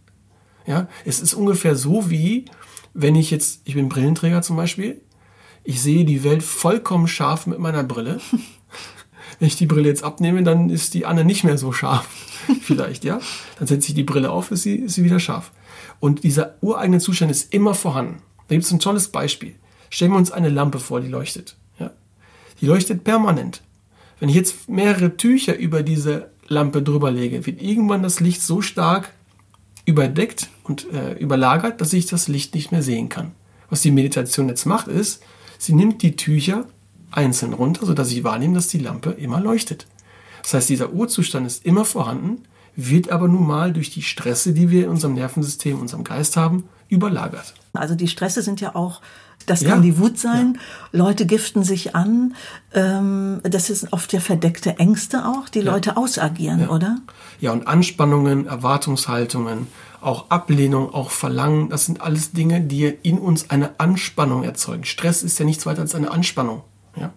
Ja, 0.67 0.87
es 1.05 1.19
ist 1.19 1.33
ungefähr 1.33 1.75
so 1.75 2.09
wie, 2.09 2.45
wenn 2.93 3.15
ich 3.15 3.29
jetzt, 3.31 3.61
ich 3.65 3.75
bin 3.75 3.89
Brillenträger 3.89 4.41
zum 4.41 4.55
Beispiel, 4.55 5.01
ich 5.63 5.81
sehe 5.81 6.05
die 6.05 6.23
Welt 6.23 6.43
vollkommen 6.43 7.07
scharf 7.07 7.47
mit 7.47 7.59
meiner 7.59 7.83
Brille. 7.83 8.19
wenn 9.39 9.47
ich 9.47 9.57
die 9.57 9.65
Brille 9.65 9.87
jetzt 9.87 10.03
abnehme, 10.03 10.43
dann 10.43 10.69
ist 10.69 10.93
die 10.93 11.05
Anne 11.05 11.25
nicht 11.25 11.43
mehr 11.43 11.57
so 11.57 11.71
scharf. 11.71 12.07
Vielleicht, 12.61 13.03
ja. 13.03 13.19
Dann 13.57 13.67
setze 13.67 13.89
ich 13.89 13.95
die 13.95 14.03
Brille 14.03 14.31
auf, 14.31 14.51
ist 14.51 14.63
sie, 14.63 14.75
ist 14.75 14.95
sie 14.95 15.03
wieder 15.03 15.19
scharf. 15.19 15.51
Und 15.99 16.23
dieser 16.23 16.55
ureigene 16.61 16.99
Zustand 16.99 17.31
ist 17.31 17.53
immer 17.53 17.73
vorhanden. 17.73 18.21
Da 18.47 18.55
gibt 18.55 18.65
es 18.65 18.71
ein 18.71 18.79
tolles 18.79 19.07
Beispiel. 19.09 19.55
Stellen 19.89 20.11
wir 20.11 20.17
uns 20.17 20.31
eine 20.31 20.49
Lampe 20.49 20.79
vor, 20.79 21.01
die 21.01 21.07
leuchtet. 21.07 21.57
Die 22.61 22.65
leuchtet 22.65 23.03
permanent. 23.03 23.61
Wenn 24.19 24.29
ich 24.29 24.35
jetzt 24.35 24.69
mehrere 24.69 25.17
Tücher 25.17 25.57
über 25.57 25.83
diese 25.83 26.31
Lampe 26.47 26.81
drüber 26.81 27.11
lege, 27.11 27.45
wird 27.45 27.61
irgendwann 27.61 28.03
das 28.03 28.19
Licht 28.19 28.41
so 28.41 28.61
stark 28.61 29.11
überdeckt 29.85 30.49
und 30.63 30.91
äh, 30.91 31.13
überlagert, 31.13 31.81
dass 31.81 31.93
ich 31.93 32.05
das 32.05 32.27
Licht 32.27 32.55
nicht 32.55 32.71
mehr 32.71 32.81
sehen 32.81 33.09
kann. 33.09 33.31
Was 33.69 33.81
die 33.81 33.91
Meditation 33.91 34.49
jetzt 34.49 34.65
macht, 34.65 34.87
ist, 34.87 35.21
sie 35.57 35.73
nimmt 35.73 36.01
die 36.01 36.15
Tücher 36.15 36.65
einzeln 37.11 37.53
runter, 37.53 37.85
sodass 37.85 38.11
ich 38.11 38.23
wahrnehme, 38.23 38.55
dass 38.55 38.67
die 38.67 38.79
Lampe 38.79 39.11
immer 39.11 39.39
leuchtet. 39.39 39.87
Das 40.43 40.53
heißt, 40.53 40.69
dieser 40.69 40.93
Urzustand 40.93 41.47
ist 41.47 41.65
immer 41.65 41.85
vorhanden, 41.85 42.43
wird 42.75 43.09
aber 43.09 43.27
nun 43.27 43.47
mal 43.47 43.73
durch 43.73 43.89
die 43.89 44.01
Stresse, 44.01 44.53
die 44.53 44.69
wir 44.69 44.85
in 44.85 44.89
unserem 44.89 45.13
Nervensystem, 45.13 45.79
unserem 45.79 46.03
Geist 46.03 46.35
haben, 46.35 46.65
überlagert. 46.89 47.53
Also 47.73 47.95
die 47.95 48.07
Stresse 48.07 48.41
sind 48.41 48.61
ja 48.61 48.75
auch, 48.75 49.01
das 49.45 49.61
kann 49.61 49.77
ja. 49.77 49.81
die 49.81 49.97
Wut 49.97 50.17
sein, 50.17 50.57
ja. 50.91 50.99
Leute 50.99 51.25
giften 51.25 51.63
sich 51.63 51.95
an, 51.95 52.35
ähm, 52.73 53.41
das 53.43 53.67
sind 53.67 53.93
oft 53.93 54.11
ja 54.13 54.19
verdeckte 54.19 54.79
Ängste 54.79 55.25
auch, 55.25 55.49
die 55.49 55.59
ja. 55.59 55.71
Leute 55.71 55.97
ausagieren, 55.97 56.67
oder? 56.69 56.97
Ja, 57.39 57.51
und 57.51 57.67
Anspannungen, 57.67 58.47
Erwartungshaltungen, 58.47 59.67
auch 60.01 60.29
Ablehnung, 60.29 60.93
auch 60.93 61.09
Verlangen, 61.09 61.69
das 61.69 61.85
sind 61.85 62.01
alles 62.01 62.31
Dinge, 62.31 62.61
die 62.61 62.85
in 62.85 63.17
uns 63.17 63.49
eine 63.49 63.79
Anspannung 63.79 64.43
erzeugen. 64.43 64.83
Stress 64.83 65.23
ist 65.23 65.39
ja 65.39 65.45
nichts 65.45 65.65
weiter 65.65 65.81
als 65.81 65.95
eine 65.95 66.11
Anspannung. 66.11 66.63
Ja? 66.95 67.11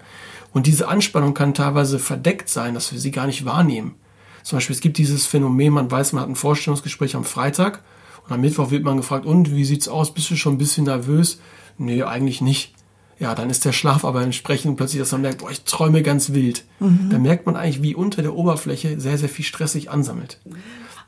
Und 0.52 0.66
diese 0.66 0.88
Anspannung 0.88 1.34
kann 1.34 1.54
teilweise 1.54 1.98
verdeckt 1.98 2.48
sein, 2.48 2.74
dass 2.74 2.92
wir 2.92 2.98
sie 2.98 3.10
gar 3.10 3.26
nicht 3.26 3.44
wahrnehmen. 3.44 3.94
Zum 4.42 4.56
Beispiel, 4.56 4.74
es 4.74 4.80
gibt 4.80 4.96
dieses 4.96 5.26
Phänomen, 5.26 5.74
man 5.74 5.90
weiß, 5.90 6.14
man 6.14 6.22
hat 6.22 6.30
ein 6.30 6.36
Vorstellungsgespräch 6.36 7.14
am 7.14 7.24
Freitag 7.24 7.82
und 8.24 8.32
am 8.32 8.40
Mittwoch 8.40 8.70
wird 8.70 8.84
man 8.84 8.96
gefragt, 8.96 9.26
und 9.26 9.54
wie 9.54 9.64
sieht's 9.64 9.88
aus? 9.88 10.14
Bist 10.14 10.30
du 10.30 10.36
schon 10.36 10.54
ein 10.54 10.58
bisschen 10.58 10.84
nervös? 10.84 11.38
Nee, 11.78 12.02
eigentlich 12.02 12.40
nicht. 12.40 12.74
Ja, 13.18 13.34
dann 13.34 13.50
ist 13.50 13.64
der 13.64 13.72
Schlaf 13.72 14.04
aber 14.04 14.22
entsprechend 14.22 14.76
plötzlich, 14.76 15.00
dass 15.00 15.12
man 15.12 15.22
merkt, 15.22 15.38
boah, 15.38 15.50
ich 15.50 15.64
träume 15.64 16.02
ganz 16.02 16.32
wild. 16.32 16.64
Mhm. 16.78 17.08
Da 17.10 17.18
merkt 17.18 17.46
man 17.46 17.56
eigentlich, 17.56 17.82
wie 17.82 17.94
unter 17.94 18.22
der 18.22 18.34
Oberfläche 18.34 19.00
sehr, 19.00 19.18
sehr 19.18 19.28
viel 19.28 19.44
Stress 19.44 19.72
sich 19.72 19.90
ansammelt. 19.90 20.40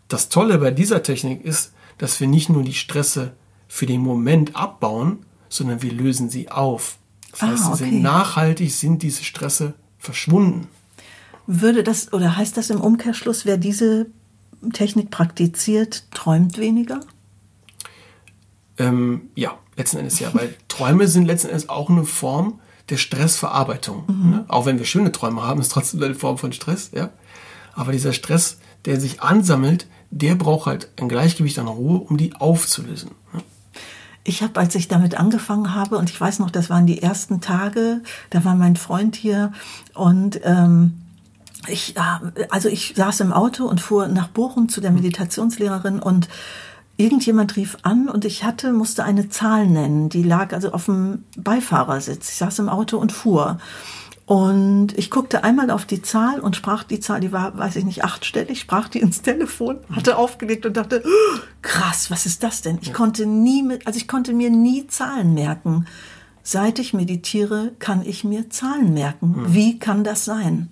Das 0.09 0.29
Tolle 0.29 0.59
bei 0.59 0.73
dieser 0.73 1.03
Technik 1.03 1.45
ist, 1.45 1.73
dass 1.99 2.19
wir 2.19 2.27
nicht 2.27 2.49
nur 2.49 2.65
die 2.65 2.75
Stresse 2.75 3.35
für 3.69 3.87
den 3.87 4.01
Moment 4.01 4.57
abbauen, 4.57 5.25
sondern 5.49 5.83
wir 5.83 5.93
lösen 5.93 6.31
sie 6.31 6.51
auf. 6.51 6.99
Das 7.31 7.43
heißt, 7.43 7.65
ah, 7.65 7.73
okay. 7.75 7.77
sind 7.85 8.03
nachhaltig 8.03 8.73
sind 8.73 9.03
diese 9.03 9.23
Stresse 9.23 9.75
verschwunden. 9.99 10.67
Würde 11.47 11.85
das 11.85 12.13
oder 12.13 12.37
heißt 12.37 12.57
das 12.57 12.71
im 12.71 12.81
Umkehrschluss, 12.81 13.45
wer 13.45 13.57
diese 13.57 14.07
Technik 14.73 15.11
praktiziert, 15.11 16.11
träumt 16.11 16.59
weniger? 16.59 17.01
Ähm, 18.79 19.31
ja, 19.35 19.59
letzten 19.81 19.99
Endes 19.99 20.19
ja, 20.21 20.33
weil 20.35 20.55
Träume 20.69 21.09
sind 21.09 21.25
letzten 21.25 21.49
Endes 21.49 21.69
auch 21.69 21.89
eine 21.89 22.05
Form 22.05 22.61
der 22.91 22.97
Stressverarbeitung. 22.97 24.05
Mhm. 24.07 24.31
Ne? 24.31 24.45
Auch 24.49 24.67
wenn 24.67 24.79
wir 24.79 24.85
schöne 24.85 25.13
Träume 25.13 25.43
haben, 25.43 25.61
ist 25.61 25.73
trotzdem 25.73 26.03
eine 26.03 26.15
Form 26.15 26.39
von 26.39 26.53
Stress, 26.53 26.91
ja. 26.93 27.11
Aber 27.73 27.93
dieser 27.93 28.13
Stress, 28.13 28.59
der 28.85 29.01
sich 29.01 29.23
ansammelt, 29.23 29.87
der 30.11 30.35
braucht 30.35 30.67
halt 30.67 30.91
ein 31.01 31.09
Gleichgewicht 31.09 31.59
an 31.59 31.69
Ruhe, 31.69 32.01
um 32.01 32.17
die 32.17 32.35
aufzulösen. 32.35 33.13
Ne? 33.33 33.43
Ich 34.23 34.43
habe, 34.43 34.61
als 34.61 34.75
ich 34.75 34.89
damit 34.89 35.15
angefangen 35.15 35.75
habe, 35.75 35.97
und 35.97 36.11
ich 36.11 36.21
weiß 36.21 36.41
noch, 36.41 36.51
das 36.51 36.69
waren 36.69 36.87
die 36.87 37.01
ersten 37.01 37.41
Tage, 37.41 38.03
da 38.29 38.45
war 38.45 38.55
mein 38.55 38.77
Freund 38.77 39.17
hier 39.17 39.53
und 39.95 40.41
ähm, 40.45 41.01
ich, 41.69 41.95
also 42.51 42.69
ich 42.69 42.95
saß 42.97 43.21
im 43.21 43.33
Auto 43.33 43.67
und 43.67 43.81
fuhr 43.81 44.09
nach 44.09 44.29
Bochum 44.29 44.69
zu 44.69 44.81
der 44.81 44.91
Meditationslehrerin 44.91 46.01
und 46.01 46.29
irgendjemand 47.01 47.57
rief 47.57 47.79
an 47.83 48.09
und 48.09 48.25
ich 48.25 48.45
hatte, 48.45 48.73
musste 48.73 49.05
eine 49.05 49.29
Zahl 49.29 49.67
nennen. 49.67 50.09
Die 50.09 50.23
lag 50.23 50.53
also 50.53 50.73
auf 50.73 50.87
dem 50.87 51.25
Beifahrersitz. 51.37 52.29
Ich 52.31 52.37
saß 52.37 52.59
im 52.61 52.69
Auto 52.69 52.99
und 52.99 53.13
fuhr. 53.13 53.59
Und 54.27 54.97
ich 54.97 55.11
guckte 55.11 55.43
einmal 55.43 55.73
auf 55.73 55.87
die 55.87 56.03
Zahl 56.03 56.39
und 56.39 56.55
sprach 56.55 56.85
die 56.85 57.01
Zahl, 57.01 57.19
die 57.19 57.33
war, 57.33 57.59
weiß 57.59 57.75
ich 57.75 57.85
nicht, 57.85 58.05
achtstellig, 58.05 58.61
sprach 58.61 58.89
die 58.89 59.01
ins 59.01 59.23
Telefon, 59.23 59.79
hatte 59.91 60.17
aufgelegt 60.17 60.65
und 60.67 60.77
dachte, 60.77 61.03
oh, 61.05 61.39
krass, 61.63 62.13
was 62.13 62.27
ist 62.27 62.45
das 62.45 62.63
denn? 62.63 62.79
Ich 62.81 62.93
konnte 62.93 63.27
nie 63.27 63.79
also 63.85 63.97
ich 63.97 64.07
konnte 64.07 64.33
mir 64.33 64.51
nie 64.51 64.87
Zahlen 64.87 65.35
merken. 65.35 65.87
Seit 66.45 66.79
ich 66.79 66.95
meditiere, 66.95 67.73
kann 67.81 68.07
ich 68.07 68.23
mir 68.23 68.51
Zahlen 68.51 68.95
merken. 68.95 69.35
Hm. 69.35 69.55
Wie 69.55 69.79
kann 69.81 70.05
das 70.05 70.25
sein? 70.25 70.69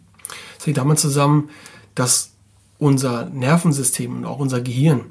Es 0.60 0.66
hängt 0.66 0.78
damit 0.78 1.00
zusammen, 1.00 1.50
dass 1.96 2.30
unser 2.78 3.28
Nervensystem 3.28 4.18
und 4.18 4.24
auch 4.24 4.38
unser 4.38 4.60
Gehirn 4.60 5.06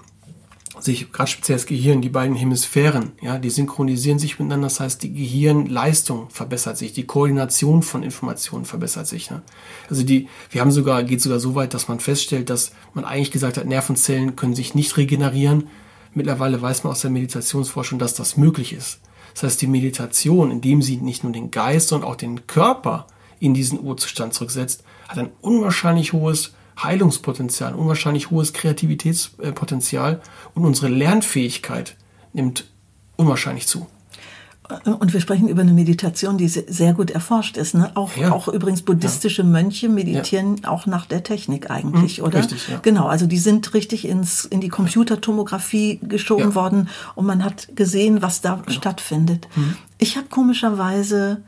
sich, 0.82 1.12
gerade 1.12 1.30
speziell 1.30 1.58
das 1.58 1.66
Gehirn, 1.66 2.02
die 2.02 2.10
beiden 2.10 2.36
Hemisphären, 2.36 3.12
ja, 3.22 3.38
die 3.38 3.50
synchronisieren 3.50 4.20
sich 4.20 4.40
miteinander. 4.40 4.68
Das 4.68 4.80
heißt, 4.80 5.04
die 5.04 5.14
Gehirnleistung 5.14 6.30
verbessert 6.30 6.78
sich, 6.78 6.94
die 6.94 7.06
Koordination 7.06 7.84
von 7.84 8.04
Informationen 8.04 8.66
verbessert 8.66 9.08
sich. 9.08 9.30
Ne? 9.30 9.42
Also 9.90 10.04
die, 10.04 10.28
wir 10.50 10.62
haben 10.62 10.72
sogar, 10.72 11.04
geht 11.04 11.22
sogar 11.22 11.40
so 11.40 11.56
weit, 11.56 11.74
dass 11.74 11.88
man 11.88 12.00
feststellt, 12.00 12.50
dass 12.50 12.72
man 12.94 13.06
eigentlich 13.06 13.32
gesagt 13.32 13.58
hat, 13.58 13.66
Nervenzellen 13.66 14.36
können 14.36 14.56
sich 14.56 14.76
nicht 14.76 14.98
regenerieren. 14.98 15.68
Mittlerweile 16.14 16.62
weiß 16.62 16.84
man 16.84 16.92
aus 16.92 17.02
der 17.02 17.12
Meditationsforschung, 17.12 18.00
dass 18.00 18.14
das 18.14 18.38
möglich 18.38 18.74
ist. 18.74 19.00
Das 19.34 19.44
heißt, 19.44 19.62
die 19.62 19.68
Meditation, 19.68 20.50
indem 20.50 20.82
sie 20.82 20.98
nicht 20.98 21.24
nur 21.24 21.32
den 21.32 21.52
Geist, 21.52 21.90
sondern 21.90 22.10
auch 22.10 22.16
den 22.16 22.48
Körper 22.48 23.08
in 23.40 23.54
diesen 23.54 23.80
Urzustand 23.80 24.34
zurücksetzt, 24.34 24.84
hat 25.08 25.20
ein 25.20 25.30
unwahrscheinlich 25.42 26.14
hohes 26.14 26.54
Heilungspotenzial, 26.82 27.74
unwahrscheinlich 27.74 28.30
hohes 28.30 28.54
Kreativitätspotenzial 28.54 30.22
und 30.54 30.66
unsere 30.66 30.90
Lernfähigkeit 30.90 31.98
nimmt 32.34 32.66
unwahrscheinlich 33.16 33.68
zu. 33.68 33.88
Und 34.84 35.14
wir 35.14 35.22
sprechen 35.22 35.48
über 35.48 35.62
eine 35.62 35.72
Meditation, 35.72 36.38
die 36.38 36.50
sehr 36.50 36.94
gut 36.94 37.10
erforscht 37.10 37.56
ist. 37.56 37.74
Ne? 37.74 37.90
Auch, 37.96 38.18
ja. 38.18 38.34
auch 38.34 38.50
übrigens 38.50 38.82
buddhistische 38.82 39.44
ja. 39.44 39.48
Mönche 39.48 39.88
meditieren 39.88 40.58
ja. 40.58 40.70
auch 40.70 40.86
nach 40.86 41.06
der 41.06 41.24
Technik 41.24 41.70
eigentlich, 41.70 42.20
mhm, 42.20 42.26
oder? 42.26 42.40
Richtig, 42.40 42.68
ja. 42.68 42.80
Genau, 42.82 43.08
also 43.08 43.28
die 43.28 43.38
sind 43.38 43.74
richtig 43.74 44.06
ins, 44.06 44.44
in 44.44 44.60
die 44.60 44.68
Computertomographie 44.68 46.00
geschoben 46.04 46.54
worden 46.54 46.90
und 47.16 47.26
man 47.26 47.46
hat 47.46 47.70
gesehen, 47.78 48.22
was 48.22 48.42
da 48.42 48.56
genau. 48.56 48.72
stattfindet. 48.72 49.48
Mhm. 49.56 49.78
Ich 50.00 50.18
habe 50.18 50.28
komischerweise 50.28 51.44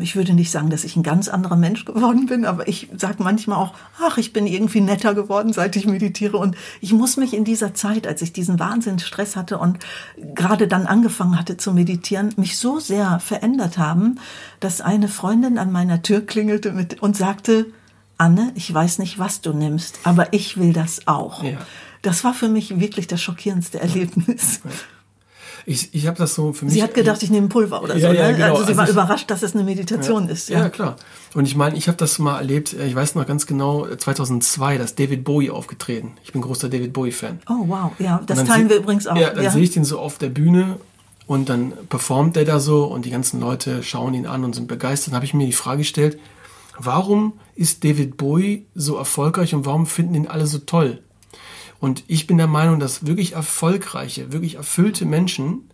ich 0.00 0.14
würde 0.14 0.32
nicht 0.32 0.52
sagen, 0.52 0.70
dass 0.70 0.84
ich 0.84 0.94
ein 0.94 1.02
ganz 1.02 1.26
anderer 1.28 1.56
Mensch 1.56 1.84
geworden 1.84 2.26
bin, 2.26 2.44
aber 2.44 2.68
ich 2.68 2.88
sage 2.96 3.20
manchmal 3.20 3.58
auch, 3.58 3.74
ach, 4.00 4.16
ich 4.16 4.32
bin 4.32 4.46
irgendwie 4.46 4.80
netter 4.80 5.12
geworden, 5.12 5.52
seit 5.52 5.74
ich 5.74 5.86
meditiere. 5.86 6.36
Und 6.36 6.56
ich 6.80 6.92
muss 6.92 7.16
mich 7.16 7.34
in 7.34 7.44
dieser 7.44 7.74
Zeit, 7.74 8.06
als 8.06 8.22
ich 8.22 8.32
diesen 8.32 8.60
Wahnsinnsstress 8.60 9.34
hatte 9.34 9.58
und 9.58 9.80
gerade 10.36 10.68
dann 10.68 10.86
angefangen 10.86 11.36
hatte 11.36 11.56
zu 11.56 11.72
meditieren, 11.72 12.32
mich 12.36 12.58
so 12.58 12.78
sehr 12.78 13.18
verändert 13.18 13.76
haben, 13.76 14.20
dass 14.60 14.80
eine 14.80 15.08
Freundin 15.08 15.58
an 15.58 15.72
meiner 15.72 16.00
Tür 16.00 16.24
klingelte 16.24 16.70
mit 16.70 17.02
und 17.02 17.16
sagte, 17.16 17.66
Anne, 18.18 18.52
ich 18.54 18.72
weiß 18.72 19.00
nicht, 19.00 19.18
was 19.18 19.40
du 19.40 19.52
nimmst, 19.52 19.98
aber 20.04 20.32
ich 20.32 20.58
will 20.58 20.72
das 20.72 21.08
auch. 21.08 21.42
Ja. 21.42 21.58
Das 22.02 22.22
war 22.22 22.34
für 22.34 22.48
mich 22.48 22.78
wirklich 22.78 23.08
das 23.08 23.20
schockierendste 23.20 23.80
Erlebnis. 23.80 24.60
Ja 24.64 24.70
ich, 25.68 25.92
ich 25.92 26.06
habe 26.06 26.16
das 26.16 26.36
so 26.36 26.52
für 26.52 26.64
mich. 26.64 26.74
Sie 26.74 26.82
hat 26.82 26.94
gedacht, 26.94 27.20
ich 27.24 27.30
nehme 27.30 27.48
Pulver 27.48 27.82
oder 27.82 27.96
ja, 27.96 28.08
so. 28.08 28.14
Ja, 28.14 28.28
ne? 28.28 28.34
genau. 28.34 28.54
Also 28.54 28.58
sie 28.58 28.68
also 28.68 28.76
war 28.76 28.84
ich, 28.84 28.90
überrascht, 28.90 29.30
dass 29.30 29.42
es 29.42 29.54
eine 29.54 29.64
Meditation 29.64 30.26
ja, 30.26 30.32
ist. 30.32 30.48
Ja. 30.48 30.60
ja, 30.60 30.68
klar. 30.68 30.94
Und 31.34 31.44
ich 31.44 31.56
meine, 31.56 31.76
ich 31.76 31.88
habe 31.88 31.98
das 31.98 32.20
mal 32.20 32.38
erlebt, 32.38 32.72
ich 32.72 32.94
weiß 32.94 33.16
noch 33.16 33.26
ganz 33.26 33.46
genau, 33.46 33.84
2002, 33.84 34.78
dass 34.78 34.94
David 34.94 35.24
Bowie 35.24 35.50
aufgetreten. 35.50 36.12
Ich 36.22 36.32
bin 36.32 36.40
großer 36.40 36.68
David 36.68 36.92
Bowie-Fan. 36.92 37.40
Oh, 37.48 37.64
wow. 37.66 37.90
Ja, 37.98 38.22
das 38.24 38.44
teilen 38.44 38.68
wir 38.70 38.76
übrigens 38.76 39.08
auch. 39.08 39.16
Ja, 39.16 39.30
dann 39.30 39.50
sehe 39.50 39.64
ich 39.64 39.72
den 39.72 39.84
so 39.84 39.98
auf 39.98 40.18
der 40.18 40.28
Bühne 40.28 40.78
und 41.26 41.48
dann 41.48 41.72
performt 41.88 42.36
er 42.36 42.44
da 42.44 42.60
so 42.60 42.84
und 42.84 43.04
die 43.04 43.10
ganzen 43.10 43.40
Leute 43.40 43.82
schauen 43.82 44.14
ihn 44.14 44.26
an 44.26 44.44
und 44.44 44.54
sind 44.54 44.68
begeistert. 44.68 45.08
Dann 45.08 45.16
habe 45.16 45.26
ich 45.26 45.34
mir 45.34 45.46
die 45.46 45.52
Frage 45.52 45.78
gestellt, 45.78 46.16
warum 46.78 47.32
ist 47.56 47.82
David 47.82 48.16
Bowie 48.16 48.66
so 48.76 48.96
erfolgreich 48.96 49.52
und 49.52 49.66
warum 49.66 49.86
finden 49.86 50.14
ihn 50.14 50.28
alle 50.28 50.46
so 50.46 50.58
toll? 50.58 51.02
Und 51.80 52.04
ich 52.08 52.26
bin 52.26 52.38
der 52.38 52.46
Meinung, 52.46 52.80
dass 52.80 53.06
wirklich 53.06 53.32
erfolgreiche, 53.32 54.32
wirklich 54.32 54.54
erfüllte 54.54 55.04
Menschen 55.04 55.70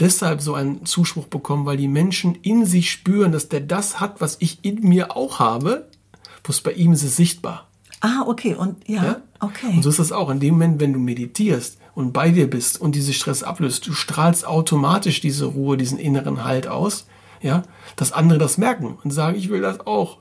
deshalb 0.00 0.40
so 0.40 0.54
einen 0.54 0.84
Zuspruch 0.84 1.26
bekommen, 1.26 1.66
weil 1.66 1.76
die 1.76 1.88
Menschen 1.88 2.34
in 2.36 2.66
sich 2.66 2.90
spüren, 2.90 3.32
dass 3.32 3.48
der 3.48 3.60
das 3.60 4.00
hat, 4.00 4.20
was 4.20 4.36
ich 4.40 4.64
in 4.64 4.80
mir 4.80 5.16
auch 5.16 5.38
habe. 5.38 5.88
Bloß 6.42 6.60
bei 6.62 6.72
ihm 6.72 6.92
ist 6.92 7.02
es 7.02 7.16
sichtbar. 7.16 7.68
Ah, 8.00 8.24
okay. 8.26 8.54
Und 8.54 8.88
ja, 8.88 9.04
ja? 9.04 9.22
okay. 9.40 9.68
Und 9.74 9.82
so 9.82 9.90
ist 9.90 10.00
das 10.00 10.12
auch. 10.12 10.28
In 10.28 10.40
dem 10.40 10.54
Moment, 10.54 10.80
wenn 10.80 10.92
du 10.92 10.98
meditierst 10.98 11.78
und 11.94 12.12
bei 12.12 12.30
dir 12.30 12.50
bist 12.50 12.80
und 12.80 12.94
diese 12.94 13.12
Stress 13.12 13.42
ablöst, 13.42 13.86
du 13.86 13.92
strahlst 13.92 14.46
automatisch 14.46 15.20
diese 15.20 15.44
Ruhe, 15.46 15.76
diesen 15.76 15.98
inneren 15.98 16.44
Halt 16.44 16.66
aus. 16.66 17.06
ja, 17.40 17.62
dass 17.96 18.12
andere 18.12 18.38
das 18.38 18.58
merken 18.58 18.98
und 19.02 19.10
sagen, 19.10 19.36
ich 19.36 19.50
will 19.50 19.60
das 19.60 19.86
auch. 19.86 20.18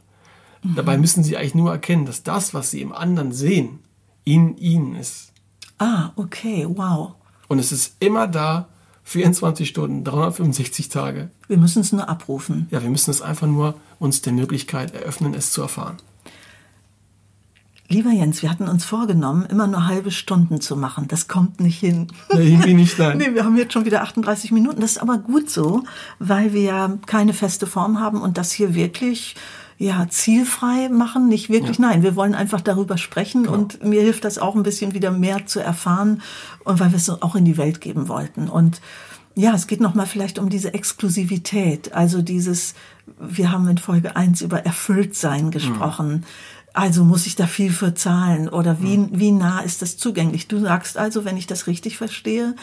Mhm. 0.63 0.75
Dabei 0.75 0.97
müssen 0.97 1.23
sie 1.23 1.37
eigentlich 1.37 1.55
nur 1.55 1.71
erkennen, 1.71 2.05
dass 2.05 2.23
das, 2.23 2.53
was 2.53 2.71
sie 2.71 2.81
im 2.81 2.91
anderen 2.91 3.31
sehen, 3.31 3.79
in 4.23 4.57
ihnen 4.57 4.95
ist. 4.95 5.31
Ah, 5.77 6.11
okay, 6.15 6.65
wow. 6.67 7.13
Und 7.47 7.59
es 7.59 7.71
ist 7.71 7.95
immer 7.99 8.27
da, 8.27 8.67
24 9.03 9.67
Stunden, 9.67 10.03
365 10.03 10.89
Tage. 10.89 11.31
Wir 11.47 11.57
müssen 11.57 11.81
es 11.81 11.91
nur 11.91 12.07
abrufen. 12.07 12.67
Ja, 12.71 12.81
wir 12.81 12.89
müssen 12.89 13.11
es 13.11 13.21
einfach 13.21 13.47
nur 13.47 13.75
uns 13.99 14.21
der 14.21 14.33
Möglichkeit 14.33 14.93
eröffnen, 14.93 15.33
es 15.33 15.51
zu 15.51 15.61
erfahren. 15.61 15.97
Lieber 17.91 18.11
Jens, 18.11 18.41
wir 18.41 18.49
hatten 18.49 18.69
uns 18.69 18.85
vorgenommen, 18.85 19.45
immer 19.47 19.67
nur 19.67 19.85
halbe 19.85 20.11
Stunden 20.11 20.61
zu 20.61 20.77
machen. 20.77 21.09
Das 21.09 21.27
kommt 21.27 21.59
nicht 21.59 21.77
hin. 21.77 22.07
Nee, 22.31 22.53
irgendwie 22.53 22.73
nicht, 22.73 22.97
nein. 22.97 23.17
nee, 23.17 23.33
wir 23.33 23.43
haben 23.43 23.57
jetzt 23.57 23.73
schon 23.73 23.83
wieder 23.83 24.01
38 24.01 24.53
Minuten. 24.53 24.79
Das 24.79 24.91
ist 24.91 24.97
aber 24.99 25.17
gut 25.17 25.49
so, 25.49 25.83
weil 26.17 26.53
wir 26.53 26.61
ja 26.61 26.97
keine 27.05 27.33
feste 27.33 27.67
Form 27.67 27.99
haben 27.99 28.21
und 28.21 28.37
das 28.37 28.53
hier 28.53 28.75
wirklich 28.75 29.35
ja, 29.81 30.07
zielfrei 30.07 30.89
machen, 30.89 31.27
nicht 31.27 31.49
wirklich. 31.49 31.79
Ja. 31.79 31.87
Nein, 31.87 32.03
wir 32.03 32.15
wollen 32.15 32.35
einfach 32.35 32.61
darüber 32.61 32.99
sprechen 32.99 33.43
genau. 33.43 33.55
und 33.55 33.83
mir 33.83 34.01
hilft 34.01 34.25
das 34.25 34.37
auch 34.37 34.55
ein 34.55 34.61
bisschen 34.61 34.93
wieder 34.93 35.09
mehr 35.09 35.47
zu 35.47 35.59
erfahren 35.59 36.21
und 36.63 36.79
weil 36.79 36.91
wir 36.91 36.97
es 36.97 37.09
auch 37.09 37.35
in 37.35 37.45
die 37.45 37.57
Welt 37.57 37.81
geben 37.81 38.07
wollten. 38.07 38.47
Und 38.47 38.79
ja, 39.33 39.55
es 39.55 39.65
geht 39.65 39.81
nochmal 39.81 40.05
vielleicht 40.05 40.37
um 40.37 40.49
diese 40.49 40.75
Exklusivität, 40.75 41.93
also 41.93 42.21
dieses, 42.21 42.75
wir 43.19 43.51
haben 43.51 43.67
in 43.69 43.79
Folge 43.79 44.15
eins 44.15 44.41
über 44.41 44.63
Erfülltsein 44.63 45.49
gesprochen. 45.49 46.11
Mhm. 46.11 46.23
Also 46.73 47.03
muss 47.03 47.25
ich 47.25 47.35
da 47.35 47.47
viel 47.47 47.71
für 47.71 47.95
zahlen 47.95 48.49
oder 48.49 48.81
wie, 48.81 48.97
mhm. 48.97 49.09
wie 49.13 49.31
nah 49.31 49.61
ist 49.61 49.81
das 49.81 49.97
zugänglich? 49.97 50.47
Du 50.47 50.59
sagst 50.59 50.95
also, 50.95 51.25
wenn 51.25 51.37
ich 51.37 51.47
das 51.47 51.65
richtig 51.65 51.97
verstehe, 51.97 52.55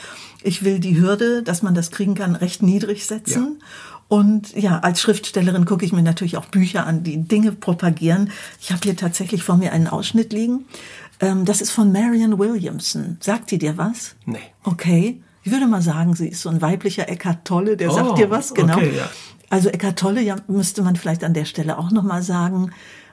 ich 0.43 0.62
will 0.62 0.79
die 0.79 1.01
Hürde, 1.01 1.43
dass 1.43 1.62
man 1.62 1.75
das 1.75 1.91
kriegen 1.91 2.14
kann, 2.14 2.37
recht 2.37 2.62
niedrig 2.62 3.07
setzen. 3.07 3.57
Ja. 3.59 3.66
Und 4.09 4.56
ja, 4.56 4.78
als 4.78 5.02
Schriftstellerin 5.02 5.66
gucke 5.66 5.84
ich 5.84 5.92
mir 5.92 6.02
natürlich 6.02 6.38
auch 6.38 6.46
Bücher 6.46 6.86
an, 6.86 7.02
die 7.02 7.18
Dinge 7.18 7.52
propagieren. 7.52 8.30
Ich 8.61 8.72
habe 8.72 8.80
hier 8.82 8.96
tatsächlich 8.96 9.42
vor 9.42 9.56
mir 9.56 9.72
einen 9.72 9.86
Ausschnitt 9.86 10.32
liegen. 10.32 10.64
Ähm, 11.20 11.44
das 11.44 11.61
ist 11.61 11.70
von 11.70 11.92
Marion 11.92 12.38
Williamson. 12.38 13.18
Sagt 13.20 13.50
die 13.50 13.59
dir 13.59 13.76
was? 13.76 14.16
Nee. 14.24 14.38
Okay. 14.64 15.20
Ich 15.42 15.52
würde 15.52 15.66
mal 15.66 15.82
sagen, 15.82 16.14
sie 16.14 16.28
ist 16.28 16.42
so 16.42 16.48
ein 16.48 16.62
weiblicher 16.62 17.09
Eckart 17.09 17.44
Tolle, 17.44 17.76
der 17.76 17.90
oh, 17.90 17.94
sagt 17.94 18.18
dir 18.18 18.30
was, 18.30 18.54
genau. 18.54 18.76
Okay, 18.76 18.92
ja. 18.96 19.09
Also 19.50 19.68
Eckart 19.68 19.98
Tolle, 19.98 20.22
ja, 20.22 20.36
müsste 20.46 20.82
man 20.82 20.96
vielleicht 20.96 21.24
an 21.24 21.34
der 21.34 21.44
Stelle 21.44 21.78
auch 21.78 21.90
nochmal 21.90 22.22
sagen, 22.22 22.70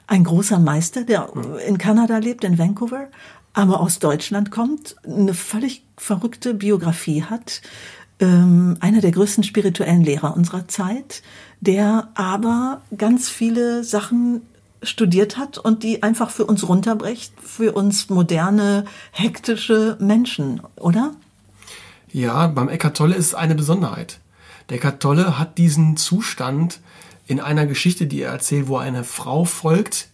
ein 0.07 0.23
großer 0.23 0.59
Meister, 0.59 1.03
der 1.03 1.29
hm. 1.33 1.57
in 1.67 1.77
Kanada 1.77 2.17
lebt, 2.17 2.43
in 2.43 2.57
Vancouver, 2.57 3.07
aber 3.53 3.79
aus 3.79 3.99
Deutschland 3.99 4.51
kommt, 4.51 4.97
eine 5.05 5.33
völlig 5.33 5.85
verrückte 5.97 6.53
Biografie 6.53 7.23
hat, 7.23 7.61
ähm, 8.19 8.77
einer 8.79 9.01
der 9.01 9.11
größten 9.11 9.43
spirituellen 9.43 10.03
Lehrer 10.03 10.35
unserer 10.35 10.67
Zeit, 10.67 11.21
der 11.61 12.09
aber 12.15 12.81
ganz 12.97 13.29
viele 13.29 13.83
Sachen 13.83 14.41
studiert 14.83 15.37
hat 15.37 15.57
und 15.57 15.83
die 15.83 16.03
einfach 16.03 16.29
für 16.29 16.45
uns 16.45 16.67
runterbricht, 16.67 17.33
für 17.41 17.73
uns 17.73 18.09
moderne, 18.09 18.85
hektische 19.11 19.97
Menschen, 19.99 20.61
oder? 20.75 21.13
Ja, 22.11 22.47
beim 22.47 22.69
Eckart 22.69 22.97
Tolle 22.97 23.15
ist 23.15 23.27
es 23.27 23.35
eine 23.35 23.55
Besonderheit. 23.55 24.19
Der 24.69 24.77
Eckart 24.77 25.01
Tolle 25.01 25.37
hat 25.37 25.57
diesen 25.57 25.97
Zustand 25.97 26.79
in 27.27 27.39
einer 27.39 27.65
Geschichte, 27.65 28.05
die 28.05 28.21
er 28.21 28.31
erzählt, 28.31 28.67
wo 28.67 28.77
eine 28.77 29.03
Frau 29.03 29.45
folgt, 29.45 30.07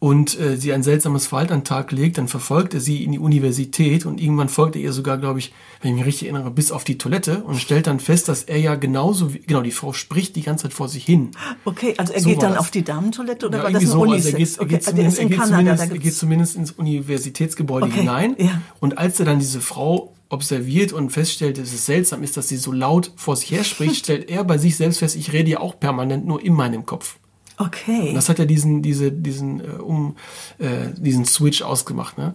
und 0.00 0.38
äh, 0.38 0.56
sie 0.56 0.72
ein 0.72 0.84
seltsames 0.84 1.26
Verhalten 1.26 1.52
an 1.52 1.60
den 1.60 1.64
Tag 1.64 1.90
legt, 1.90 2.18
dann 2.18 2.28
verfolgt 2.28 2.72
er 2.72 2.80
sie 2.80 3.02
in 3.02 3.12
die 3.12 3.18
Universität 3.18 4.06
und 4.06 4.20
irgendwann 4.20 4.48
folgt 4.48 4.76
er 4.76 4.82
ihr 4.82 4.92
sogar, 4.92 5.18
glaube 5.18 5.40
ich, 5.40 5.52
wenn 5.80 5.90
ich 5.90 5.96
mich 5.96 6.06
richtig 6.06 6.28
erinnere, 6.28 6.52
bis 6.52 6.70
auf 6.70 6.84
die 6.84 6.98
Toilette 6.98 7.42
und 7.42 7.56
stellt 7.56 7.88
dann 7.88 7.98
fest, 7.98 8.28
dass 8.28 8.44
er 8.44 8.58
ja 8.58 8.76
genauso 8.76 9.34
wie, 9.34 9.40
genau, 9.40 9.60
die 9.60 9.72
Frau 9.72 9.92
spricht 9.92 10.36
die 10.36 10.42
ganze 10.42 10.64
Zeit 10.64 10.72
vor 10.72 10.88
sich 10.88 11.04
hin. 11.04 11.32
Okay, 11.64 11.94
also 11.96 12.12
er 12.12 12.20
so 12.20 12.28
geht 12.28 12.42
dann 12.42 12.52
das. 12.52 12.60
auf 12.60 12.70
die 12.70 12.84
Damentoilette 12.84 13.46
oder 13.46 13.58
ja, 13.58 13.64
war 13.64 13.70
das 13.72 13.82
eine 13.82 13.90
so, 13.90 14.04
also 14.04 14.28
er 14.28 14.34
geht, 14.34 14.58
er, 14.58 14.66
geht 14.66 14.78
okay, 14.78 14.80
zumindest, 14.80 15.18
er, 15.18 15.24
geht 15.26 15.42
zumindest, 15.44 15.90
er 15.90 15.98
geht 15.98 16.14
zumindest 16.14 16.56
ins 16.56 16.70
Universitätsgebäude 16.72 17.86
okay, 17.86 18.00
hinein 18.00 18.36
ja. 18.38 18.62
und 18.78 18.98
als 18.98 19.18
er 19.18 19.26
dann 19.26 19.40
diese 19.40 19.60
Frau 19.60 20.14
observiert 20.28 20.92
und 20.92 21.10
feststellt, 21.10 21.58
dass 21.58 21.72
es 21.72 21.86
seltsam 21.86 22.22
ist, 22.22 22.36
dass 22.36 22.48
sie 22.48 22.56
so 22.56 22.70
laut 22.70 23.12
vor 23.16 23.34
sich 23.34 23.50
her 23.50 23.64
spricht, 23.64 23.96
stellt 24.04 24.30
er 24.30 24.44
bei 24.44 24.58
sich 24.58 24.76
selbst 24.76 24.98
fest, 24.98 25.16
ich 25.16 25.32
rede 25.32 25.50
ja 25.50 25.60
auch 25.60 25.80
permanent 25.80 26.26
nur 26.26 26.42
in 26.42 26.52
meinem 26.52 26.86
Kopf. 26.86 27.16
Okay. 27.58 28.10
Und 28.10 28.14
das 28.14 28.28
hat 28.28 28.38
ja 28.38 28.44
diesen, 28.44 28.82
diese, 28.82 29.10
diesen, 29.10 29.60
äh, 29.60 29.64
um, 29.78 30.16
äh, 30.58 30.92
diesen 30.96 31.24
Switch 31.24 31.62
ausgemacht. 31.62 32.16
Ne? 32.16 32.34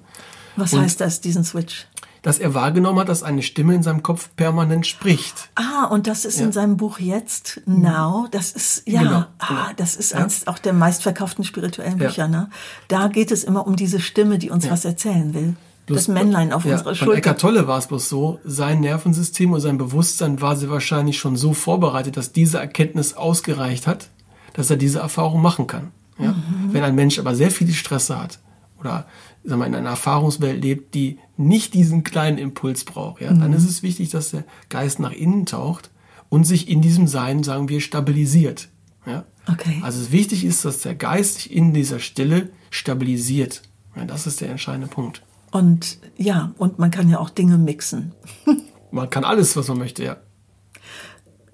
Was 0.55 0.74
und 0.74 0.82
heißt 0.82 0.99
das, 1.01 1.21
diesen 1.21 1.43
Switch? 1.43 1.88
Dass 2.21 2.39
er 2.39 2.53
wahrgenommen 2.53 2.99
hat, 2.99 3.09
dass 3.09 3.21
eine 3.21 3.41
Stimme 3.41 3.76
in 3.76 3.84
seinem 3.84 4.01
Kopf 4.01 4.30
permanent 4.38 4.88
spricht. 4.88 5.49
Ah, 5.55 5.86
und 5.88 6.07
das 6.07 6.24
ist 6.24 6.39
ja. 6.39 6.45
in 6.45 6.51
seinem 6.53 6.78
Buch 6.78 6.99
jetzt, 6.99 7.61
Now, 7.65 8.28
das 8.32 8.51
ist, 8.51 8.84
ja, 8.86 9.01
genau, 9.01 9.26
ah, 9.39 9.47
genau. 9.47 9.59
das 9.76 9.95
ist 9.95 10.11
ja. 10.11 10.19
eines 10.19 10.47
auch 10.47 10.57
der 10.57 10.71
meistverkauften 10.71 11.43
spirituellen 11.43 11.97
Bücher, 11.97 12.24
ja. 12.24 12.28
ne? 12.30 12.49
Da 12.88 13.07
geht 13.09 13.32
es 13.32 13.43
immer 13.43 13.67
um 13.67 13.76
diese 13.76 13.99
Stimme, 13.99 14.39
die 14.39 14.51
uns 14.51 14.69
was 14.69 14.86
erzählen 14.86 15.34
will. 15.34 15.55
Bloß, 15.86 15.97
das 15.97 16.07
Männlein 16.07 16.53
auf 16.53 16.63
ja, 16.63 16.74
unserer 16.74 16.95
Schulter. 16.95 17.11
Bei 17.11 17.17
Eckart 17.17 17.41
Tolle 17.41 17.67
war 17.67 17.78
es 17.78 17.88
bloß 17.88 18.07
so, 18.07 18.39
sein 18.45 18.80
Nervensystem 18.80 19.51
und 19.51 19.59
sein 19.59 19.78
Bewusstsein 19.78 20.39
war 20.39 20.55
sie 20.55 20.69
wahrscheinlich 20.69 21.19
schon 21.19 21.36
so 21.36 21.53
vorbereitet, 21.53 22.15
dass 22.15 22.32
diese 22.32 22.57
Erkenntnis 22.57 23.15
ausgereicht 23.15 23.86
hat, 23.86 24.07
dass 24.54 24.70
er 24.70 24.78
diese 24.78 24.99
Erfahrung 24.99 25.41
machen 25.41 25.68
kann. 25.68 25.91
Ja? 26.20 26.32
Mhm. 26.32 26.74
Wenn 26.74 26.84
ein 26.84 26.95
Mensch 26.95 27.20
aber 27.20 27.36
sehr 27.36 27.51
viele 27.51 27.74
Stress 27.74 28.10
hat 28.10 28.39
oder 28.80 29.06
sagen 29.43 29.62
wir, 29.62 29.68
in 29.68 29.76
einer 29.76 29.89
Erfahrungswelt 29.89 30.62
lebt, 30.62 30.93
die 30.93 31.20
nicht 31.38 31.74
diesen 31.74 32.04
kleinen 32.04 32.38
Impuls 32.38 32.86
braucht, 32.86 33.22
ja, 33.22 33.32
mhm. 33.32 33.39
dann 33.39 33.54
ist 33.54 33.68
es 33.68 33.84
wichtig, 33.84 34.10
dass 34.10 34.32
der 34.32 34.43
Geist 34.70 34.99
nach 34.99 35.12
innen 35.12 35.45
taucht 35.45 35.89
und 36.30 36.45
sich 36.45 36.70
in 36.70 36.82
diesem 36.82 37.08
Sein, 37.08 37.43
sagen 37.43 37.70
wir, 37.70 37.82
stabilisiert. 37.82 38.70
Ja? 39.06 39.26
Okay. 39.51 39.82
Also 39.84 40.12
wichtig 40.12 40.45
ist, 40.45 40.64
dass 40.66 40.80
der 40.80 40.95
Geist 40.95 41.36
sich 41.36 41.51
in 41.51 41.74
dieser 41.74 41.99
Stille 41.99 42.49
stabilisiert. 42.70 43.62
Ja, 43.95 44.06
das 44.06 44.26
ist 44.26 44.41
der 44.41 44.49
entscheidende 44.49 44.88
Punkt. 44.88 45.22
Und 45.51 45.99
ja, 46.18 46.54
und 46.58 46.80
man 46.80 46.89
kann 46.89 47.10
ja 47.10 47.20
auch 47.20 47.30
Dinge 47.30 47.58
mixen. 47.58 48.14
man 48.91 49.10
kann 49.10 49.24
alles, 49.24 49.56
was 49.56 49.68
man 49.68 49.78
möchte, 49.78 50.04
ja. 50.04 50.18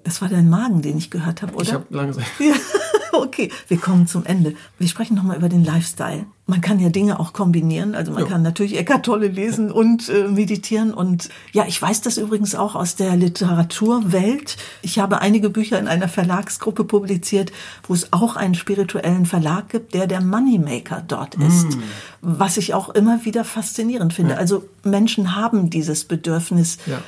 Das 0.04 0.22
war 0.22 0.28
dein 0.28 0.48
Magen, 0.48 0.80
den 0.80 0.96
ich 0.96 1.10
gehört 1.10 1.42
habe, 1.42 1.52
oder? 1.52 1.62
Ich 1.62 1.72
habe 1.74 1.86
langsam. 1.90 2.24
Ja. 2.38 2.54
okay, 3.12 3.50
wir 3.68 3.78
kommen 3.78 4.06
zum 4.06 4.24
Ende. 4.24 4.54
Wir 4.78 4.88
sprechen 4.88 5.14
nochmal 5.14 5.36
über 5.36 5.48
den 5.48 5.64
Lifestyle. 5.64 6.26
Man 6.46 6.60
kann 6.60 6.80
ja 6.80 6.88
Dinge 6.88 7.20
auch 7.20 7.32
kombinieren. 7.32 7.94
Also 7.94 8.10
man 8.12 8.22
jo. 8.22 8.28
kann 8.28 8.42
natürlich 8.42 8.76
Eckart 8.76 9.04
Tolle 9.06 9.28
lesen 9.28 9.70
und 9.70 10.08
äh, 10.08 10.26
meditieren. 10.26 10.92
Und 10.92 11.28
ja, 11.52 11.64
ich 11.66 11.80
weiß 11.80 12.00
das 12.00 12.16
übrigens 12.16 12.56
auch 12.56 12.74
aus 12.74 12.96
der 12.96 13.16
Literaturwelt. 13.16 14.56
Ich 14.82 14.98
habe 14.98 15.20
einige 15.20 15.48
Bücher 15.48 15.78
in 15.78 15.86
einer 15.86 16.08
Verlagsgruppe 16.08 16.84
publiziert, 16.84 17.52
wo 17.84 17.94
es 17.94 18.12
auch 18.12 18.34
einen 18.34 18.56
spirituellen 18.56 19.26
Verlag 19.26 19.68
gibt, 19.68 19.94
der 19.94 20.08
der 20.08 20.20
Moneymaker 20.20 21.04
dort 21.06 21.36
ist. 21.36 21.76
Mm. 21.76 21.82
Was 22.20 22.56
ich 22.56 22.74
auch 22.74 22.88
immer 22.88 23.24
wieder 23.24 23.44
faszinierend 23.44 24.12
finde. 24.12 24.32
Ja. 24.34 24.38
Also 24.38 24.64
Menschen 24.82 25.36
haben 25.36 25.70
dieses 25.70 26.04
Bedürfnis 26.04 26.78
ja. 26.86 27.00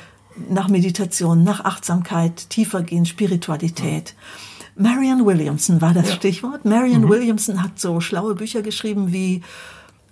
nach 0.49 0.69
Meditation, 0.69 1.43
nach 1.43 1.65
Achtsamkeit, 1.65 2.49
tiefergehend 2.49 3.09
Spiritualität. 3.09 4.15
Ja. 4.17 4.52
Marian 4.75 5.25
Williamson 5.25 5.81
war 5.81 5.93
das 5.93 6.09
ja. 6.09 6.15
Stichwort. 6.15 6.65
Marian 6.65 7.03
mhm. 7.03 7.09
Williamson 7.09 7.63
hat 7.63 7.79
so 7.79 7.99
schlaue 7.99 8.35
Bücher 8.35 8.61
geschrieben 8.61 9.13
wie 9.13 9.41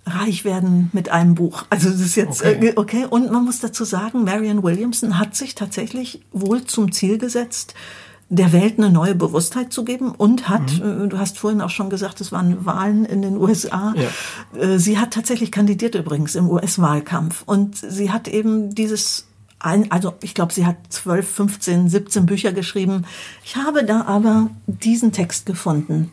Reich 0.04 0.44
werden 0.44 0.90
mit 0.92 1.10
einem 1.10 1.34
Buch. 1.36 1.64
Also 1.70 1.88
das 1.88 2.00
ist 2.00 2.16
jetzt 2.16 2.42
okay. 2.42 2.68
Äh, 2.68 2.72
okay. 2.76 3.06
Und 3.08 3.30
man 3.30 3.44
muss 3.44 3.60
dazu 3.60 3.84
sagen, 3.84 4.24
Marian 4.24 4.62
Williamson 4.62 5.18
hat 5.18 5.36
sich 5.36 5.54
tatsächlich 5.54 6.22
wohl 6.32 6.64
zum 6.64 6.90
Ziel 6.90 7.18
gesetzt, 7.18 7.74
der 8.28 8.52
Welt 8.52 8.78
eine 8.78 8.90
neue 8.90 9.14
Bewusstheit 9.14 9.72
zu 9.72 9.84
geben 9.84 10.10
und 10.10 10.48
hat, 10.48 10.80
mhm. 10.82 11.04
Äh, 11.04 11.08
du 11.08 11.18
hast 11.18 11.38
vorhin 11.38 11.60
auch 11.60 11.70
schon 11.70 11.90
gesagt, 11.90 12.20
es 12.20 12.32
waren 12.32 12.64
Wahlen 12.64 13.04
in 13.04 13.22
den 13.22 13.36
USA. 13.36 13.94
Ja. 13.94 14.60
Äh, 14.60 14.78
sie 14.78 14.98
hat 14.98 15.12
tatsächlich 15.12 15.52
kandidiert 15.52 15.94
übrigens 15.94 16.34
im 16.34 16.48
US-Wahlkampf 16.48 17.42
und 17.46 17.76
sie 17.76 18.10
hat 18.10 18.26
eben 18.26 18.74
dieses 18.74 19.26
ein, 19.62 19.90
also 19.90 20.14
ich 20.22 20.34
glaube, 20.34 20.52
sie 20.52 20.66
hat 20.66 20.76
12, 20.88 21.28
15, 21.28 21.88
17 21.88 22.26
Bücher 22.26 22.52
geschrieben. 22.52 23.04
Ich 23.44 23.56
habe 23.56 23.84
da 23.84 24.02
aber 24.02 24.50
diesen 24.66 25.12
Text 25.12 25.46
gefunden. 25.46 26.12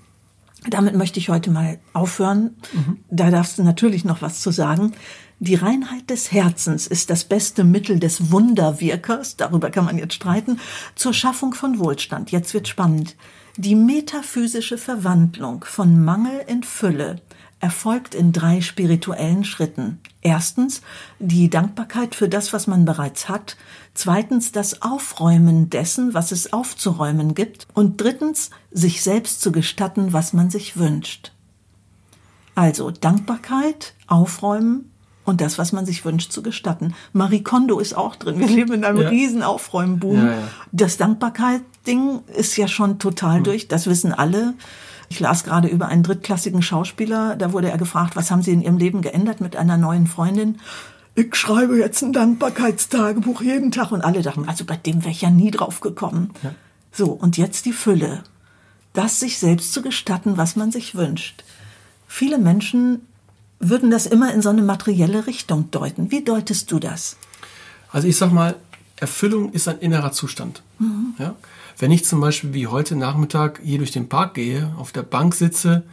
Damit 0.70 0.96
möchte 0.96 1.20
ich 1.20 1.30
heute 1.30 1.52
mal 1.52 1.80
aufhören. 1.94 2.56
Mhm. 2.74 2.98
Da 3.10 3.32
darfst 3.32 3.58
du 3.58 3.64
natürlich 3.64 4.06
noch 4.06 4.22
was 4.22 4.42
zu 4.42 4.52
sagen. 4.52 4.94
Die 5.40 5.56
Reinheit 5.56 6.10
des 6.10 6.34
Herzens 6.34 6.86
ist 6.86 7.10
das 7.10 7.24
beste 7.24 7.64
Mittel 7.64 7.98
des 7.98 8.30
Wunderwirkers, 8.30 9.38
darüber 9.38 9.70
kann 9.70 9.86
man 9.86 9.98
jetzt 9.98 10.16
streiten, 10.16 10.60
zur 10.96 11.14
Schaffung 11.14 11.54
von 11.54 11.80
Wohlstand. 11.80 12.32
Jetzt 12.32 12.54
wird 12.54 12.68
spannend. 12.68 13.16
Die 13.56 13.76
metaphysische 13.76 14.78
Verwandlung 14.78 15.64
von 15.64 16.04
Mangel 16.04 16.44
in 16.48 16.64
Fülle 16.64 17.22
erfolgt 17.60 18.16
in 18.16 18.32
drei 18.32 18.62
spirituellen 18.62 19.44
Schritten. 19.44 20.00
Erstens 20.22 20.82
die 21.20 21.50
Dankbarkeit 21.50 22.16
für 22.16 22.30
das, 22.30 22.54
was 22.54 22.68
man 22.68 22.86
bereits 22.86 23.30
hat. 23.30 23.58
Zweitens 23.94 24.52
das 24.52 24.82
Aufräumen 24.82 25.70
dessen, 25.70 26.14
was 26.14 26.32
es 26.32 26.54
aufzuräumen 26.54 27.36
gibt. 27.36 27.68
Und 27.74 28.02
drittens 28.02 28.50
sich 28.72 29.04
selbst 29.04 29.42
zu 29.42 29.52
gestatten, 29.52 30.14
was 30.14 30.34
man 30.34 30.50
sich 30.50 30.78
wünscht. 30.78 31.34
Also 32.56 32.92
Dankbarkeit, 32.92 33.94
Aufräumen 34.08 34.92
und 35.26 35.42
das, 35.42 35.58
was 35.58 35.72
man 35.72 35.86
sich 35.86 36.04
wünscht, 36.04 36.32
zu 36.32 36.42
gestatten. 36.42 36.94
Marie 37.14 37.44
Kondo 37.44 37.80
ist 37.80 37.96
auch 37.96 38.16
drin. 38.16 38.40
Wir 38.40 38.48
leben 38.48 38.74
in 38.74 38.84
einem 38.84 39.02
ja. 39.02 39.10
riesen 39.10 39.44
Aufräumboom. 39.44 40.18
Ja, 40.18 40.32
ja. 40.32 40.48
Das 40.72 40.98
Dankbarkeit, 40.98 41.62
Ding 41.88 42.22
ist 42.36 42.58
ja 42.58 42.68
schon 42.68 43.00
total 43.00 43.42
durch, 43.42 43.68
das 43.68 43.88
wissen 43.88 44.12
alle. 44.12 44.56
Ich 45.10 45.20
las 45.20 45.44
gerade 45.44 45.68
über 45.68 45.88
einen 45.88 46.04
drittklassigen 46.04 46.62
Schauspieler, 46.62 47.36
da 47.36 47.52
wurde 47.52 47.70
er 47.70 47.78
gefragt, 47.78 48.16
was 48.16 48.30
haben 48.30 48.44
Sie 48.44 48.52
in 48.52 48.62
Ihrem 48.62 48.78
Leben 48.78 49.02
geändert 49.02 49.42
mit 49.42 49.56
einer 49.56 49.78
neuen 49.78 50.08
Freundin? 50.08 50.60
Ich 51.16 51.36
schreibe 51.36 51.78
jetzt 51.78 52.04
ein 52.04 52.14
Dankbarkeitstagebuch 52.14 53.42
jeden 53.42 53.72
Tag 53.72 53.92
und 53.92 54.02
alle 54.02 54.22
dachten, 54.22 54.48
also 54.48 54.64
bei 54.66 54.78
dem 54.78 55.02
wäre 55.02 55.12
ich 55.12 55.22
ja 55.22 55.32
nie 55.32 55.52
drauf 55.52 55.82
gekommen. 55.82 56.32
Ja. 56.44 56.54
So, 56.92 57.08
und 57.08 57.38
jetzt 57.38 57.66
die 57.66 57.74
Fülle. 57.74 58.24
Das 58.94 59.20
sich 59.20 59.40
selbst 59.40 59.74
zu 59.74 59.82
gestatten, 59.82 60.38
was 60.38 60.56
man 60.56 60.72
sich 60.72 60.96
wünscht. 60.96 61.44
Viele 62.08 62.38
Menschen 62.38 63.02
würden 63.60 63.92
das 63.92 64.06
immer 64.06 64.34
in 64.34 64.42
so 64.42 64.50
eine 64.50 64.62
materielle 64.62 65.28
Richtung 65.28 65.70
deuten. 65.72 66.12
Wie 66.12 66.24
deutest 66.24 66.72
du 66.72 66.80
das? 66.80 67.18
Also 67.92 68.08
ich 68.08 68.18
sag 68.18 68.32
mal, 68.32 68.56
Erfüllung 68.96 69.52
ist 69.52 69.68
ein 69.68 69.80
innerer 69.80 70.12
Zustand. 70.12 70.62
Mhm. 70.78 71.14
Ja? 71.18 71.36
Wenn 71.80 71.92
ich 71.92 72.04
zum 72.04 72.20
Beispiel 72.20 72.54
wie 72.54 72.68
heute 72.68 72.98
Nachmittag 72.98 73.62
hier 73.64 73.78
durch 73.78 73.92
den 73.92 74.10
Park 74.10 74.34
gehe, 74.34 74.74
auf 74.78 74.92
der 74.92 75.02
Bank 75.02 75.34
sitze, 75.34 75.84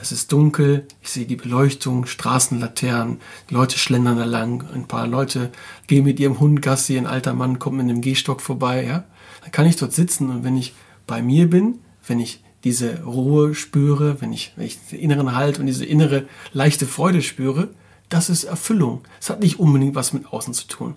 es 0.00 0.12
ist 0.12 0.30
dunkel, 0.30 0.86
ich 1.02 1.10
sehe 1.10 1.26
die 1.26 1.34
Beleuchtung, 1.34 2.06
Straßenlaternen, 2.06 3.20
Leute 3.50 3.76
schlendern 3.76 4.18
da 4.18 4.24
lang, 4.24 4.64
ein 4.72 4.86
paar 4.86 5.08
Leute 5.08 5.50
gehen 5.88 6.04
mit 6.04 6.20
ihrem 6.20 6.38
Hund 6.38 6.62
Gassi, 6.62 6.96
ein 6.96 7.08
alter 7.08 7.34
Mann 7.34 7.58
kommt 7.58 7.78
mit 7.78 7.88
einem 7.88 8.02
Gehstock 8.02 8.40
vorbei, 8.40 8.84
ja, 8.84 9.02
dann 9.40 9.50
kann 9.50 9.66
ich 9.66 9.74
dort 9.74 9.92
sitzen 9.92 10.30
und 10.30 10.44
wenn 10.44 10.56
ich 10.56 10.74
bei 11.08 11.22
mir 11.22 11.50
bin, 11.50 11.80
wenn 12.06 12.20
ich 12.20 12.44
diese 12.62 13.02
Ruhe 13.02 13.56
spüre, 13.56 14.20
wenn 14.20 14.32
ich, 14.32 14.52
wenn 14.54 14.66
ich 14.66 14.78
den 14.92 15.00
inneren 15.00 15.34
Halt 15.34 15.58
und 15.58 15.66
diese 15.66 15.84
innere 15.84 16.24
leichte 16.52 16.86
Freude 16.86 17.20
spüre, 17.20 17.70
das 18.08 18.30
ist 18.30 18.44
Erfüllung. 18.44 19.02
Es 19.20 19.28
hat 19.28 19.40
nicht 19.40 19.58
unbedingt 19.58 19.96
was 19.96 20.12
mit 20.12 20.32
Außen 20.32 20.54
zu 20.54 20.68
tun. 20.68 20.94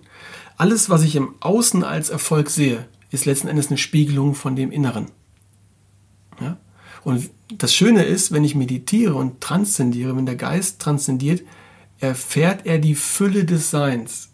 Alles, 0.56 0.88
was 0.88 1.02
ich 1.02 1.16
im 1.16 1.34
Außen 1.40 1.82
als 1.82 2.10
Erfolg 2.10 2.48
sehe, 2.48 2.86
ist 3.10 3.24
letzten 3.24 3.48
Endes 3.48 3.68
eine 3.68 3.78
Spiegelung 3.78 4.34
von 4.34 4.56
dem 4.56 4.70
Inneren. 4.70 5.06
Ja? 6.40 6.56
Und 7.04 7.30
das 7.56 7.74
Schöne 7.74 8.02
ist, 8.02 8.32
wenn 8.32 8.44
ich 8.44 8.54
meditiere 8.54 9.14
und 9.14 9.40
transzendiere, 9.40 10.16
wenn 10.16 10.26
der 10.26 10.36
Geist 10.36 10.80
transzendiert, 10.80 11.42
erfährt 12.00 12.66
er 12.66 12.78
die 12.78 12.94
Fülle 12.94 13.44
des 13.44 13.70
Seins. 13.70 14.30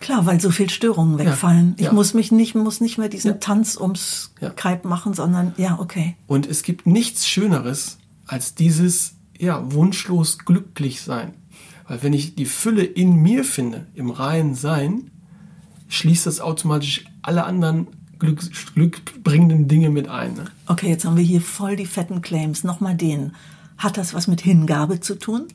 Klar, 0.00 0.26
weil 0.26 0.40
so 0.40 0.50
viel 0.50 0.68
Störungen 0.68 1.18
wegfallen. 1.18 1.68
Ja, 1.70 1.74
ich 1.78 1.86
ja. 1.86 1.92
muss 1.92 2.12
mich 2.12 2.30
nicht, 2.30 2.54
muss 2.54 2.80
nicht 2.80 2.98
mehr 2.98 3.08
diesen 3.08 3.30
ja. 3.30 3.36
Tanz 3.38 3.76
ums 3.76 4.34
Kalb 4.56 4.84
machen, 4.84 5.14
sondern 5.14 5.54
ja, 5.56 5.78
okay. 5.78 6.16
Und 6.26 6.46
es 6.46 6.62
gibt 6.62 6.86
nichts 6.86 7.26
Schöneres 7.26 7.98
als 8.26 8.54
dieses, 8.54 9.14
ja, 9.38 9.72
wunschlos 9.72 10.38
glücklich 10.38 11.00
sein. 11.00 11.34
Weil 11.88 12.02
wenn 12.02 12.12
ich 12.12 12.34
die 12.34 12.46
Fülle 12.46 12.82
in 12.82 13.14
mir 13.16 13.44
finde, 13.44 13.86
im 13.94 14.10
reinen 14.10 14.54
Sein, 14.54 15.10
schließt 15.88 16.26
das 16.26 16.40
automatisch 16.40 17.04
alle 17.22 17.44
anderen 17.44 17.86
Glück, 18.18 18.40
glückbringenden 18.74 19.68
Dinge 19.68 19.90
mit 19.90 20.08
ein. 20.08 20.34
Ne? 20.34 20.44
Okay, 20.66 20.88
jetzt 20.88 21.04
haben 21.04 21.16
wir 21.16 21.24
hier 21.24 21.40
voll 21.40 21.76
die 21.76 21.86
fetten 21.86 22.22
Claims. 22.22 22.64
Nochmal 22.64 22.94
den. 22.94 23.32
Hat 23.78 23.98
das 23.98 24.14
was 24.14 24.26
mit 24.26 24.40
Hingabe 24.40 25.00
zu 25.00 25.18
tun? 25.18 25.48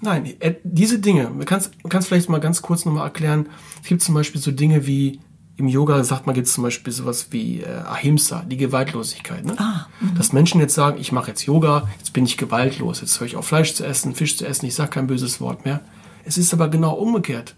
Nein, 0.00 0.34
äh, 0.40 0.54
diese 0.62 0.98
Dinge, 0.98 1.30
man 1.30 1.44
kann 1.44 1.60
es 1.60 2.06
vielleicht 2.06 2.28
mal 2.28 2.38
ganz 2.38 2.62
kurz 2.62 2.84
nochmal 2.84 3.04
erklären. 3.04 3.46
Es 3.82 3.88
gibt 3.88 4.02
zum 4.02 4.14
Beispiel 4.14 4.40
so 4.40 4.52
Dinge 4.52 4.86
wie, 4.86 5.20
im 5.56 5.66
Yoga 5.66 6.04
sagt 6.04 6.26
man, 6.26 6.36
gibt 6.36 6.46
es 6.46 6.52
zum 6.52 6.62
Beispiel 6.62 6.92
sowas 6.92 7.28
wie 7.30 7.62
äh, 7.62 7.66
Ahimsa, 7.66 8.44
die 8.44 8.56
Gewaltlosigkeit. 8.56 9.44
Ne? 9.44 9.58
Ah, 9.58 9.86
mhm. 10.00 10.14
Dass 10.14 10.32
Menschen 10.32 10.60
jetzt 10.60 10.74
sagen, 10.74 10.98
ich 11.00 11.10
mache 11.10 11.30
jetzt 11.30 11.44
Yoga, 11.46 11.88
jetzt 11.98 12.12
bin 12.12 12.24
ich 12.24 12.36
gewaltlos, 12.36 13.00
jetzt 13.00 13.18
höre 13.18 13.26
ich 13.26 13.36
auf 13.36 13.46
Fleisch 13.46 13.74
zu 13.74 13.84
essen, 13.84 14.14
Fisch 14.14 14.36
zu 14.36 14.46
essen, 14.46 14.66
ich 14.66 14.76
sage 14.76 14.90
kein 14.90 15.08
böses 15.08 15.40
Wort 15.40 15.64
mehr. 15.64 15.80
Es 16.24 16.38
ist 16.38 16.54
aber 16.54 16.68
genau 16.68 16.94
umgekehrt. 16.94 17.56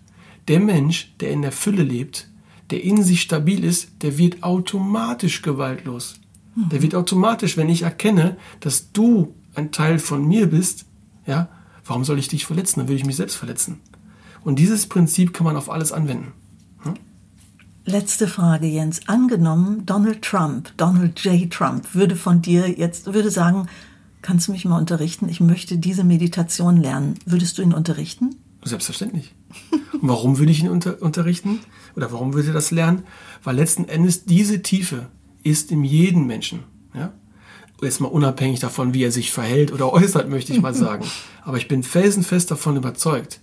Der 0.49 0.61
Mensch, 0.61 1.13
der 1.21 1.31
in 1.31 1.43
der 1.43 1.53
Fülle 1.53 1.83
lebt, 1.83 2.30
der 2.71 2.83
in 2.83 3.03
sich 3.03 3.23
stabil 3.23 3.65
ist, 3.65 4.03
der 4.03 4.19
wird 4.19 4.43
automatisch 4.43 5.43
gewaltlos. 5.43 6.21
Mhm. 6.55 6.69
Der 6.71 6.83
wird 6.83 6.95
automatisch, 6.95 7.57
wenn 7.57 7.69
ich 7.69 7.83
erkenne, 7.83 8.37
dass 8.61 8.93
du 8.93 9.35
ein 9.55 9.73
Teil 9.73 9.99
von 9.99 10.27
mir 10.27 10.49
bist, 10.49 10.87
ja, 11.27 11.49
Warum 11.91 12.05
soll 12.05 12.21
ich 12.21 12.29
dich 12.29 12.47
verletzen? 12.47 12.79
Dann 12.79 12.89
würde 12.89 13.01
ich 13.01 13.05
mich 13.05 13.17
selbst 13.17 13.35
verletzen. 13.35 13.81
Und 14.45 14.61
dieses 14.61 14.87
Prinzip 14.87 15.33
kann 15.33 15.45
man 15.45 15.57
auf 15.57 15.69
alles 15.69 15.91
anwenden. 15.91 16.33
Hm? 16.85 16.95
Letzte 17.85 18.29
Frage, 18.29 18.69
Jens. 18.69 19.09
Angenommen, 19.09 19.87
Donald 19.87 20.23
Trump, 20.23 20.73
Donald 20.77 21.19
J. 21.25 21.51
Trump, 21.51 21.93
würde 21.93 22.15
von 22.15 22.43
dir 22.43 22.71
jetzt, 22.71 23.13
würde 23.13 23.33
sagen, 23.33 23.67
kannst 24.23 24.47
du 24.47 24.53
mich 24.53 24.65
mal 24.65 24.79
unterrichten? 24.79 25.29
Ich 25.29 25.41
möchte 25.41 25.79
diese 25.79 26.05
Meditation 26.05 26.77
lernen. 26.77 27.17
Würdest 27.27 27.59
du 27.59 27.63
ihn 27.63 27.75
unterrichten? 27.75 28.37
Selbstverständlich. 28.63 29.35
Und 29.71 30.09
warum 30.09 30.39
würde 30.39 30.53
ich 30.53 30.61
ihn 30.61 30.69
unter, 30.69 31.03
unterrichten? 31.03 31.61
Oder 31.97 32.13
warum 32.13 32.35
würde 32.35 32.49
er 32.49 32.55
das 32.55 32.71
lernen? 32.71 33.03
Weil 33.43 33.57
letzten 33.57 33.89
Endes 33.89 34.25
diese 34.25 34.63
Tiefe 34.63 35.09
ist 35.43 35.71
in 35.71 35.85
jedem 35.85 36.27
Menschen. 36.27 36.61
Ja? 36.95 37.13
jetzt 37.83 38.01
mal 38.01 38.09
unabhängig 38.09 38.61
davon, 38.61 38.95
wie 38.95 39.05
er 39.05 39.13
sich 39.13 39.33
verhält 39.33 39.73
oder 39.73 39.93
äußert, 39.93 40.29
möchte 40.29 40.53
ich 40.53 40.61
mal 40.61 40.75
sagen. 40.87 41.05
Aber 41.43 41.57
ich 41.57 41.69
bin 41.69 41.83
felsenfest 41.83 42.51
davon 42.51 42.77
überzeugt, 42.77 43.41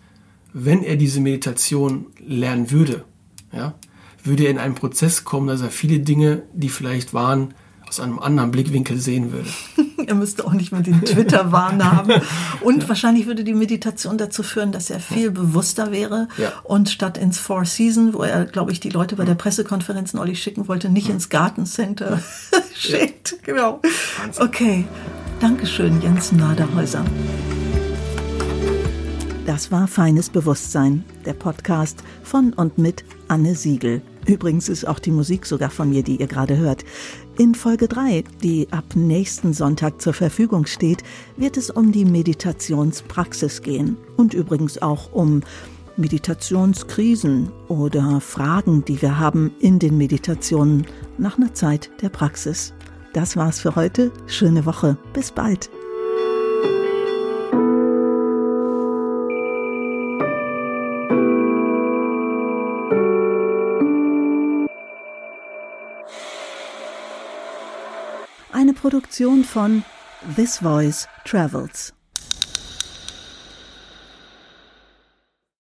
wenn 0.54 0.84
er 0.84 0.96
diese 0.96 1.22
Meditation 1.22 2.08
lernen 2.20 2.72
würde, 2.72 3.04
ja, 3.52 3.76
würde 4.24 4.46
er 4.46 4.52
in 4.52 4.58
einen 4.58 4.76
Prozess 4.76 5.24
kommen, 5.24 5.48
dass 5.48 5.62
er 5.62 5.72
viele 5.72 6.00
Dinge, 6.00 6.44
die 6.54 6.70
vielleicht 6.70 7.14
waren, 7.14 7.54
aus 7.88 8.00
einem 8.00 8.20
anderen 8.20 8.52
Blickwinkel 8.52 8.98
sehen 9.00 9.32
würde. 9.32 9.50
er 10.08 10.16
müsste 10.16 10.46
auch 10.46 10.54
nicht 10.54 10.72
mehr 10.72 10.82
den 10.82 11.04
Twitter-Wahn 11.04 11.84
haben. 11.84 12.22
Und 12.62 12.84
ja. 12.84 12.90
wahrscheinlich 12.90 13.28
würde 13.28 13.44
die 13.44 13.54
Meditation 13.54 14.18
dazu 14.18 14.44
führen, 14.44 14.72
dass 14.72 14.90
er 14.90 15.00
viel 15.00 15.32
bewusster 15.32 15.92
wäre 15.92 16.28
ja. 16.38 16.52
und 16.64 16.90
statt 16.90 17.18
ins 17.18 17.38
Four 17.38 17.66
Seasons, 17.66 18.14
wo 18.14 18.24
er, 18.24 18.46
glaube 18.46 18.72
ich, 18.72 18.80
die 18.80 18.90
Leute 18.90 19.16
bei 19.16 19.26
der 19.26 19.36
Pressekonferenz 19.36 20.14
neulich 20.14 20.42
schicken 20.42 20.68
wollte, 20.68 20.90
nicht 20.90 21.10
ins 21.10 21.30
Gartencenter 21.30 22.22
schickt. 22.74 23.36
Genau. 23.44 23.82
Okay. 24.40 24.86
Dankeschön, 25.40 26.02
Jens 26.02 26.34
Naderhäuser. 26.34 27.06
Das 29.46 29.72
war 29.72 29.88
Feines 29.88 30.30
Bewusstsein, 30.30 31.06
der 31.26 31.34
Podcast 31.34 32.04
von 32.24 32.52
und 32.52 32.78
mit 32.78 33.06
Anne 33.30 33.56
Siegel. 33.56 34.02
Übrigens 34.28 34.68
ist 34.68 34.86
auch 34.86 35.00
die 35.00 35.12
Musik 35.12 35.46
sogar 35.46 35.70
von 35.70 35.90
mir, 35.90 36.04
die 36.04 36.18
ihr 36.18 36.28
gerade 36.28 36.58
hört. 36.58 36.84
In 37.38 37.56
Folge 37.56 37.88
3, 37.88 38.26
die 38.44 38.68
ab 38.72 38.84
nächsten 38.96 39.54
Sonntag 39.54 40.02
zur 40.02 40.14
Verfügung 40.14 40.66
steht, 40.66 41.04
wird 41.38 41.56
es 41.56 41.70
um 41.70 41.92
die 41.92 42.06
Meditationspraxis 42.06 43.62
gehen 43.62 43.98
und 44.18 44.34
übrigens 44.34 44.82
auch 44.82 45.14
um 45.14 45.42
Meditationskrisen 45.96 47.52
oder 47.70 48.22
Fragen, 48.22 48.84
die 48.86 49.02
wir 49.02 49.18
haben 49.18 49.52
in 49.60 49.80
den 49.80 49.98
Meditationen 49.98 50.86
nach 51.18 51.38
einer 51.38 51.54
Zeit 51.54 51.90
der 52.02 52.10
Praxis. 52.10 52.74
Das 53.14 53.36
war's 53.38 53.60
für 53.60 53.76
heute. 53.76 54.12
Schöne 54.28 54.66
Woche. 54.66 54.98
Bis 55.14 55.32
bald. 55.32 55.72
Produktion 68.74 69.44
von 69.44 69.84
This 70.36 70.60
Voice 70.60 71.08
Travels. 71.26 71.97